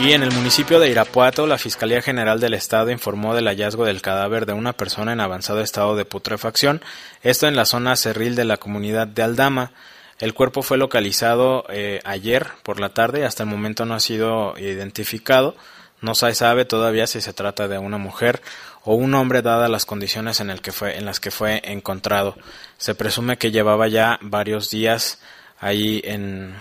Y 0.00 0.12
en 0.12 0.24
el 0.24 0.32
municipio 0.32 0.80
de 0.80 0.90
Irapuato, 0.90 1.46
la 1.46 1.56
Fiscalía 1.56 2.02
General 2.02 2.40
del 2.40 2.54
Estado 2.54 2.90
informó 2.90 3.32
del 3.32 3.46
hallazgo 3.46 3.84
del 3.84 4.02
cadáver 4.02 4.44
de 4.44 4.52
una 4.52 4.72
persona 4.72 5.12
en 5.12 5.20
avanzado 5.20 5.60
estado 5.60 5.94
de 5.94 6.04
putrefacción, 6.04 6.82
esto 7.22 7.46
en 7.46 7.54
la 7.54 7.64
zona 7.64 7.94
cerril 7.94 8.34
de 8.34 8.44
la 8.44 8.56
comunidad 8.56 9.06
de 9.06 9.22
Aldama. 9.22 9.70
El 10.18 10.34
cuerpo 10.34 10.62
fue 10.62 10.78
localizado 10.78 11.64
eh, 11.68 12.00
ayer 12.04 12.48
por 12.64 12.80
la 12.80 12.88
tarde 12.88 13.20
y 13.20 13.22
hasta 13.22 13.44
el 13.44 13.48
momento 13.48 13.84
no 13.84 13.94
ha 13.94 14.00
sido 14.00 14.58
identificado. 14.58 15.54
No 16.00 16.14
se 16.14 16.34
sabe 16.34 16.64
todavía 16.64 17.06
si 17.06 17.20
se 17.20 17.32
trata 17.32 17.68
de 17.68 17.78
una 17.78 17.98
mujer 17.98 18.42
o 18.84 18.94
un 18.94 19.14
hombre 19.14 19.42
dadas 19.42 19.70
las 19.70 19.86
condiciones 19.86 20.40
en, 20.40 20.56
que 20.58 20.72
fue, 20.72 20.98
en 20.98 21.06
las 21.06 21.20
que 21.20 21.30
fue 21.30 21.62
encontrado. 21.64 22.36
Se 22.76 22.94
presume 22.94 23.38
que 23.38 23.50
llevaba 23.50 23.88
ya 23.88 24.18
varios 24.20 24.70
días 24.70 25.20
ahí 25.58 26.02
en, 26.04 26.54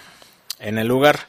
en 0.60 0.78
el 0.78 0.88
lugar. 0.88 1.28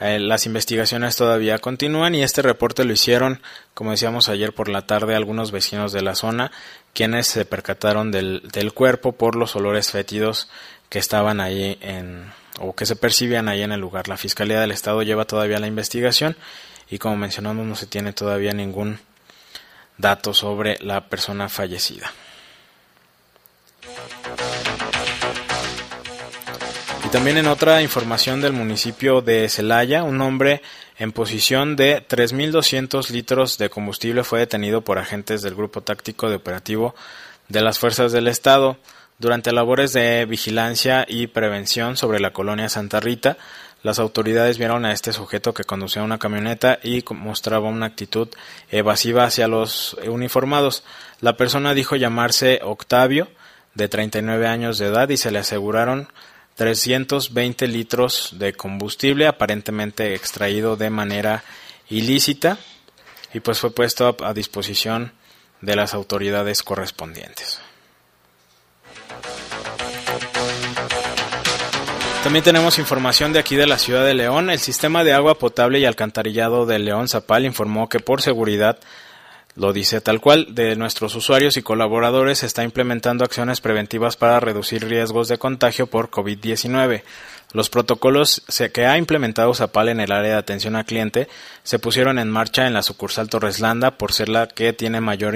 Eh, 0.00 0.18
las 0.18 0.46
investigaciones 0.46 1.16
todavía 1.16 1.58
continúan 1.58 2.14
y 2.14 2.22
este 2.22 2.40
reporte 2.40 2.84
lo 2.84 2.94
hicieron, 2.94 3.42
como 3.74 3.90
decíamos 3.90 4.30
ayer 4.30 4.54
por 4.54 4.70
la 4.70 4.86
tarde, 4.86 5.14
algunos 5.14 5.52
vecinos 5.52 5.92
de 5.92 6.00
la 6.00 6.14
zona, 6.14 6.50
quienes 6.94 7.26
se 7.26 7.44
percataron 7.44 8.10
del, 8.10 8.48
del 8.50 8.72
cuerpo 8.72 9.12
por 9.12 9.36
los 9.36 9.54
olores 9.56 9.90
fétidos 9.90 10.48
que 10.88 10.98
estaban 10.98 11.40
ahí 11.40 11.76
en 11.82 12.32
o 12.58 12.74
que 12.74 12.84
se 12.86 12.96
percibían 12.96 13.48
ahí 13.48 13.62
en 13.62 13.72
el 13.72 13.80
lugar. 13.80 14.08
La 14.08 14.16
Fiscalía 14.16 14.60
del 14.60 14.70
Estado 14.70 15.02
lleva 15.02 15.24
todavía 15.24 15.60
la 15.60 15.66
investigación 15.66 16.36
y 16.90 16.98
como 16.98 17.16
mencionamos 17.16 17.66
no 17.66 17.76
se 17.76 17.86
tiene 17.86 18.12
todavía 18.12 18.52
ningún 18.52 18.98
dato 19.96 20.34
sobre 20.34 20.78
la 20.80 21.08
persona 21.08 21.48
fallecida. 21.48 22.10
Y 27.04 27.08
también 27.10 27.38
en 27.38 27.46
otra 27.46 27.82
información 27.82 28.40
del 28.40 28.52
municipio 28.52 29.20
de 29.20 29.48
Celaya, 29.48 30.02
un 30.02 30.20
hombre 30.20 30.62
en 30.98 31.12
posición 31.12 31.76
de 31.76 32.06
3.200 32.06 33.10
litros 33.10 33.56
de 33.58 33.70
combustible 33.70 34.24
fue 34.24 34.40
detenido 34.40 34.82
por 34.82 34.98
agentes 34.98 35.42
del 35.42 35.54
Grupo 35.54 35.80
Táctico 35.80 36.28
de 36.28 36.36
Operativo 36.36 36.94
de 37.48 37.62
las 37.62 37.78
Fuerzas 37.78 38.12
del 38.12 38.28
Estado. 38.28 38.76
Durante 39.18 39.52
labores 39.52 39.92
de 39.92 40.24
vigilancia 40.24 41.04
y 41.06 41.26
prevención 41.26 41.96
sobre 41.96 42.20
la 42.20 42.32
colonia 42.32 42.70
Santa 42.70 43.00
Rita, 43.00 43.36
las 43.82 43.98
autoridades 43.98 44.58
vieron 44.58 44.84
a 44.84 44.92
este 44.92 45.12
sujeto 45.12 45.54
que 45.54 45.64
conducía 45.64 46.02
una 46.02 46.18
camioneta 46.18 46.78
y 46.82 47.02
mostraba 47.10 47.68
una 47.68 47.86
actitud 47.86 48.28
evasiva 48.70 49.24
hacia 49.24 49.48
los 49.48 49.94
uniformados. 50.06 50.84
La 51.20 51.36
persona 51.36 51.72
dijo 51.72 51.96
llamarse 51.96 52.60
Octavio, 52.62 53.28
de 53.74 53.88
39 53.88 54.46
años 54.46 54.78
de 54.78 54.86
edad, 54.86 55.08
y 55.08 55.16
se 55.16 55.30
le 55.30 55.38
aseguraron 55.38 56.08
320 56.56 57.68
litros 57.68 58.34
de 58.38 58.52
combustible 58.52 59.26
aparentemente 59.26 60.14
extraído 60.14 60.76
de 60.76 60.90
manera 60.90 61.42
ilícita 61.88 62.58
y 63.32 63.40
pues 63.40 63.60
fue 63.60 63.70
puesto 63.70 64.16
a 64.22 64.34
disposición 64.34 65.12
de 65.60 65.76
las 65.76 65.94
autoridades 65.94 66.62
correspondientes. 66.62 67.60
También 72.22 72.44
tenemos 72.44 72.78
información 72.78 73.32
de 73.32 73.38
aquí 73.38 73.56
de 73.56 73.66
la 73.66 73.78
ciudad 73.78 74.04
de 74.04 74.12
León. 74.12 74.50
El 74.50 74.58
sistema 74.58 75.04
de 75.04 75.14
agua 75.14 75.38
potable 75.38 75.80
y 75.80 75.86
alcantarillado 75.86 76.66
de 76.66 76.78
León 76.78 77.08
Zapal 77.08 77.46
informó 77.46 77.88
que 77.88 77.98
por 77.98 78.20
seguridad, 78.20 78.78
lo 79.56 79.72
dice 79.72 80.02
tal 80.02 80.20
cual, 80.20 80.54
de 80.54 80.76
nuestros 80.76 81.14
usuarios 81.14 81.56
y 81.56 81.62
colaboradores 81.62 82.42
está 82.42 82.62
implementando 82.62 83.24
acciones 83.24 83.62
preventivas 83.62 84.16
para 84.16 84.38
reducir 84.38 84.86
riesgos 84.86 85.28
de 85.28 85.38
contagio 85.38 85.86
por 85.86 86.10
COVID-19. 86.10 87.04
Los 87.54 87.70
protocolos 87.70 88.42
que 88.72 88.86
ha 88.86 88.98
implementado 88.98 89.54
Zapal 89.54 89.88
en 89.88 90.00
el 90.00 90.12
área 90.12 90.32
de 90.32 90.38
atención 90.38 90.76
al 90.76 90.84
cliente 90.84 91.26
se 91.62 91.78
pusieron 91.78 92.18
en 92.18 92.30
marcha 92.30 92.66
en 92.66 92.74
la 92.74 92.82
sucursal 92.82 93.30
Torreslanda 93.30 93.92
por 93.92 94.12
ser 94.12 94.28
la 94.28 94.46
que 94.46 94.74
tiene 94.74 95.00
mayor 95.00 95.34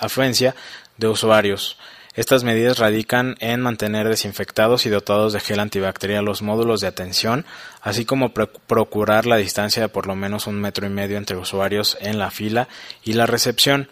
afluencia 0.00 0.56
de 0.98 1.08
usuarios. 1.08 1.78
Estas 2.16 2.44
medidas 2.44 2.78
radican 2.78 3.34
en 3.40 3.60
mantener 3.60 4.08
desinfectados 4.08 4.86
y 4.86 4.88
dotados 4.88 5.32
de 5.32 5.40
gel 5.40 5.58
antibacterial 5.58 6.24
los 6.24 6.42
módulos 6.42 6.80
de 6.80 6.86
atención, 6.86 7.44
así 7.80 8.04
como 8.04 8.32
procurar 8.32 9.26
la 9.26 9.36
distancia 9.36 9.82
de 9.82 9.88
por 9.88 10.06
lo 10.06 10.14
menos 10.14 10.46
un 10.46 10.60
metro 10.60 10.86
y 10.86 10.90
medio 10.90 11.18
entre 11.18 11.36
usuarios 11.36 11.98
en 12.00 12.20
la 12.20 12.30
fila 12.30 12.68
y 13.02 13.14
la 13.14 13.26
recepción. 13.26 13.88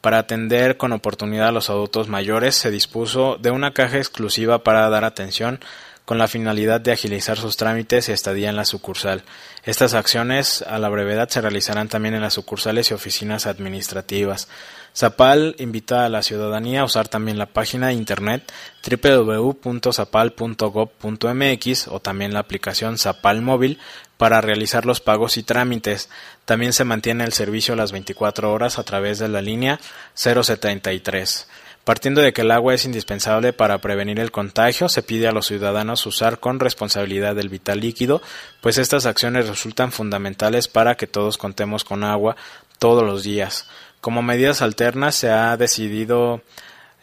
Para 0.00 0.18
atender 0.18 0.78
con 0.78 0.92
oportunidad 0.92 1.48
a 1.48 1.52
los 1.52 1.68
adultos 1.68 2.08
mayores, 2.08 2.54
se 2.54 2.70
dispuso 2.70 3.36
de 3.36 3.50
una 3.50 3.72
caja 3.72 3.98
exclusiva 3.98 4.62
para 4.62 4.88
dar 4.88 5.04
atención 5.04 5.60
con 6.06 6.16
la 6.18 6.28
finalidad 6.28 6.80
de 6.80 6.92
agilizar 6.92 7.36
sus 7.36 7.58
trámites 7.58 8.08
y 8.08 8.12
estadía 8.12 8.48
en 8.48 8.56
la 8.56 8.64
sucursal. 8.64 9.24
Estas 9.64 9.92
acciones 9.92 10.62
a 10.62 10.78
la 10.78 10.88
brevedad 10.88 11.28
se 11.28 11.40
realizarán 11.40 11.88
también 11.88 12.14
en 12.14 12.22
las 12.22 12.34
sucursales 12.34 12.88
y 12.90 12.94
oficinas 12.94 13.46
administrativas. 13.46 14.46
Zapal 14.94 15.56
invita 15.58 16.06
a 16.06 16.08
la 16.08 16.22
ciudadanía 16.22 16.82
a 16.82 16.84
usar 16.84 17.08
también 17.08 17.38
la 17.38 17.46
página 17.46 17.88
de 17.88 17.94
internet 17.94 18.52
www.zapal.gov.mx 18.88 21.88
o 21.88 22.00
también 22.00 22.32
la 22.32 22.38
aplicación 22.38 22.96
Zapal 22.96 23.42
móvil 23.42 23.80
para 24.16 24.40
realizar 24.40 24.86
los 24.86 25.00
pagos 25.00 25.36
y 25.36 25.42
trámites. 25.42 26.08
También 26.44 26.72
se 26.72 26.84
mantiene 26.84 27.24
el 27.24 27.32
servicio 27.32 27.74
las 27.74 27.90
24 27.90 28.52
horas 28.52 28.78
a 28.78 28.84
través 28.84 29.18
de 29.18 29.26
la 29.28 29.42
línea 29.42 29.80
073. 30.14 31.48
Partiendo 31.86 32.20
de 32.20 32.32
que 32.32 32.40
el 32.40 32.50
agua 32.50 32.74
es 32.74 32.84
indispensable 32.84 33.52
para 33.52 33.78
prevenir 33.78 34.18
el 34.18 34.32
contagio, 34.32 34.88
se 34.88 35.04
pide 35.04 35.28
a 35.28 35.30
los 35.30 35.46
ciudadanos 35.46 36.04
usar 36.04 36.40
con 36.40 36.58
responsabilidad 36.58 37.38
el 37.38 37.48
vital 37.48 37.78
líquido, 37.78 38.20
pues 38.60 38.76
estas 38.76 39.06
acciones 39.06 39.46
resultan 39.46 39.92
fundamentales 39.92 40.66
para 40.66 40.96
que 40.96 41.06
todos 41.06 41.38
contemos 41.38 41.84
con 41.84 42.02
agua 42.02 42.34
todos 42.80 43.04
los 43.04 43.22
días. 43.22 43.68
Como 44.00 44.20
medidas 44.20 44.62
alternas 44.62 45.14
se 45.14 45.30
ha 45.30 45.56
decidido 45.56 46.42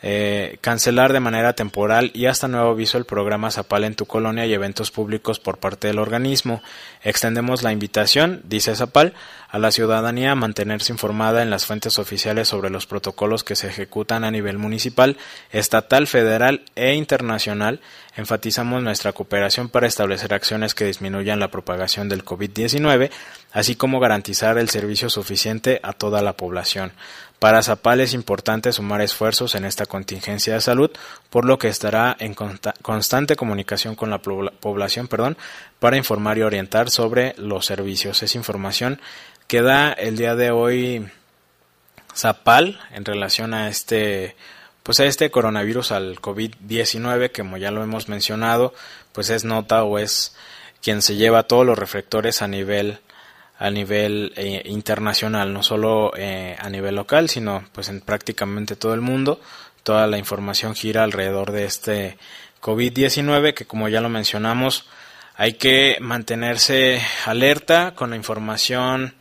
eh, 0.05 0.57
cancelar 0.59 1.13
de 1.13 1.21
manera 1.21 1.53
temporal 1.53 2.11
y 2.13 2.25
hasta 2.25 2.49
nuevo 2.49 2.71
aviso 2.71 2.97
el 2.97 3.05
programa 3.05 3.51
Zapal 3.51 3.85
en 3.85 3.95
tu 3.95 4.05
colonia 4.05 4.45
y 4.45 4.53
eventos 4.53 4.91
públicos 4.91 5.39
por 5.39 5.59
parte 5.59 5.87
del 5.87 5.97
organismo. 5.97 6.61
Extendemos 7.03 7.63
la 7.63 7.71
invitación, 7.71 8.41
dice 8.43 8.75
Zapal, 8.75 9.13
a 9.47 9.59
la 9.59 9.71
ciudadanía 9.71 10.31
a 10.31 10.35
mantenerse 10.35 10.91
informada 10.91 11.41
en 11.41 11.49
las 11.49 11.65
fuentes 11.65 11.99
oficiales 11.99 12.49
sobre 12.49 12.69
los 12.69 12.85
protocolos 12.85 13.45
que 13.45 13.55
se 13.55 13.67
ejecutan 13.67 14.25
a 14.25 14.31
nivel 14.31 14.57
municipal, 14.57 15.15
estatal, 15.51 16.05
federal 16.07 16.63
e 16.75 16.95
internacional. 16.95 17.79
Enfatizamos 18.17 18.83
nuestra 18.83 19.13
cooperación 19.13 19.69
para 19.69 19.87
establecer 19.87 20.33
acciones 20.33 20.75
que 20.75 20.85
disminuyan 20.85 21.39
la 21.39 21.49
propagación 21.49 22.09
del 22.09 22.25
COVID-19, 22.25 23.09
así 23.53 23.75
como 23.75 24.01
garantizar 24.01 24.57
el 24.57 24.69
servicio 24.69 25.09
suficiente 25.09 25.79
a 25.81 25.93
toda 25.93 26.21
la 26.21 26.33
población. 26.33 26.91
Para 27.43 27.61
Zapal 27.61 27.99
es 27.99 28.13
importante 28.13 28.71
sumar 28.71 29.01
esfuerzos 29.01 29.53
en 29.55 29.65
esta 29.65 29.85
contingencia 29.85 30.53
de 30.53 30.61
salud, 30.61 30.89
por 31.29 31.43
lo 31.43 31.57
que 31.57 31.67
estará 31.67 32.15
en 32.17 32.35
constante 32.35 33.35
comunicación 33.35 33.95
con 33.95 34.09
la 34.09 34.21
población 34.21 35.09
perdón, 35.09 35.35
para 35.77 35.97
informar 35.97 36.37
y 36.37 36.43
orientar 36.43 36.89
sobre 36.89 37.35
los 37.37 37.65
servicios. 37.65 38.23
Es 38.23 38.35
información 38.35 39.01
que 39.47 39.61
da 39.61 39.91
el 39.91 40.15
día 40.15 40.35
de 40.35 40.51
hoy 40.51 41.11
Zapal 42.15 42.79
en 42.93 43.03
relación 43.03 43.53
a 43.53 43.67
este 43.67 44.37
pues 44.83 45.01
a 45.01 45.05
este 45.05 45.29
coronavirus 45.29 45.91
al 45.91 46.21
COVID-19 46.21 47.31
que 47.31 47.41
como 47.41 47.57
ya 47.57 47.71
lo 47.71 47.83
hemos 47.83 48.07
mencionado 48.07 48.73
pues 49.11 49.29
es 49.29 49.43
nota 49.43 49.83
o 49.83 49.99
es 49.99 50.33
quien 50.81 51.01
se 51.01 51.17
lleva 51.17 51.43
todos 51.43 51.65
los 51.65 51.77
reflectores 51.77 52.41
a 52.41 52.47
nivel 52.47 52.99
a 53.57 53.69
nivel 53.69 54.33
eh, 54.35 54.63
internacional, 54.65 55.53
no 55.53 55.63
solo 55.63 56.11
eh, 56.15 56.55
a 56.59 56.69
nivel 56.69 56.95
local, 56.95 57.29
sino 57.29 57.63
pues 57.71 57.89
en 57.89 58.01
prácticamente 58.01 58.75
todo 58.75 58.93
el 58.93 59.01
mundo. 59.01 59.39
Toda 59.83 60.07
la 60.07 60.17
información 60.17 60.75
gira 60.75 61.03
alrededor 61.03 61.51
de 61.51 61.65
este 61.65 62.17
COVID-19 62.61 63.53
que 63.53 63.65
como 63.65 63.89
ya 63.89 63.99
lo 63.99 64.09
mencionamos 64.09 64.85
hay 65.35 65.53
que 65.53 65.97
mantenerse 65.99 67.01
alerta 67.25 67.95
con 67.95 68.11
la 68.11 68.15
información 68.15 69.15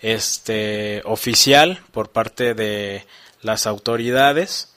este 0.00 1.02
oficial 1.04 1.80
por 1.92 2.10
parte 2.10 2.54
de 2.54 3.06
las 3.42 3.66
autoridades. 3.66 4.74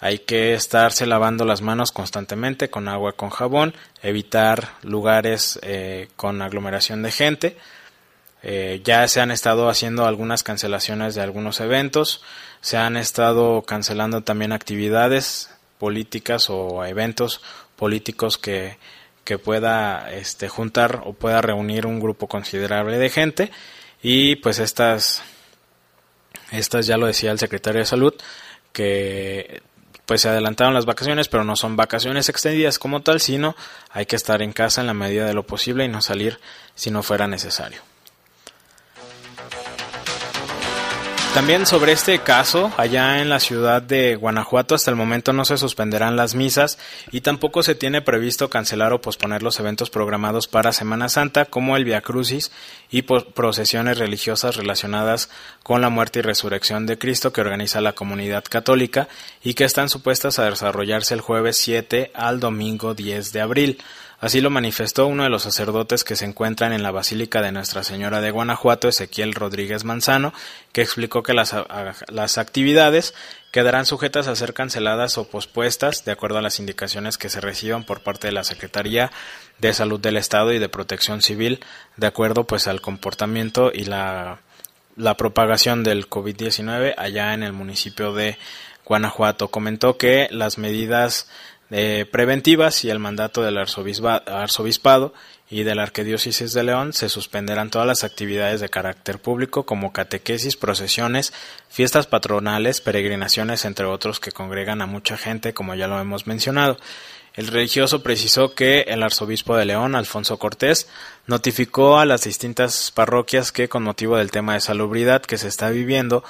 Hay 0.00 0.20
que 0.20 0.52
estarse 0.52 1.06
lavando 1.06 1.44
las 1.44 1.62
manos 1.62 1.92
constantemente 1.92 2.68
con 2.68 2.88
agua 2.88 3.14
con 3.14 3.30
jabón, 3.30 3.74
evitar 4.02 4.74
lugares 4.82 5.58
eh, 5.62 6.08
con 6.14 6.42
aglomeración 6.42 7.02
de 7.02 7.10
gente 7.10 7.56
eh, 8.42 8.80
ya 8.84 9.06
se 9.08 9.20
han 9.20 9.30
estado 9.30 9.68
haciendo 9.68 10.06
algunas 10.06 10.42
cancelaciones 10.42 11.14
de 11.14 11.22
algunos 11.22 11.60
eventos, 11.60 12.22
se 12.60 12.76
han 12.76 12.96
estado 12.96 13.62
cancelando 13.62 14.22
también 14.22 14.52
actividades 14.52 15.50
políticas 15.78 16.50
o 16.50 16.84
eventos 16.84 17.40
políticos 17.76 18.38
que, 18.38 18.76
pueda 19.44 20.10
este, 20.10 20.48
juntar 20.48 21.02
o 21.04 21.12
pueda 21.12 21.42
reunir 21.42 21.84
un 21.84 22.00
grupo 22.00 22.28
considerable 22.28 22.96
de 22.96 23.10
gente 23.10 23.50
y 24.02 24.36
pues 24.36 24.58
estas, 24.58 25.22
estas 26.50 26.86
ya 26.86 26.96
lo 26.96 27.06
decía 27.06 27.30
el 27.30 27.38
secretario 27.38 27.80
de 27.80 27.84
salud 27.84 28.14
que 28.72 29.60
pues 30.06 30.22
se 30.22 30.30
adelantaron 30.30 30.72
las 30.72 30.86
vacaciones, 30.86 31.28
pero 31.28 31.44
no 31.44 31.56
son 31.56 31.76
vacaciones 31.76 32.30
extendidas 32.30 32.78
como 32.78 33.02
tal, 33.02 33.20
sino 33.20 33.54
hay 33.90 34.06
que 34.06 34.16
estar 34.16 34.40
en 34.40 34.54
casa 34.54 34.80
en 34.80 34.86
la 34.86 34.94
medida 34.94 35.26
de 35.26 35.34
lo 35.34 35.46
posible 35.46 35.84
y 35.84 35.88
no 35.88 36.00
salir 36.00 36.40
si 36.74 36.90
no 36.90 37.02
fuera 37.02 37.26
necesario. 37.26 37.82
También 41.38 41.66
sobre 41.66 41.92
este 41.92 42.18
caso, 42.18 42.72
allá 42.78 43.22
en 43.22 43.28
la 43.28 43.38
ciudad 43.38 43.80
de 43.80 44.16
Guanajuato 44.16 44.74
hasta 44.74 44.90
el 44.90 44.96
momento 44.96 45.32
no 45.32 45.44
se 45.44 45.56
suspenderán 45.56 46.16
las 46.16 46.34
misas 46.34 46.80
y 47.12 47.20
tampoco 47.20 47.62
se 47.62 47.76
tiene 47.76 48.02
previsto 48.02 48.50
cancelar 48.50 48.92
o 48.92 49.00
posponer 49.00 49.44
los 49.44 49.60
eventos 49.60 49.88
programados 49.88 50.48
para 50.48 50.72
Semana 50.72 51.08
Santa 51.08 51.44
como 51.44 51.76
el 51.76 51.84
Via 51.84 52.00
Crucis 52.00 52.50
y 52.90 53.02
procesiones 53.02 53.98
religiosas 53.98 54.56
relacionadas 54.56 55.30
con 55.62 55.80
la 55.80 55.90
muerte 55.90 56.18
y 56.18 56.22
resurrección 56.22 56.86
de 56.86 56.98
Cristo 56.98 57.32
que 57.32 57.40
organiza 57.40 57.80
la 57.80 57.92
comunidad 57.92 58.42
católica 58.42 59.06
y 59.40 59.54
que 59.54 59.62
están 59.62 59.88
supuestas 59.88 60.40
a 60.40 60.50
desarrollarse 60.50 61.14
el 61.14 61.20
jueves 61.20 61.56
7 61.58 62.10
al 62.14 62.40
domingo 62.40 62.94
10 62.94 63.30
de 63.32 63.40
abril. 63.40 63.78
Así 64.20 64.40
lo 64.40 64.50
manifestó 64.50 65.06
uno 65.06 65.22
de 65.22 65.28
los 65.28 65.44
sacerdotes 65.44 66.02
que 66.02 66.16
se 66.16 66.24
encuentran 66.24 66.72
en 66.72 66.82
la 66.82 66.90
Basílica 66.90 67.40
de 67.40 67.52
Nuestra 67.52 67.84
Señora 67.84 68.20
de 68.20 68.32
Guanajuato, 68.32 68.88
Ezequiel 68.88 69.32
Rodríguez 69.32 69.84
Manzano, 69.84 70.34
que 70.72 70.82
explicó 70.82 71.22
que 71.22 71.34
las, 71.34 71.54
actividades 72.36 73.14
quedarán 73.52 73.86
sujetas 73.86 74.26
a 74.26 74.34
ser 74.34 74.54
canceladas 74.54 75.18
o 75.18 75.28
pospuestas 75.28 76.04
de 76.04 76.10
acuerdo 76.10 76.38
a 76.38 76.42
las 76.42 76.58
indicaciones 76.58 77.16
que 77.16 77.28
se 77.28 77.40
reciban 77.40 77.84
por 77.84 78.00
parte 78.00 78.26
de 78.26 78.32
la 78.32 78.42
Secretaría 78.42 79.12
de 79.58 79.72
Salud 79.72 80.00
del 80.00 80.16
Estado 80.16 80.52
y 80.52 80.58
de 80.58 80.68
Protección 80.68 81.22
Civil, 81.22 81.60
de 81.96 82.08
acuerdo 82.08 82.44
pues 82.44 82.66
al 82.66 82.80
comportamiento 82.80 83.70
y 83.72 83.84
la, 83.84 84.40
la 84.96 85.16
propagación 85.16 85.84
del 85.84 86.10
COVID-19 86.10 86.94
allá 86.96 87.34
en 87.34 87.44
el 87.44 87.52
municipio 87.52 88.12
de 88.12 88.36
Guanajuato. 88.84 89.48
Comentó 89.48 89.96
que 89.96 90.26
las 90.32 90.58
medidas 90.58 91.28
eh, 91.70 92.06
preventivas 92.10 92.84
y 92.84 92.90
el 92.90 92.98
mandato 92.98 93.42
del 93.42 93.58
arzobispado 93.58 95.12
y 95.50 95.62
de 95.62 95.74
la 95.74 95.82
Arquidiócesis 95.82 96.52
de 96.52 96.62
León 96.62 96.92
se 96.92 97.08
suspenderán 97.08 97.70
todas 97.70 97.86
las 97.86 98.04
actividades 98.04 98.60
de 98.60 98.68
carácter 98.68 99.18
público 99.18 99.64
como 99.64 99.92
catequesis, 99.92 100.56
procesiones, 100.56 101.32
fiestas 101.68 102.06
patronales, 102.06 102.80
peregrinaciones, 102.80 103.64
entre 103.64 103.86
otros 103.86 104.20
que 104.20 104.32
congregan 104.32 104.82
a 104.82 104.86
mucha 104.86 105.16
gente, 105.16 105.54
como 105.54 105.74
ya 105.74 105.88
lo 105.88 106.00
hemos 106.00 106.26
mencionado. 106.26 106.78
El 107.34 107.46
religioso 107.46 108.02
precisó 108.02 108.54
que 108.54 108.80
el 108.88 109.02
arzobispo 109.02 109.56
de 109.56 109.64
León, 109.64 109.94
Alfonso 109.94 110.38
Cortés, 110.38 110.88
notificó 111.26 111.98
a 111.98 112.04
las 112.04 112.24
distintas 112.24 112.90
parroquias 112.90 113.52
que 113.52 113.68
con 113.68 113.84
motivo 113.84 114.16
del 114.16 114.30
tema 114.30 114.54
de 114.54 114.60
salubridad 114.60 115.22
que 115.22 115.38
se 115.38 115.48
está 115.48 115.70
viviendo 115.70 116.24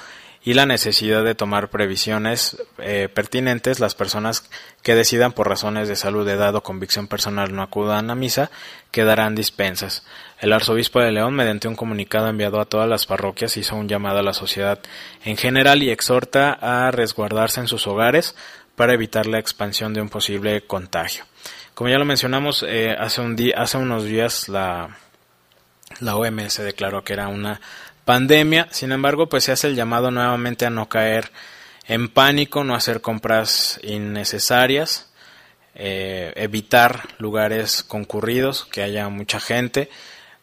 y 0.49 0.55
la 0.55 0.65
necesidad 0.65 1.23
de 1.23 1.35
tomar 1.35 1.69
previsiones 1.69 2.57
eh, 2.79 3.07
pertinentes 3.13 3.79
las 3.79 3.93
personas 3.93 4.49
que 4.81 4.95
decidan 4.95 5.31
por 5.31 5.47
razones 5.47 5.87
de 5.87 5.95
salud, 5.95 6.27
edad 6.27 6.55
o 6.55 6.63
convicción 6.63 7.05
personal 7.07 7.53
no 7.53 7.61
acudan 7.61 8.09
a 8.09 8.15
misa 8.15 8.49
quedarán 8.89 9.35
dispensas. 9.35 10.03
El 10.39 10.51
arzobispo 10.51 11.01
de 11.01 11.11
León, 11.11 11.35
mediante 11.35 11.67
un 11.67 11.75
comunicado 11.75 12.29
enviado 12.29 12.59
a 12.59 12.65
todas 12.65 12.89
las 12.89 13.05
parroquias, 13.05 13.57
hizo 13.57 13.75
un 13.75 13.87
llamado 13.87 14.17
a 14.17 14.23
la 14.23 14.33
sociedad 14.33 14.79
en 15.23 15.37
general 15.37 15.83
y 15.83 15.91
exhorta 15.91 16.57
a 16.59 16.89
resguardarse 16.89 17.59
en 17.59 17.67
sus 17.67 17.85
hogares 17.85 18.35
para 18.75 18.95
evitar 18.95 19.27
la 19.27 19.37
expansión 19.37 19.93
de 19.93 20.01
un 20.01 20.09
posible 20.09 20.65
contagio. 20.65 21.25
Como 21.75 21.91
ya 21.91 21.99
lo 21.99 22.05
mencionamos, 22.05 22.65
eh, 22.67 22.95
hace, 22.97 23.21
un 23.21 23.37
hace 23.55 23.77
unos 23.77 24.03
días 24.03 24.49
la, 24.49 24.97
la 25.99 26.15
OMS 26.15 26.57
declaró 26.57 27.03
que 27.03 27.13
era 27.13 27.27
una 27.27 27.61
pandemia. 28.09 28.67
Sin 28.71 28.91
embargo, 28.91 29.29
pues 29.29 29.43
se 29.43 29.51
hace 29.51 29.67
el 29.67 29.75
llamado 29.75 30.09
nuevamente 30.09 30.65
a 30.65 30.71
no 30.71 30.89
caer 30.89 31.31
en 31.87 32.09
pánico, 32.09 32.63
no 32.63 32.73
hacer 32.73 33.01
compras 33.01 33.79
innecesarias, 33.83 35.11
eh, 35.75 36.33
evitar 36.35 37.07
lugares 37.19 37.83
concurridos, 37.83 38.65
que 38.65 38.81
haya 38.81 39.07
mucha 39.09 39.39
gente. 39.39 39.91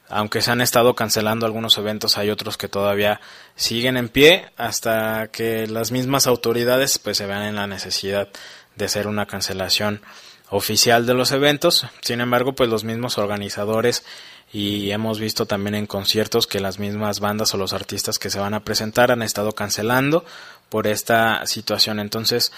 Aunque 0.09 0.43
se 0.43 0.53
han 0.53 0.61
estado 0.61 0.95
cancelando 0.95 1.45
algunos 1.45 1.77
eventos, 1.77 2.19
hay 2.19 2.31
otros 2.31 2.57
que 2.57 2.69
todavía 2.69 3.21
siguen 3.57 3.97
en 3.97 4.11
pie 4.11 4.47
hasta 4.57 5.31
que 5.33 5.67
las 5.67 5.91
mismas 5.91 6.29
autoridades 6.29 7.01
pues 7.01 7.17
se 7.17 7.27
vean 7.27 7.43
en 7.43 7.57
la 7.57 7.67
necesidad 7.67 8.29
de 8.77 8.85
hacer 8.85 9.09
una 9.09 9.27
cancelación 9.27 10.03
oficial 10.51 11.05
de 11.05 11.15
los 11.15 11.33
eventos. 11.33 11.85
Sin 12.01 12.21
embargo, 12.21 12.55
pues 12.55 12.71
los 12.71 12.85
mismos 12.85 13.19
organizadores 13.19 14.05
y 14.53 14.91
hemos 14.91 15.19
visto 15.19 15.47
también 15.47 15.75
en 15.75 15.87
conciertos 15.87 16.47
que 16.47 16.61
las 16.61 16.79
mismas 16.79 17.21
bandas 17.21 17.53
o 17.55 17.59
los 17.59 17.73
artistas 17.73 18.19
que 18.19 18.31
se 18.31 18.39
van 18.39 18.55
a 18.55 18.65
presentar 18.65 19.11
han 19.11 19.23
estado 19.23 19.53
cancelando 19.53 20.25
por 20.69 20.87
esta 20.87 21.45
situación. 21.47 22.01
Entonces, 22.01 22.53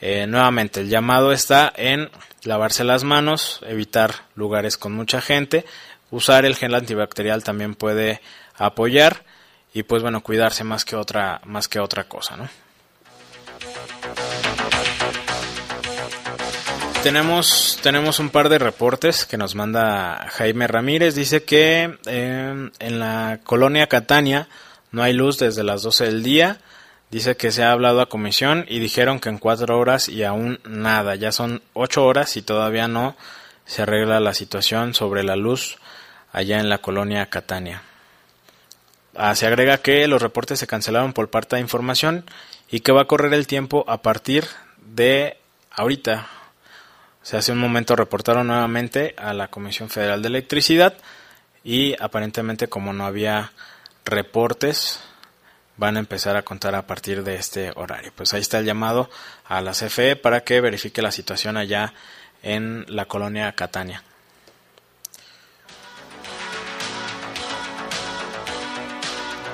eh, 0.00 0.26
nuevamente, 0.26 0.80
el 0.80 0.88
llamado 0.88 1.32
está 1.32 1.72
en 1.76 2.10
lavarse 2.44 2.84
las 2.84 3.04
manos, 3.04 3.60
evitar 3.66 4.26
lugares 4.34 4.76
con 4.76 4.92
mucha 4.92 5.20
gente, 5.20 5.64
usar 6.10 6.44
el 6.44 6.56
gel 6.56 6.74
antibacterial 6.74 7.44
también 7.44 7.74
puede 7.74 8.20
apoyar 8.56 9.24
y 9.74 9.82
pues 9.84 10.02
bueno, 10.02 10.22
cuidarse 10.22 10.64
más 10.64 10.84
que 10.84 10.96
otra, 10.96 11.40
más 11.44 11.68
que 11.68 11.80
otra 11.80 12.04
cosa, 12.04 12.36
¿no? 12.36 12.48
Tenemos, 17.02 17.80
tenemos 17.82 18.20
un 18.20 18.30
par 18.30 18.48
de 18.48 18.60
reportes 18.60 19.26
que 19.26 19.36
nos 19.36 19.56
manda 19.56 20.28
Jaime 20.34 20.68
Ramírez. 20.68 21.16
Dice 21.16 21.42
que 21.42 21.98
em, 22.06 22.70
en 22.78 22.98
la 23.00 23.40
colonia 23.42 23.88
Catania 23.88 24.46
no 24.92 25.02
hay 25.02 25.12
luz 25.12 25.36
desde 25.36 25.64
las 25.64 25.82
12 25.82 26.04
del 26.04 26.22
día. 26.22 26.60
Dice 27.10 27.36
que 27.36 27.50
se 27.50 27.64
ha 27.64 27.72
hablado 27.72 28.00
a 28.00 28.08
comisión 28.08 28.66
y 28.68 28.78
dijeron 28.78 29.18
que 29.18 29.30
en 29.30 29.38
cuatro 29.38 29.80
horas 29.80 30.08
y 30.08 30.22
aún 30.22 30.60
nada. 30.64 31.16
Ya 31.16 31.32
son 31.32 31.60
ocho 31.72 32.06
horas 32.06 32.36
y 32.36 32.42
todavía 32.42 32.86
no 32.86 33.16
se 33.66 33.82
arregla 33.82 34.20
la 34.20 34.32
situación 34.32 34.94
sobre 34.94 35.24
la 35.24 35.34
luz 35.34 35.78
allá 36.30 36.60
en 36.60 36.68
la 36.68 36.78
colonia 36.78 37.26
Catania. 37.26 37.82
Ah, 39.16 39.34
se 39.34 39.48
agrega 39.48 39.78
que 39.78 40.06
los 40.06 40.22
reportes 40.22 40.60
se 40.60 40.68
cancelaron 40.68 41.14
por 41.14 41.30
parte 41.30 41.56
de 41.56 41.62
información 41.62 42.24
y 42.70 42.78
que 42.78 42.92
va 42.92 43.02
a 43.02 43.06
correr 43.06 43.34
el 43.34 43.48
tiempo 43.48 43.84
a 43.88 44.02
partir 44.02 44.46
de 44.78 45.36
ahorita. 45.72 46.28
O 47.22 47.24
sea, 47.24 47.38
hace 47.38 47.52
un 47.52 47.58
momento 47.58 47.94
reportaron 47.94 48.48
nuevamente 48.48 49.14
a 49.16 49.32
la 49.32 49.48
Comisión 49.48 49.88
Federal 49.88 50.22
de 50.22 50.28
Electricidad 50.28 50.94
y 51.62 51.94
aparentemente 52.02 52.68
como 52.68 52.92
no 52.92 53.06
había 53.06 53.52
reportes 54.04 55.00
van 55.76 55.96
a 55.96 56.00
empezar 56.00 56.36
a 56.36 56.42
contar 56.42 56.74
a 56.74 56.86
partir 56.86 57.22
de 57.22 57.36
este 57.36 57.70
horario. 57.76 58.12
Pues 58.14 58.34
ahí 58.34 58.40
está 58.40 58.58
el 58.58 58.66
llamado 58.66 59.08
a 59.44 59.60
la 59.60 59.72
CFE 59.72 60.16
para 60.16 60.42
que 60.42 60.60
verifique 60.60 61.00
la 61.00 61.12
situación 61.12 61.56
allá 61.56 61.94
en 62.42 62.84
la 62.88 63.06
colonia 63.06 63.52
Catania. 63.52 64.02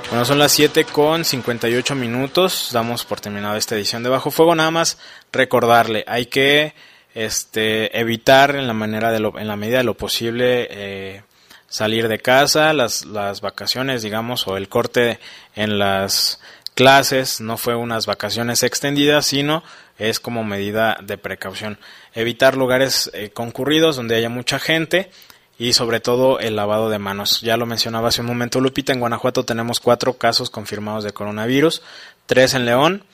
Bueno, 0.08 0.24
son 0.24 0.38
las 0.38 0.52
7 0.52 0.84
con 0.86 1.22
58 1.22 1.94
minutos. 1.94 2.70
Damos 2.72 3.04
por 3.04 3.20
terminado 3.20 3.56
esta 3.56 3.74
edición 3.74 4.02
de 4.02 4.08
Bajo 4.08 4.30
Fuego. 4.30 4.54
Nada 4.54 4.70
más 4.70 4.98
recordarle, 5.32 6.02
hay 6.08 6.26
que 6.26 6.74
este, 7.18 7.98
evitar 7.98 8.54
en 8.54 8.68
la, 8.68 8.74
manera 8.74 9.10
de 9.10 9.18
lo, 9.18 9.36
en 9.40 9.48
la 9.48 9.56
medida 9.56 9.78
de 9.78 9.84
lo 9.84 9.96
posible 9.96 10.68
eh, 10.70 11.22
salir 11.68 12.06
de 12.06 12.20
casa, 12.20 12.72
las, 12.72 13.06
las 13.06 13.40
vacaciones, 13.40 14.02
digamos, 14.02 14.46
o 14.46 14.56
el 14.56 14.68
corte 14.68 15.18
en 15.56 15.80
las 15.80 16.40
clases 16.74 17.40
no 17.40 17.56
fue 17.56 17.74
unas 17.74 18.06
vacaciones 18.06 18.62
extendidas, 18.62 19.26
sino 19.26 19.64
es 19.98 20.20
como 20.20 20.44
medida 20.44 20.96
de 21.02 21.18
precaución. 21.18 21.80
Evitar 22.14 22.56
lugares 22.56 23.10
eh, 23.14 23.30
concurridos 23.30 23.96
donde 23.96 24.14
haya 24.14 24.28
mucha 24.28 24.60
gente 24.60 25.10
y 25.58 25.72
sobre 25.72 25.98
todo 25.98 26.38
el 26.38 26.54
lavado 26.54 26.88
de 26.88 27.00
manos. 27.00 27.40
Ya 27.40 27.56
lo 27.56 27.66
mencionaba 27.66 28.10
hace 28.10 28.20
un 28.20 28.28
momento 28.28 28.60
Lupita, 28.60 28.92
en 28.92 29.00
Guanajuato 29.00 29.44
tenemos 29.44 29.80
cuatro 29.80 30.12
casos 30.12 30.50
confirmados 30.50 31.02
de 31.02 31.12
coronavirus, 31.12 31.82
tres 32.26 32.54
en 32.54 32.64
León, 32.64 33.04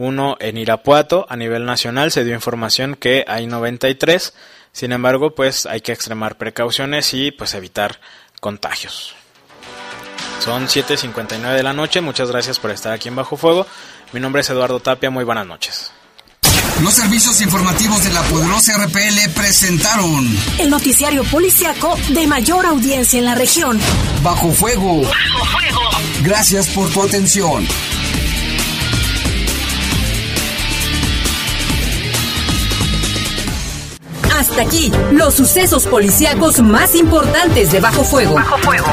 uno 0.00 0.36
en 0.40 0.56
Irapuato. 0.56 1.26
A 1.28 1.36
nivel 1.36 1.64
nacional 1.64 2.10
se 2.10 2.24
dio 2.24 2.34
información 2.34 2.96
que 2.96 3.24
hay 3.28 3.46
93 3.46 4.34
sin 4.72 4.92
embargo, 4.92 5.34
pues 5.34 5.66
hay 5.66 5.80
que 5.80 5.92
extremar 5.92 6.38
precauciones 6.38 7.12
y 7.14 7.30
pues 7.32 7.54
evitar 7.54 8.00
contagios. 8.40 9.14
Son 10.38 10.68
7.59 10.68 11.54
de 11.54 11.62
la 11.62 11.72
noche, 11.72 12.00
muchas 12.00 12.30
gracias 12.30 12.58
por 12.58 12.70
estar 12.70 12.92
aquí 12.92 13.08
en 13.08 13.16
Bajo 13.16 13.36
Fuego. 13.36 13.66
Mi 14.12 14.20
nombre 14.20 14.40
es 14.40 14.50
Eduardo 14.50 14.80
Tapia, 14.80 15.10
muy 15.10 15.24
buenas 15.24 15.46
noches. 15.46 15.92
Los 16.82 16.94
servicios 16.94 17.42
informativos 17.42 18.02
de 18.04 18.12
la 18.12 18.22
poderosa 18.22 18.72
RPL 18.78 19.30
presentaron 19.34 20.26
el 20.58 20.70
noticiario 20.70 21.24
policiaco 21.24 21.98
de 22.08 22.26
mayor 22.26 22.64
audiencia 22.64 23.18
en 23.18 23.26
la 23.26 23.34
región. 23.34 23.78
Bajo 24.22 24.50
Fuego. 24.50 25.02
Bajo 25.02 25.44
Fuego. 25.44 25.80
Gracias 26.22 26.68
por 26.68 26.88
tu 26.90 27.02
atención. 27.02 27.66
Hasta 34.40 34.62
aquí, 34.62 34.90
los 35.12 35.34
sucesos 35.34 35.86
policíacos 35.86 36.62
más 36.62 36.94
importantes 36.94 37.72
de 37.72 37.78
Bajo 37.78 38.02
Fuego. 38.02 38.36
Bajo 38.36 38.56
Fuego. 38.56 38.86